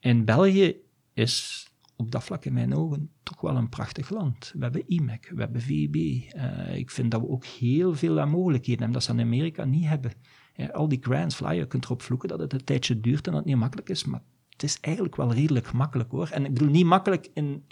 [0.00, 0.76] En België
[1.14, 1.66] is
[1.96, 4.52] op dat vlak in mijn ogen toch wel een prachtig land.
[4.56, 5.94] We hebben IMEC, we hebben VB.
[5.94, 9.64] Uh, ik vind dat we ook heel veel aan mogelijkheden hebben dat ze in Amerika
[9.64, 10.12] niet hebben.
[10.72, 13.40] al die grants, fly, je kunt erop vloeken dat het een tijdje duurt en dat
[13.40, 14.22] het niet makkelijk is, maar
[14.58, 16.28] het is eigenlijk wel redelijk gemakkelijk hoor.
[16.28, 17.64] En ik bedoel niet makkelijk in,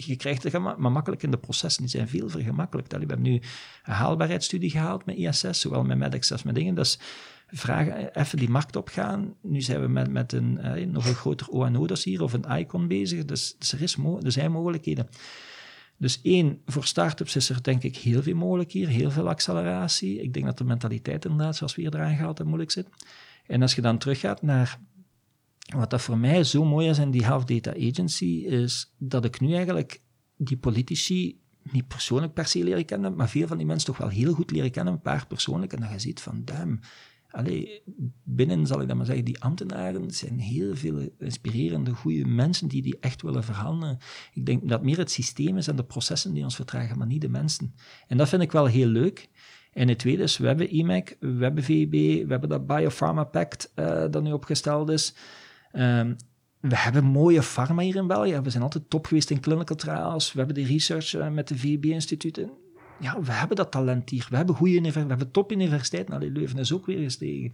[0.43, 1.83] er maar makkelijk in de processen.
[1.83, 2.93] Die zijn veel vergemakkelijkt.
[2.93, 6.75] We hebben nu een haalbaarheidsstudie gehaald met ISS, zowel met MedEx als met dingen.
[6.75, 6.99] Dus
[7.47, 9.35] vragen, even die markt opgaan.
[9.43, 13.25] Nu zijn we met, met een eh, nog een groter ONO-dossier of een ICON bezig.
[13.25, 15.09] Dus, dus er, is er zijn mogelijkheden.
[15.97, 20.23] Dus één, voor start-ups is er denk ik heel veel mogelijk hier, heel veel acceleratie.
[20.23, 22.89] Ik denk dat de mentaliteit inderdaad, zoals we hier eraan gehaald hebben, moeilijk zit.
[23.47, 24.79] En als je dan teruggaat naar
[25.75, 29.41] wat dat voor mij zo mooi is in die Health Data Agency, is dat ik
[29.41, 30.01] nu eigenlijk
[30.37, 34.09] die politici niet persoonlijk per se leren kennen, maar veel van die mensen toch wel
[34.09, 36.81] heel goed leren kennen, een paar persoonlijk, en dan je ziet van, damn,
[37.31, 37.83] allee,
[38.23, 42.83] binnen, zal ik dat maar zeggen, die ambtenaren zijn heel veel inspirerende, goede mensen die
[42.83, 43.99] die echt willen verhandelen.
[44.33, 47.21] Ik denk dat meer het systeem is en de processen die ons vertragen, maar niet
[47.21, 47.75] de mensen.
[48.07, 49.29] En dat vind ik wel heel leuk.
[49.73, 53.73] En het tweede is, we hebben IMEC, we hebben VEB, we hebben dat Biopharma Pact
[53.75, 55.15] uh, dat nu opgesteld is.
[55.79, 56.17] Um,
[56.61, 58.41] we hebben mooie pharma hier in België.
[58.41, 60.33] We zijn altijd top geweest in clinical trials.
[60.33, 62.51] We hebben de research uh, met de VEB-instituten.
[63.01, 64.27] Ja, we hebben dat talent hier.
[64.31, 66.15] We hebben goede we hebben top universiteiten.
[66.15, 67.51] Allee, Leuven is ook weer gestegen.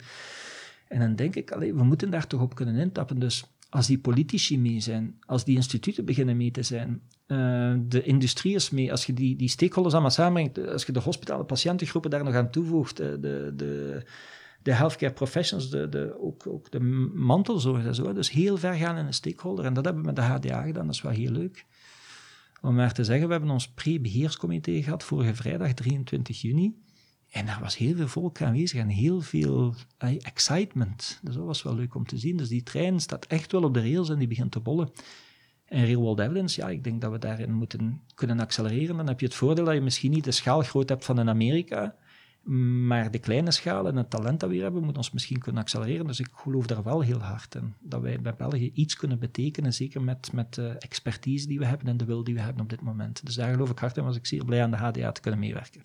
[0.89, 3.19] En dan denk ik, allee, we moeten daar toch op kunnen intappen.
[3.19, 8.03] Dus als die politici mee zijn, als die instituten beginnen mee te zijn, uh, de
[8.03, 12.11] industrie is mee, als je die, die stakeholders allemaal samenbrengt, als je de hospitale patiëntengroepen
[12.11, 14.03] daar nog aan toevoegt, de, de,
[14.63, 16.81] de healthcare professionals, de, de, ook, ook de
[17.15, 18.13] mantelzorg en zo.
[18.13, 19.65] Dus heel ver gaan in een stakeholder.
[19.65, 21.67] En dat hebben we met de HDA gedaan, dat is wel heel leuk.
[22.61, 26.75] Om maar te zeggen, we hebben ons pre-beheerscomité gehad vorige vrijdag, 23 juni.
[27.31, 29.75] En daar was heel veel volk aanwezig en heel veel
[30.19, 31.21] excitement.
[31.23, 32.37] Dus dat was wel leuk om te zien.
[32.37, 34.91] Dus die trein staat echt wel op de rails en die begint te bollen.
[35.65, 38.97] En real world evidence, ja, ik denk dat we daarin moeten kunnen accelereren.
[38.97, 41.29] Dan heb je het voordeel dat je misschien niet de schaal groot hebt van in
[41.29, 41.97] Amerika,
[42.43, 45.63] maar de kleine schaal en het talent dat we hier hebben, moet ons misschien kunnen
[45.63, 46.07] accelereren.
[46.07, 47.75] Dus ik geloof daar wel heel hard in.
[47.81, 51.89] Dat wij bij België iets kunnen betekenen, zeker met, met de expertise die we hebben
[51.89, 53.27] en de wil die we hebben op dit moment.
[53.27, 55.41] Dus daar geloof ik hard in, was ik zeer blij aan de HDA te kunnen
[55.41, 55.83] meewerken.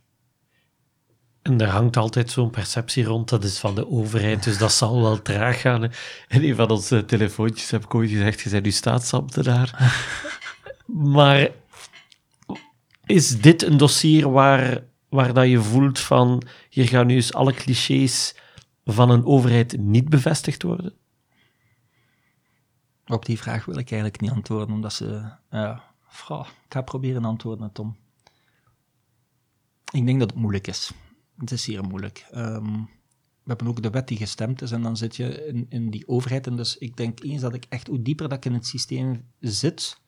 [1.41, 5.01] En er hangt altijd zo'n perceptie rond, dat is van de overheid, dus dat zal
[5.01, 5.84] wel traag gaan.
[6.28, 9.95] En een van onze telefoontjes heb ik ooit gezegd, je bent nu staatsambtenaar.
[11.16, 11.49] maar
[13.05, 17.53] is dit een dossier waar waar dat je voelt van hier gaan nu eens alle
[17.53, 18.36] clichés
[18.86, 20.93] van een overheid niet bevestigd worden?
[23.05, 25.32] Op die vraag wil ik eigenlijk niet antwoorden, omdat ze...
[25.51, 25.80] Uh,
[26.30, 27.97] ik ga proberen antwoorden, Tom.
[29.91, 30.91] Ik denk dat het moeilijk is.
[31.38, 32.28] Het is zeer moeilijk.
[32.36, 32.89] Um,
[33.47, 36.08] we hebben ook de wet die gestemd is en dan zit je in, in die
[36.08, 36.47] overheid.
[36.47, 39.32] En dus ik denk eens dat ik echt, hoe dieper dat ik in het systeem
[39.39, 40.01] zit,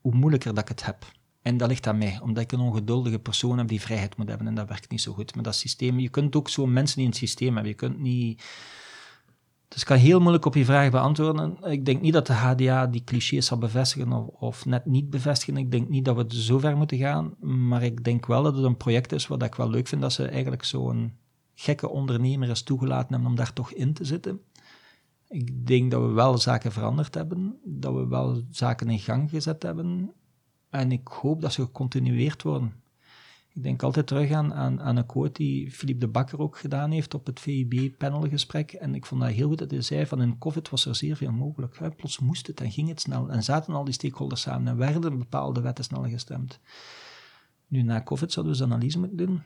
[0.00, 1.04] hoe moeilijker dat ik het heb.
[1.48, 4.46] En dat ligt aan mij, omdat ik een ongeduldige persoon heb die vrijheid moet hebben
[4.46, 5.34] en dat werkt niet zo goed.
[5.34, 8.42] Maar dat systeem, je kunt ook zo mensen in het systeem hebben, je kunt niet...
[9.68, 11.56] Dus kan heel moeilijk op je vraag beantwoorden.
[11.62, 15.56] Ik denk niet dat de HDA die clichés zal bevestigen of, of, net niet bevestigen.
[15.56, 18.64] Ik denk niet dat we zo ver moeten gaan, maar ik denk wel dat het
[18.64, 21.12] een project is wat ik wel leuk vind, dat ze eigenlijk zo'n
[21.54, 24.40] gekke ondernemer is toegelaten hebben om daar toch in te zitten.
[25.28, 29.62] Ik denk dat we wel zaken veranderd hebben, dat we wel zaken in gang gezet
[29.62, 30.12] hebben.
[30.70, 32.72] En ik hoop dat ze gecontinueerd worden.
[33.58, 37.14] Ik denk altijd terug aan, aan, een quote die Philippe de Bakker ook gedaan heeft
[37.14, 38.72] op het VIB-panelgesprek.
[38.72, 41.16] En ik vond dat heel goed dat hij zei van in COVID was er zeer
[41.16, 41.96] veel mogelijk.
[41.96, 43.30] Plots moest het en ging het snel.
[43.30, 46.60] En zaten al die stakeholders samen en werden bepaalde wetten snel gestemd.
[47.66, 49.42] Nu, na COVID zouden we eens analyse moeten doen.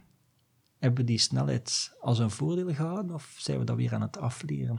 [0.79, 4.19] Hebben we die snelheid als een voordeel gehouden of zijn we dat weer aan het
[4.19, 4.79] afleren?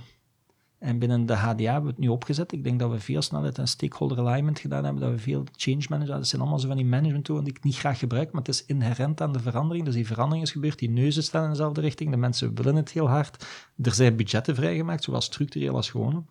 [0.83, 2.51] En binnen de HDA hebben we het nu opgezet.
[2.51, 5.85] Ik denk dat we veel snelheid en stakeholder alignment gedaan hebben, dat we veel change
[5.89, 8.41] management, dat zijn allemaal zo van die management tools die ik niet graag gebruik, maar
[8.41, 9.85] het is inherent aan de verandering.
[9.85, 12.91] Dus die verandering is gebeurd, die neuzen staan in dezelfde richting, de mensen willen het
[12.91, 13.45] heel hard.
[13.81, 16.23] Er zijn budgetten vrijgemaakt, zowel structureel als gewone.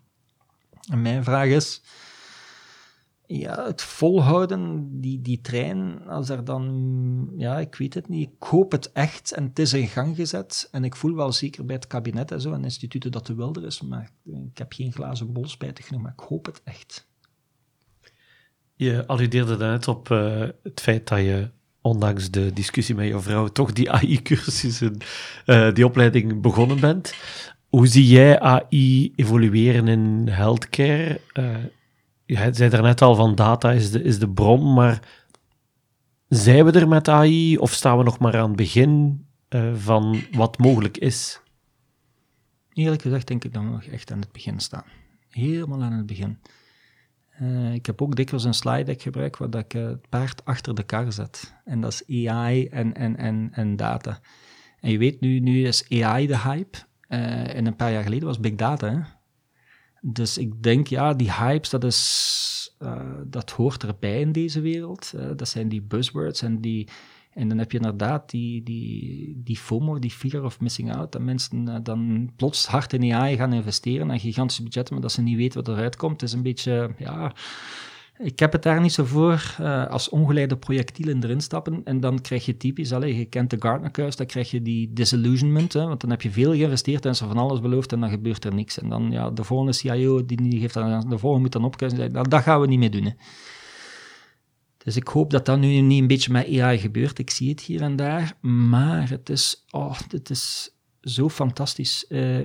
[0.90, 1.82] En mijn vraag is,
[3.38, 8.48] ja, het volhouden, die, die trein, als er dan, ja, ik weet het niet, ik
[8.48, 10.68] hoop het echt en het is in gang gezet.
[10.70, 13.64] En ik voel wel zeker bij het kabinet en zo en instituten dat de wilder
[13.64, 17.08] is, maar ik heb geen glazen bol spijtig genoeg, maar ik hoop het echt.
[18.74, 23.46] Je alludeerde net op uh, het feit dat je, ondanks de discussie met je vrouw,
[23.46, 24.96] toch die AI-cursussen,
[25.46, 27.14] uh, die opleiding begonnen bent.
[27.68, 31.20] Hoe zie jij AI evolueren in healthcare?
[31.34, 31.56] Uh,
[32.24, 35.00] je zei net al van data is de, is de bron, maar
[36.28, 40.22] zijn we er met AI of staan we nog maar aan het begin uh, van
[40.32, 41.40] wat mogelijk is?
[42.72, 44.84] Eerlijk gezegd denk ik dat we nog echt aan het begin staan.
[45.28, 46.38] Helemaal aan het begin.
[47.40, 50.74] Uh, ik heb ook dikwijls een slide deck gebruikt waar ik uh, het paard achter
[50.74, 51.54] de kar zet.
[51.64, 54.20] En dat is AI en, en, en, en data.
[54.80, 56.78] En je weet, nu, nu is AI de hype.
[57.08, 58.90] En een paar jaar geleden was big data.
[58.90, 59.00] Hè?
[60.04, 65.12] Dus ik denk, ja, die hypes, dat, is, uh, dat hoort erbij in deze wereld.
[65.16, 66.88] Uh, dat zijn die buzzwords en die...
[67.32, 71.22] En dan heb je inderdaad die, die, die FOMO, die fear of missing out, dat
[71.22, 75.22] mensen uh, dan plots hard in AI gaan investeren en gigantische budgetten, maar dat ze
[75.22, 76.20] niet weten wat eruit komt.
[76.20, 77.34] Het is een beetje, ja,
[78.22, 82.20] ik heb het daar niet zo voor uh, als ongeleide projectielen erin stappen en dan
[82.20, 85.86] krijg je typisch, allez, je kent de Gardner curve, dan krijg je die disillusionment, hè,
[85.86, 88.54] want dan heb je veel geïnvesteerd en ze van alles beloofd en dan gebeurt er
[88.54, 88.78] niks.
[88.78, 91.98] En dan, ja, de volgende CIO, die, die geeft dan, de volgende moet dan opkijken
[91.98, 93.04] en zeggen, dat gaan we niet meer doen.
[93.04, 93.12] Hè.
[94.84, 97.18] Dus ik hoop dat dat nu niet een beetje met AI gebeurt.
[97.18, 100.70] Ik zie het hier en daar, maar het is, oh, het is
[101.00, 102.04] zo fantastisch.
[102.08, 102.38] Uh,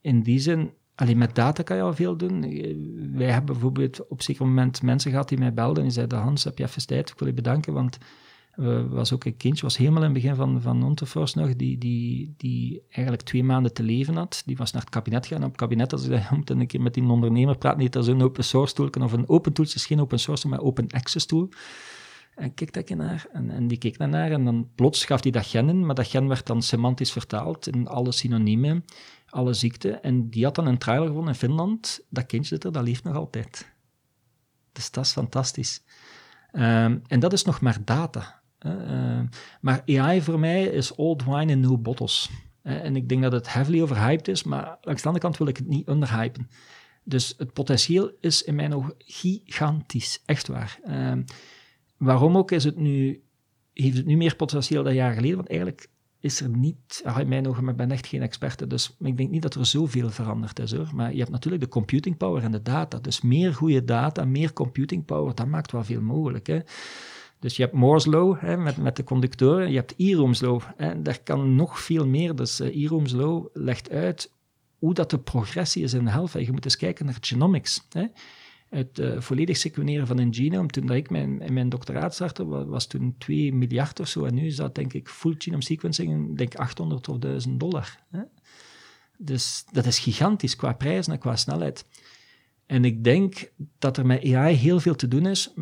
[0.00, 2.40] in die zin, alleen met data kan je al veel doen.
[3.12, 6.58] Wij hebben bijvoorbeeld op zeker moment mensen gehad die mij belden en zeiden, Hans, heb
[6.58, 7.10] je even tijd?
[7.10, 7.98] Ik wil je bedanken, want
[8.56, 10.96] er was ook een kindje, was helemaal in het begin van, van
[11.34, 14.42] nog, die, die, die eigenlijk twee maanden te leven had.
[14.46, 15.42] Die was naar het kabinet gegaan.
[15.42, 18.22] Op het kabinet, als ik moet een keer met die ondernemer praten, niet als een
[18.22, 21.48] open source tool, of een open tool, is geen open source, maar open access tool.
[22.34, 25.46] En keek dat naar, en, en die keek naar, en dan plots gaf hij dat
[25.46, 28.84] gen in, maar dat gen werd dan semantisch vertaald in alle synoniemen
[29.28, 30.02] alle ziekten.
[30.02, 32.00] En die had dan een trailer gevonden in Finland.
[32.10, 33.74] Dat kindje zit er, dat leeft nog altijd.
[34.72, 35.84] Dus dat is fantastisch.
[36.52, 38.40] Um, en dat is nog maar data.
[38.66, 39.20] Uh,
[39.60, 42.30] maar AI voor mij is old wine in new bottles.
[42.62, 45.56] En ik denk dat het heavily overhyped is, maar langs de andere kant wil ik
[45.56, 46.50] het niet underhypen.
[47.04, 50.78] Dus het potentieel is in mijn ogen gigantisch, echt waar.
[50.88, 51.12] Uh,
[51.96, 53.22] waarom ook is het nu,
[53.72, 55.36] heeft het nu meer potentieel dan jaren geleden?
[55.36, 55.88] Want eigenlijk
[56.26, 59.30] is er niet, in mijn ogen, maar ik ben echt geen experte, dus ik denk
[59.30, 60.88] niet dat er zoveel veranderd is hoor.
[60.94, 62.98] Maar je hebt natuurlijk de computing power en de data.
[62.98, 66.46] Dus meer goede data, meer computing power, dat maakt wel veel mogelijk.
[66.46, 66.60] Hè.
[67.40, 70.60] Dus je hebt Moore's Law hè, met, met de conductoren, je hebt Eroom's Law.
[70.76, 72.34] Hè, daar kan nog veel meer.
[72.34, 74.32] Dus uh, Eroom's Law legt uit
[74.78, 76.32] hoe dat de progressie is in de helft.
[76.32, 77.86] Je moet eens kijken naar genomics.
[77.88, 78.06] Hè
[78.76, 80.68] het uh, volledig sequeneren van een genome.
[80.68, 84.24] Toen dat ik mijn, mijn doctoraat startte, was, was, toen 2 miljard of zo.
[84.24, 88.04] En nu is dat, denk ik, full genome sequencing, denk 800 of 1000 dollar.
[88.10, 88.20] Hè?
[89.18, 91.86] Dus dat is gigantisch qua prijs en qua snelheid.
[92.66, 95.52] En ik denk dat er met AI heel veel te doen is,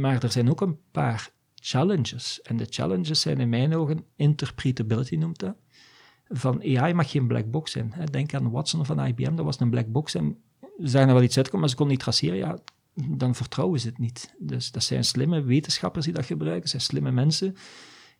[0.00, 2.42] maar er zijn ook een paar challenges.
[2.42, 5.56] En de challenges zijn in mijn ogen interpretability, noemt dat.
[6.28, 7.94] Van AI mag geen black box zijn.
[8.10, 10.36] Denk aan Watson van IBM, dat was een black box en
[10.78, 12.58] zagen er wel iets uitkomen, maar ze konden niet traceren, ja,
[12.94, 14.34] dan vertrouwen ze het niet.
[14.38, 17.56] Dus dat zijn slimme wetenschappers die dat gebruiken, dat zijn slimme mensen.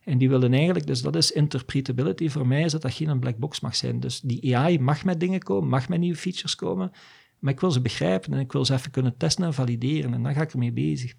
[0.03, 2.29] En die willen eigenlijk, dus dat is interpretability.
[2.29, 3.99] Voor mij is dat dat geen black box mag zijn.
[3.99, 6.91] Dus die AI mag met dingen komen, mag met nieuwe features komen,
[7.39, 10.13] maar ik wil ze begrijpen en ik wil ze even kunnen testen en valideren.
[10.13, 11.13] En dan ga ik ermee bezig.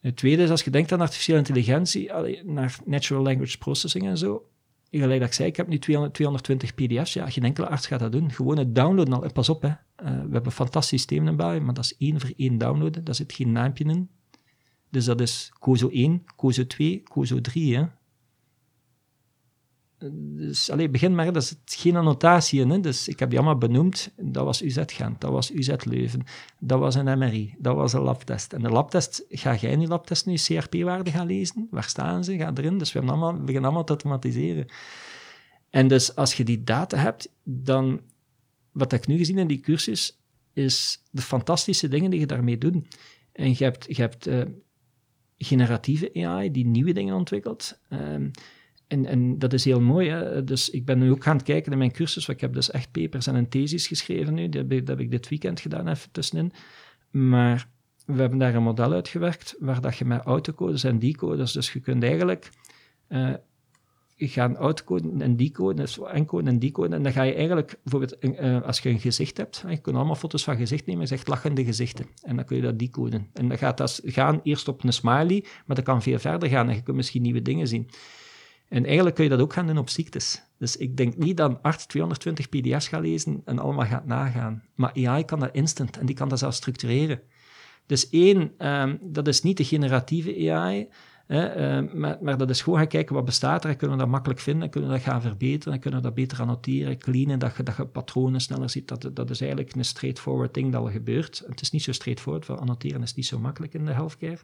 [0.00, 2.12] Het tweede is, als je denkt aan artificiële intelligentie,
[2.44, 4.48] naar natural language processing en zo,
[4.90, 7.12] gelijk dat ik zei, ik heb nu 200, 220 pdf's.
[7.12, 8.32] Ja, geen enkele arts gaat dat doen.
[8.32, 9.32] Gewoon het downloaden al.
[9.32, 9.68] Pas op, hè.
[9.68, 13.04] Uh, we hebben een fantastisch systeem in maar dat is één voor één downloaden.
[13.04, 14.08] Daar zit geen naampje in.
[14.90, 17.76] Dus dat is COSO 1, COSO 2, COSO 3.
[17.76, 17.84] Hè.
[19.98, 22.70] Dus alleen begin maar, dat is geen annotatie in.
[22.70, 22.80] Hè?
[22.80, 24.12] Dus ik heb die allemaal benoemd.
[24.16, 26.24] Dat was UZ Gent, dat was UZ Leuven,
[26.58, 28.52] dat was een MRI, dat was een labtest.
[28.52, 31.68] En de labtest, ga jij in die labtest nu CRP-waarden gaan lezen?
[31.70, 32.36] Waar staan ze?
[32.36, 32.78] Ga erin.
[32.78, 34.66] Dus we, allemaal, we beginnen allemaal te automatiseren.
[35.70, 38.00] En dus als je die data hebt, dan,
[38.72, 40.18] wat ik nu gezien in die cursus,
[40.52, 42.96] is de fantastische dingen die je daarmee doet.
[43.32, 44.42] En je hebt, je hebt uh,
[45.38, 47.78] generatieve AI die nieuwe dingen ontwikkelt.
[47.90, 48.30] Uh,
[48.88, 50.08] en, en dat is heel mooi.
[50.08, 50.44] Hè?
[50.44, 52.26] Dus ik ben nu ook gaan het kijken in mijn cursus.
[52.26, 54.48] Want ik heb dus echt papers en een thesis geschreven nu.
[54.48, 56.52] Dat heb, ik, dat heb ik dit weekend gedaan, even tussenin.
[57.10, 57.68] Maar
[58.06, 61.80] we hebben daar een model uitgewerkt waar dat je met autocodes en decoders, dus je
[61.80, 62.50] kunt eigenlijk
[63.08, 63.30] uh,
[64.16, 68.62] gaan autocoden en decoden, dus encoden en decoden, en dan ga je eigenlijk, bijvoorbeeld uh,
[68.62, 71.64] als je een gezicht hebt, je kunt allemaal foto's van gezicht nemen, je zegt lachende
[71.64, 73.28] gezichten, en dan kun je dat decoden.
[73.32, 76.68] En dan gaat dat gaan eerst op een smiley, maar dat kan veel verder gaan,
[76.68, 77.88] en je kunt misschien nieuwe dingen zien.
[78.68, 80.42] En eigenlijk kun je dat ook gaan doen op ziektes.
[80.58, 84.62] Dus ik denk niet dat een arts 220 pdf's gaat lezen en allemaal gaat nagaan.
[84.74, 87.20] Maar AI kan dat instant en die kan dat zelf structureren.
[87.86, 90.88] Dus één, um, dat is niet de generatieve AI,
[91.28, 91.90] um,
[92.20, 94.70] maar, dat is gewoon gaan kijken wat bestaat er, en kunnen we dat makkelijk vinden,
[94.70, 97.76] kunnen we dat gaan verbeteren, en kunnen we dat beter annoteren, cleanen, dat je, dat
[97.76, 98.88] je patronen sneller ziet.
[98.88, 101.42] Dat, dat is eigenlijk een straightforward ding dat al gebeurt.
[101.46, 104.38] Het is niet zo straightforward, want annoteren is niet zo makkelijk in de healthcare.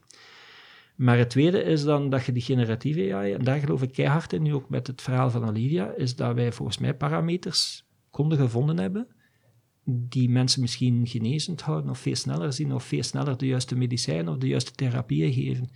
[0.95, 4.33] Maar het tweede is dan dat je die generatieve AI, en daar geloof ik keihard
[4.33, 8.39] in, nu ook met het verhaal van Olivia, is dat wij volgens mij parameters konden
[8.39, 9.09] gevonden hebben
[9.85, 14.33] die mensen misschien genezend houden of veel sneller zien of veel sneller de juiste medicijnen
[14.33, 15.71] of de juiste therapieën geven.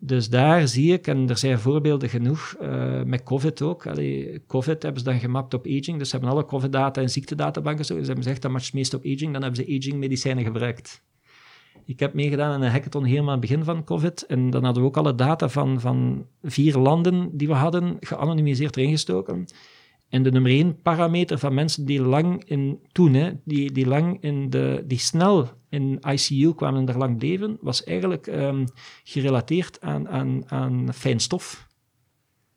[0.00, 3.86] Dus daar zie ik, en er zijn voorbeelden genoeg, uh, met COVID ook.
[3.86, 7.84] Allee, COVID hebben ze dan gemapt op aging, dus ze hebben alle COVID-data en ziektedatabanken
[7.84, 7.92] zo.
[7.92, 11.02] Ze hebben gezegd dat matcht meest op aging, dan hebben ze aging-medicijnen gebruikt.
[11.88, 14.26] Ik heb meegedaan aan een hackathon helemaal aan het begin van COVID.
[14.26, 18.76] En dan hadden we ook alle data van, van vier landen die we hadden geanonimiseerd
[18.76, 19.46] erin gestoken.
[20.08, 24.18] En de nummer één parameter van mensen die lang in, toen, hè, die, die lang
[24.20, 28.64] in de, die snel in ICU kwamen en daar lang bleven, was eigenlijk um,
[29.04, 31.66] gerelateerd aan, aan, aan fijn stof.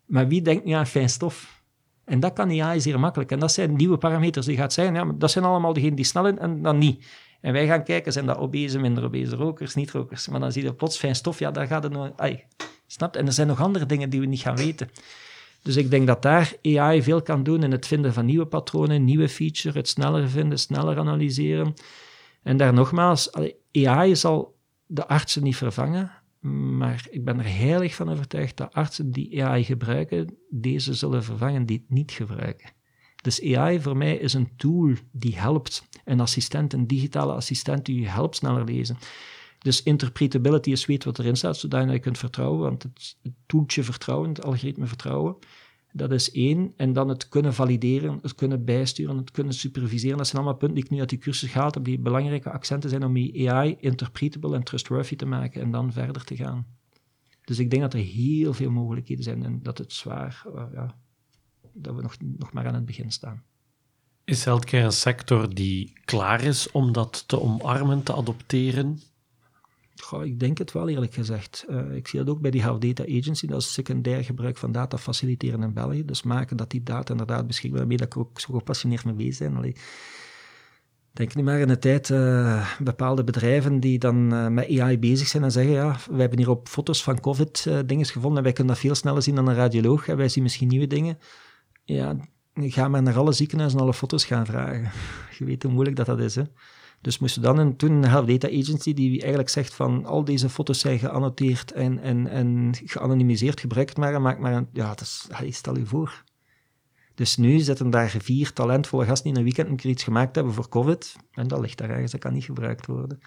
[0.06, 1.64] Maar wie denkt nu aan fijn stof?
[2.06, 3.32] En dat kan AI zeer makkelijk.
[3.32, 4.94] En dat zijn nieuwe parameters die gaat zijn.
[4.94, 7.06] Ja, dat zijn allemaal degenen die snel in en dan niet.
[7.42, 10.28] En wij gaan kijken, zijn dat obese, minder obese, rokers, niet-rokers.
[10.28, 12.12] Maar dan zie je plots fijn stof, ja, daar gaat het nog...
[12.16, 12.44] Ai,
[12.88, 13.16] snapt?
[13.16, 14.90] En er zijn nog andere dingen die we niet gaan weten.
[15.62, 19.04] Dus ik denk dat daar AI veel kan doen in het vinden van nieuwe patronen,
[19.04, 21.74] nieuwe features, het sneller vinden, sneller analyseren.
[22.44, 23.30] En daar nogmaals,
[23.72, 26.12] AI zal de artsen niet vervangen,
[26.78, 31.66] maar ik ben er heilig van overtuigd dat artsen die AI gebruiken, deze zullen vervangen
[31.66, 32.70] die het niet gebruiken.
[33.22, 35.88] Dus AI voor mij is een tool die helpt.
[36.06, 38.98] Een assistent, een digitale assistent die je helpt sneller lezen.
[39.60, 43.16] Dus interpretability is weet wat erin staat, zodat je kunt vertrouwen, want het,
[43.46, 45.36] toeltje vertrouwen, het algoritme vertrouwen,
[45.92, 46.74] dat is één.
[46.76, 50.18] En dan het kunnen valideren, het kunnen bijsturen, het kunnen superviseren.
[50.18, 52.90] Dat zijn allemaal punten die ik nu uit die cursus gehaald heb, die belangrijke accenten
[52.90, 56.66] zijn om je AI interpretable en trustworthy te maken en dan verder te gaan.
[57.44, 60.96] Dus ik denk dat er heel veel mogelijkheden zijn en dat het zwaar, uh, ja,
[61.74, 63.44] dat we nog, nog maar aan het begin staan.
[64.24, 69.02] Is healthcare een sector die klaar is om dat te omarmen, te adopteren?
[70.02, 71.66] Goh, ik denk het wel, eerlijk gezegd.
[71.70, 74.72] Uh, ik zie dat ook bij die Health Data Agency, dat is secundair gebruik van
[74.72, 76.06] data faciliteren in België.
[76.06, 79.48] Dus maken dat die data inderdaad beschikbaar daarmee dat ik ook zo gepassioneerd mee bezig
[79.48, 79.58] ben.
[79.58, 79.76] Allee,
[81.12, 85.28] denk nu maar in de tijd uh, bepaalde bedrijven die dan uh, met AI bezig
[85.28, 88.54] zijn en zeggen, ja, wij hebben hier op foto's van COVID dingen gevonden en wij
[88.54, 91.18] kunnen dat veel sneller zien dan een radioloog en wij zien misschien nieuwe dingen.
[91.84, 92.16] Ja,
[92.54, 94.92] ga maar naar alle ziekenhuizen alle foto's gaan vragen.
[95.38, 96.44] Je weet hoe moeilijk dat, dat is, hè.
[97.02, 100.80] Dus moesten dan een, toen een Data Agency die eigenlijk zegt van al deze foto's
[100.80, 104.68] zijn geannoteerd en, en, en geanonimiseerd, gebruik het maar en maak maar een...
[104.74, 106.24] Ja, dat is, stel je voor.
[107.16, 110.36] Dus nu zitten daar vier talentvolle gasten die in een weekend een keer iets gemaakt
[110.36, 111.16] hebben voor COVID.
[111.32, 113.20] En dat ligt daar ergens, dat kan niet gebruikt worden.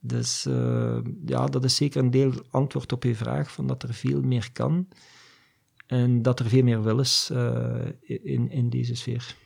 [0.00, 3.94] Dus uh, ja, dat is zeker een deel antwoord op je vraag, van dat er
[3.94, 4.88] veel meer kan.
[5.88, 9.36] En dat er veel meer wil is uh, in, in deze sfeer.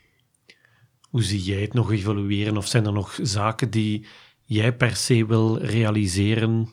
[1.10, 2.56] Hoe zie jij het nog evolueren?
[2.56, 4.06] Of zijn er nog zaken die
[4.40, 6.68] jij per se wil realiseren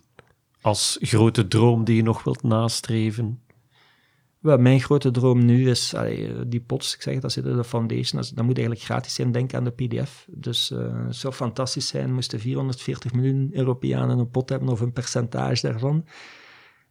[0.61, 3.41] als grote droom die je nog wilt nastreven?
[4.39, 7.63] Wel, mijn grote droom nu is, allee, die pots, ik zeg dat zit in de
[7.63, 10.27] foundation, dat, moet eigenlijk gratis zijn, denk aan de pdf.
[10.29, 14.93] Dus uh, het zou fantastisch zijn, moesten 440 miljoen Europeanen een pot hebben of een
[14.93, 16.05] percentage daarvan.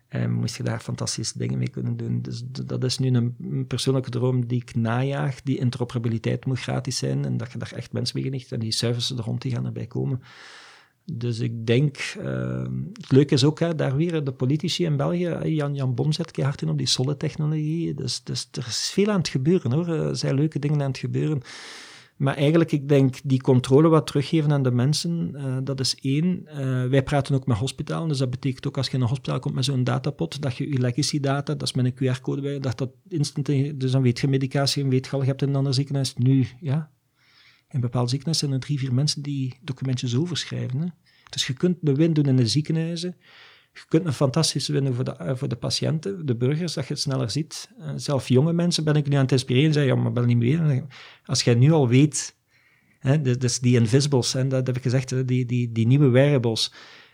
[0.09, 2.23] En moest je daar fantastische dingen mee kunnen doen.
[2.23, 5.43] Dus dat is nu een, persoonlijke droom die ik najaag.
[5.43, 8.73] Die interoperabiliteit moet gratis zijn en dat je daar echt mensen mee geniet en die
[8.73, 10.23] services er rond die gaan erbij komen.
[11.13, 12.63] Dus ik denk, uh,
[12.93, 16.37] het leuke is ook hè, daar weer de politici in België, Jan, Jan Bom zet
[16.37, 17.95] hard in op die solid-technologie.
[17.95, 20.99] Dus, dus er is veel aan het gebeuren hoor, er zijn leuke dingen aan het
[20.99, 21.43] gebeuren.
[22.19, 26.43] Maar eigenlijk, ik denk, die controle wat teruggeven aan de mensen, uh, dat is één.
[26.47, 29.39] Uh, wij praten ook met hospitalen, dus dat betekent ook als je in een hospitaal
[29.39, 32.59] komt met zo'n datapot, dat je je legacy data, dat is met een QR-code bij,
[32.59, 33.47] dat dat instant,
[33.81, 36.15] dus dan weet je medicatie en weet je al, je hebt in een ander ziekenhuis.
[36.15, 36.91] Nu, ja,
[37.69, 40.81] in bepaalde ziekenhuizen zijn er drie, vier mensen die documentjes overschrijven.
[40.81, 40.87] Hè.
[41.29, 43.17] Dus je kunt de win doen in de ziekenhuizen,
[43.79, 46.93] je kunt een fantastische winnen voor de, eh, voor de patiënten, de burgers, dat je
[46.93, 47.71] het sneller ziet.
[47.81, 49.73] Uh, zelf jonge mensen ben ik nu aan het inspireren.
[49.73, 50.87] Zeg, ja, maar ben niet meer.
[51.25, 52.37] Als jij nu al weet,
[52.99, 56.73] hè, dus die invisibles, en dat heb ik gezegd, die, die, die nieuwe wearables,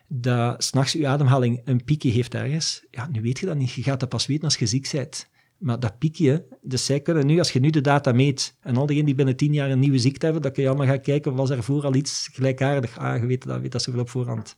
[0.09, 2.85] dat s'nachts je ademhaling een piekje heeft ergens.
[2.91, 3.73] Ja, nu weet je dat niet.
[3.73, 5.33] Je gaat dat pas weten als je ziek bent.
[5.59, 8.87] Maar dat piekje, dus zij kunnen nu, als je nu de data meet, en al
[8.87, 11.35] diegenen die binnen tien jaar een nieuwe ziekte hebben, dan kun je allemaal gaan kijken,
[11.35, 12.99] was er voor al iets gelijkaardig?
[12.99, 14.57] Ah, je weet dat, weet dat zoveel op voorhand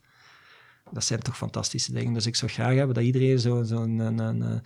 [0.91, 2.13] dat zijn toch fantastische dingen.
[2.13, 4.63] Dus ik zou graag hebben dat iedereen zo'n zo een, een, een,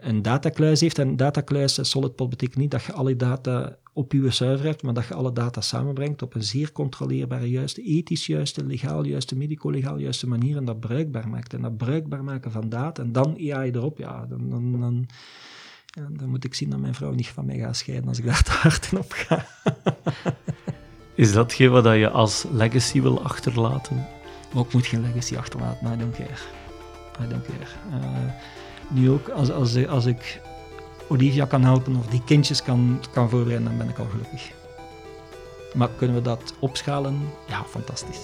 [0.00, 0.98] een, datakluis heeft.
[0.98, 4.94] En datakluis, eh, SolidPod, betekent niet dat je alle data op je server hebt, maar
[4.94, 9.98] dat je alle data samenbrengt op een zeer controleerbare, juiste, ethisch juiste, legaal juiste, medico-legaal
[9.98, 11.54] juiste manier en dat bruikbaar maakt.
[11.54, 15.06] En dat bruikbaar maken van data en dan AI erop, ja, dan, dan, dan,
[15.86, 18.24] ja, dan moet ik zien dat mijn vrouw niet van mij gaat scheiden als ik
[18.24, 19.46] daar te hard in op ga.
[21.14, 24.13] Is dat wat je als legacy wil achterlaten?
[24.54, 25.92] Ook moet geen legacy achterlaten.
[25.92, 26.38] I don't care.
[27.20, 28.00] I don't care.
[28.00, 28.32] Uh,
[28.88, 30.40] nu ook, als, als, als ik
[31.08, 34.50] Olivia kan helpen of die kindjes kan, kan voorbereiden, dan ben ik al gelukkig.
[35.74, 37.20] Maar kunnen we dat opschalen?
[37.48, 38.20] Ja, fantastisch.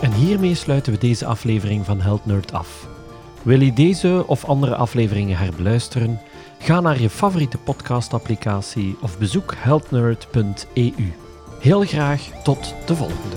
[0.00, 2.89] En hiermee sluiten we deze aflevering van Health Nerd af.
[3.42, 6.20] Wil je deze of andere afleveringen herbeluisteren?
[6.58, 11.12] Ga naar je favoriete podcastapplicatie of bezoek healthnerd.eu.
[11.60, 13.36] Heel graag tot de volgende.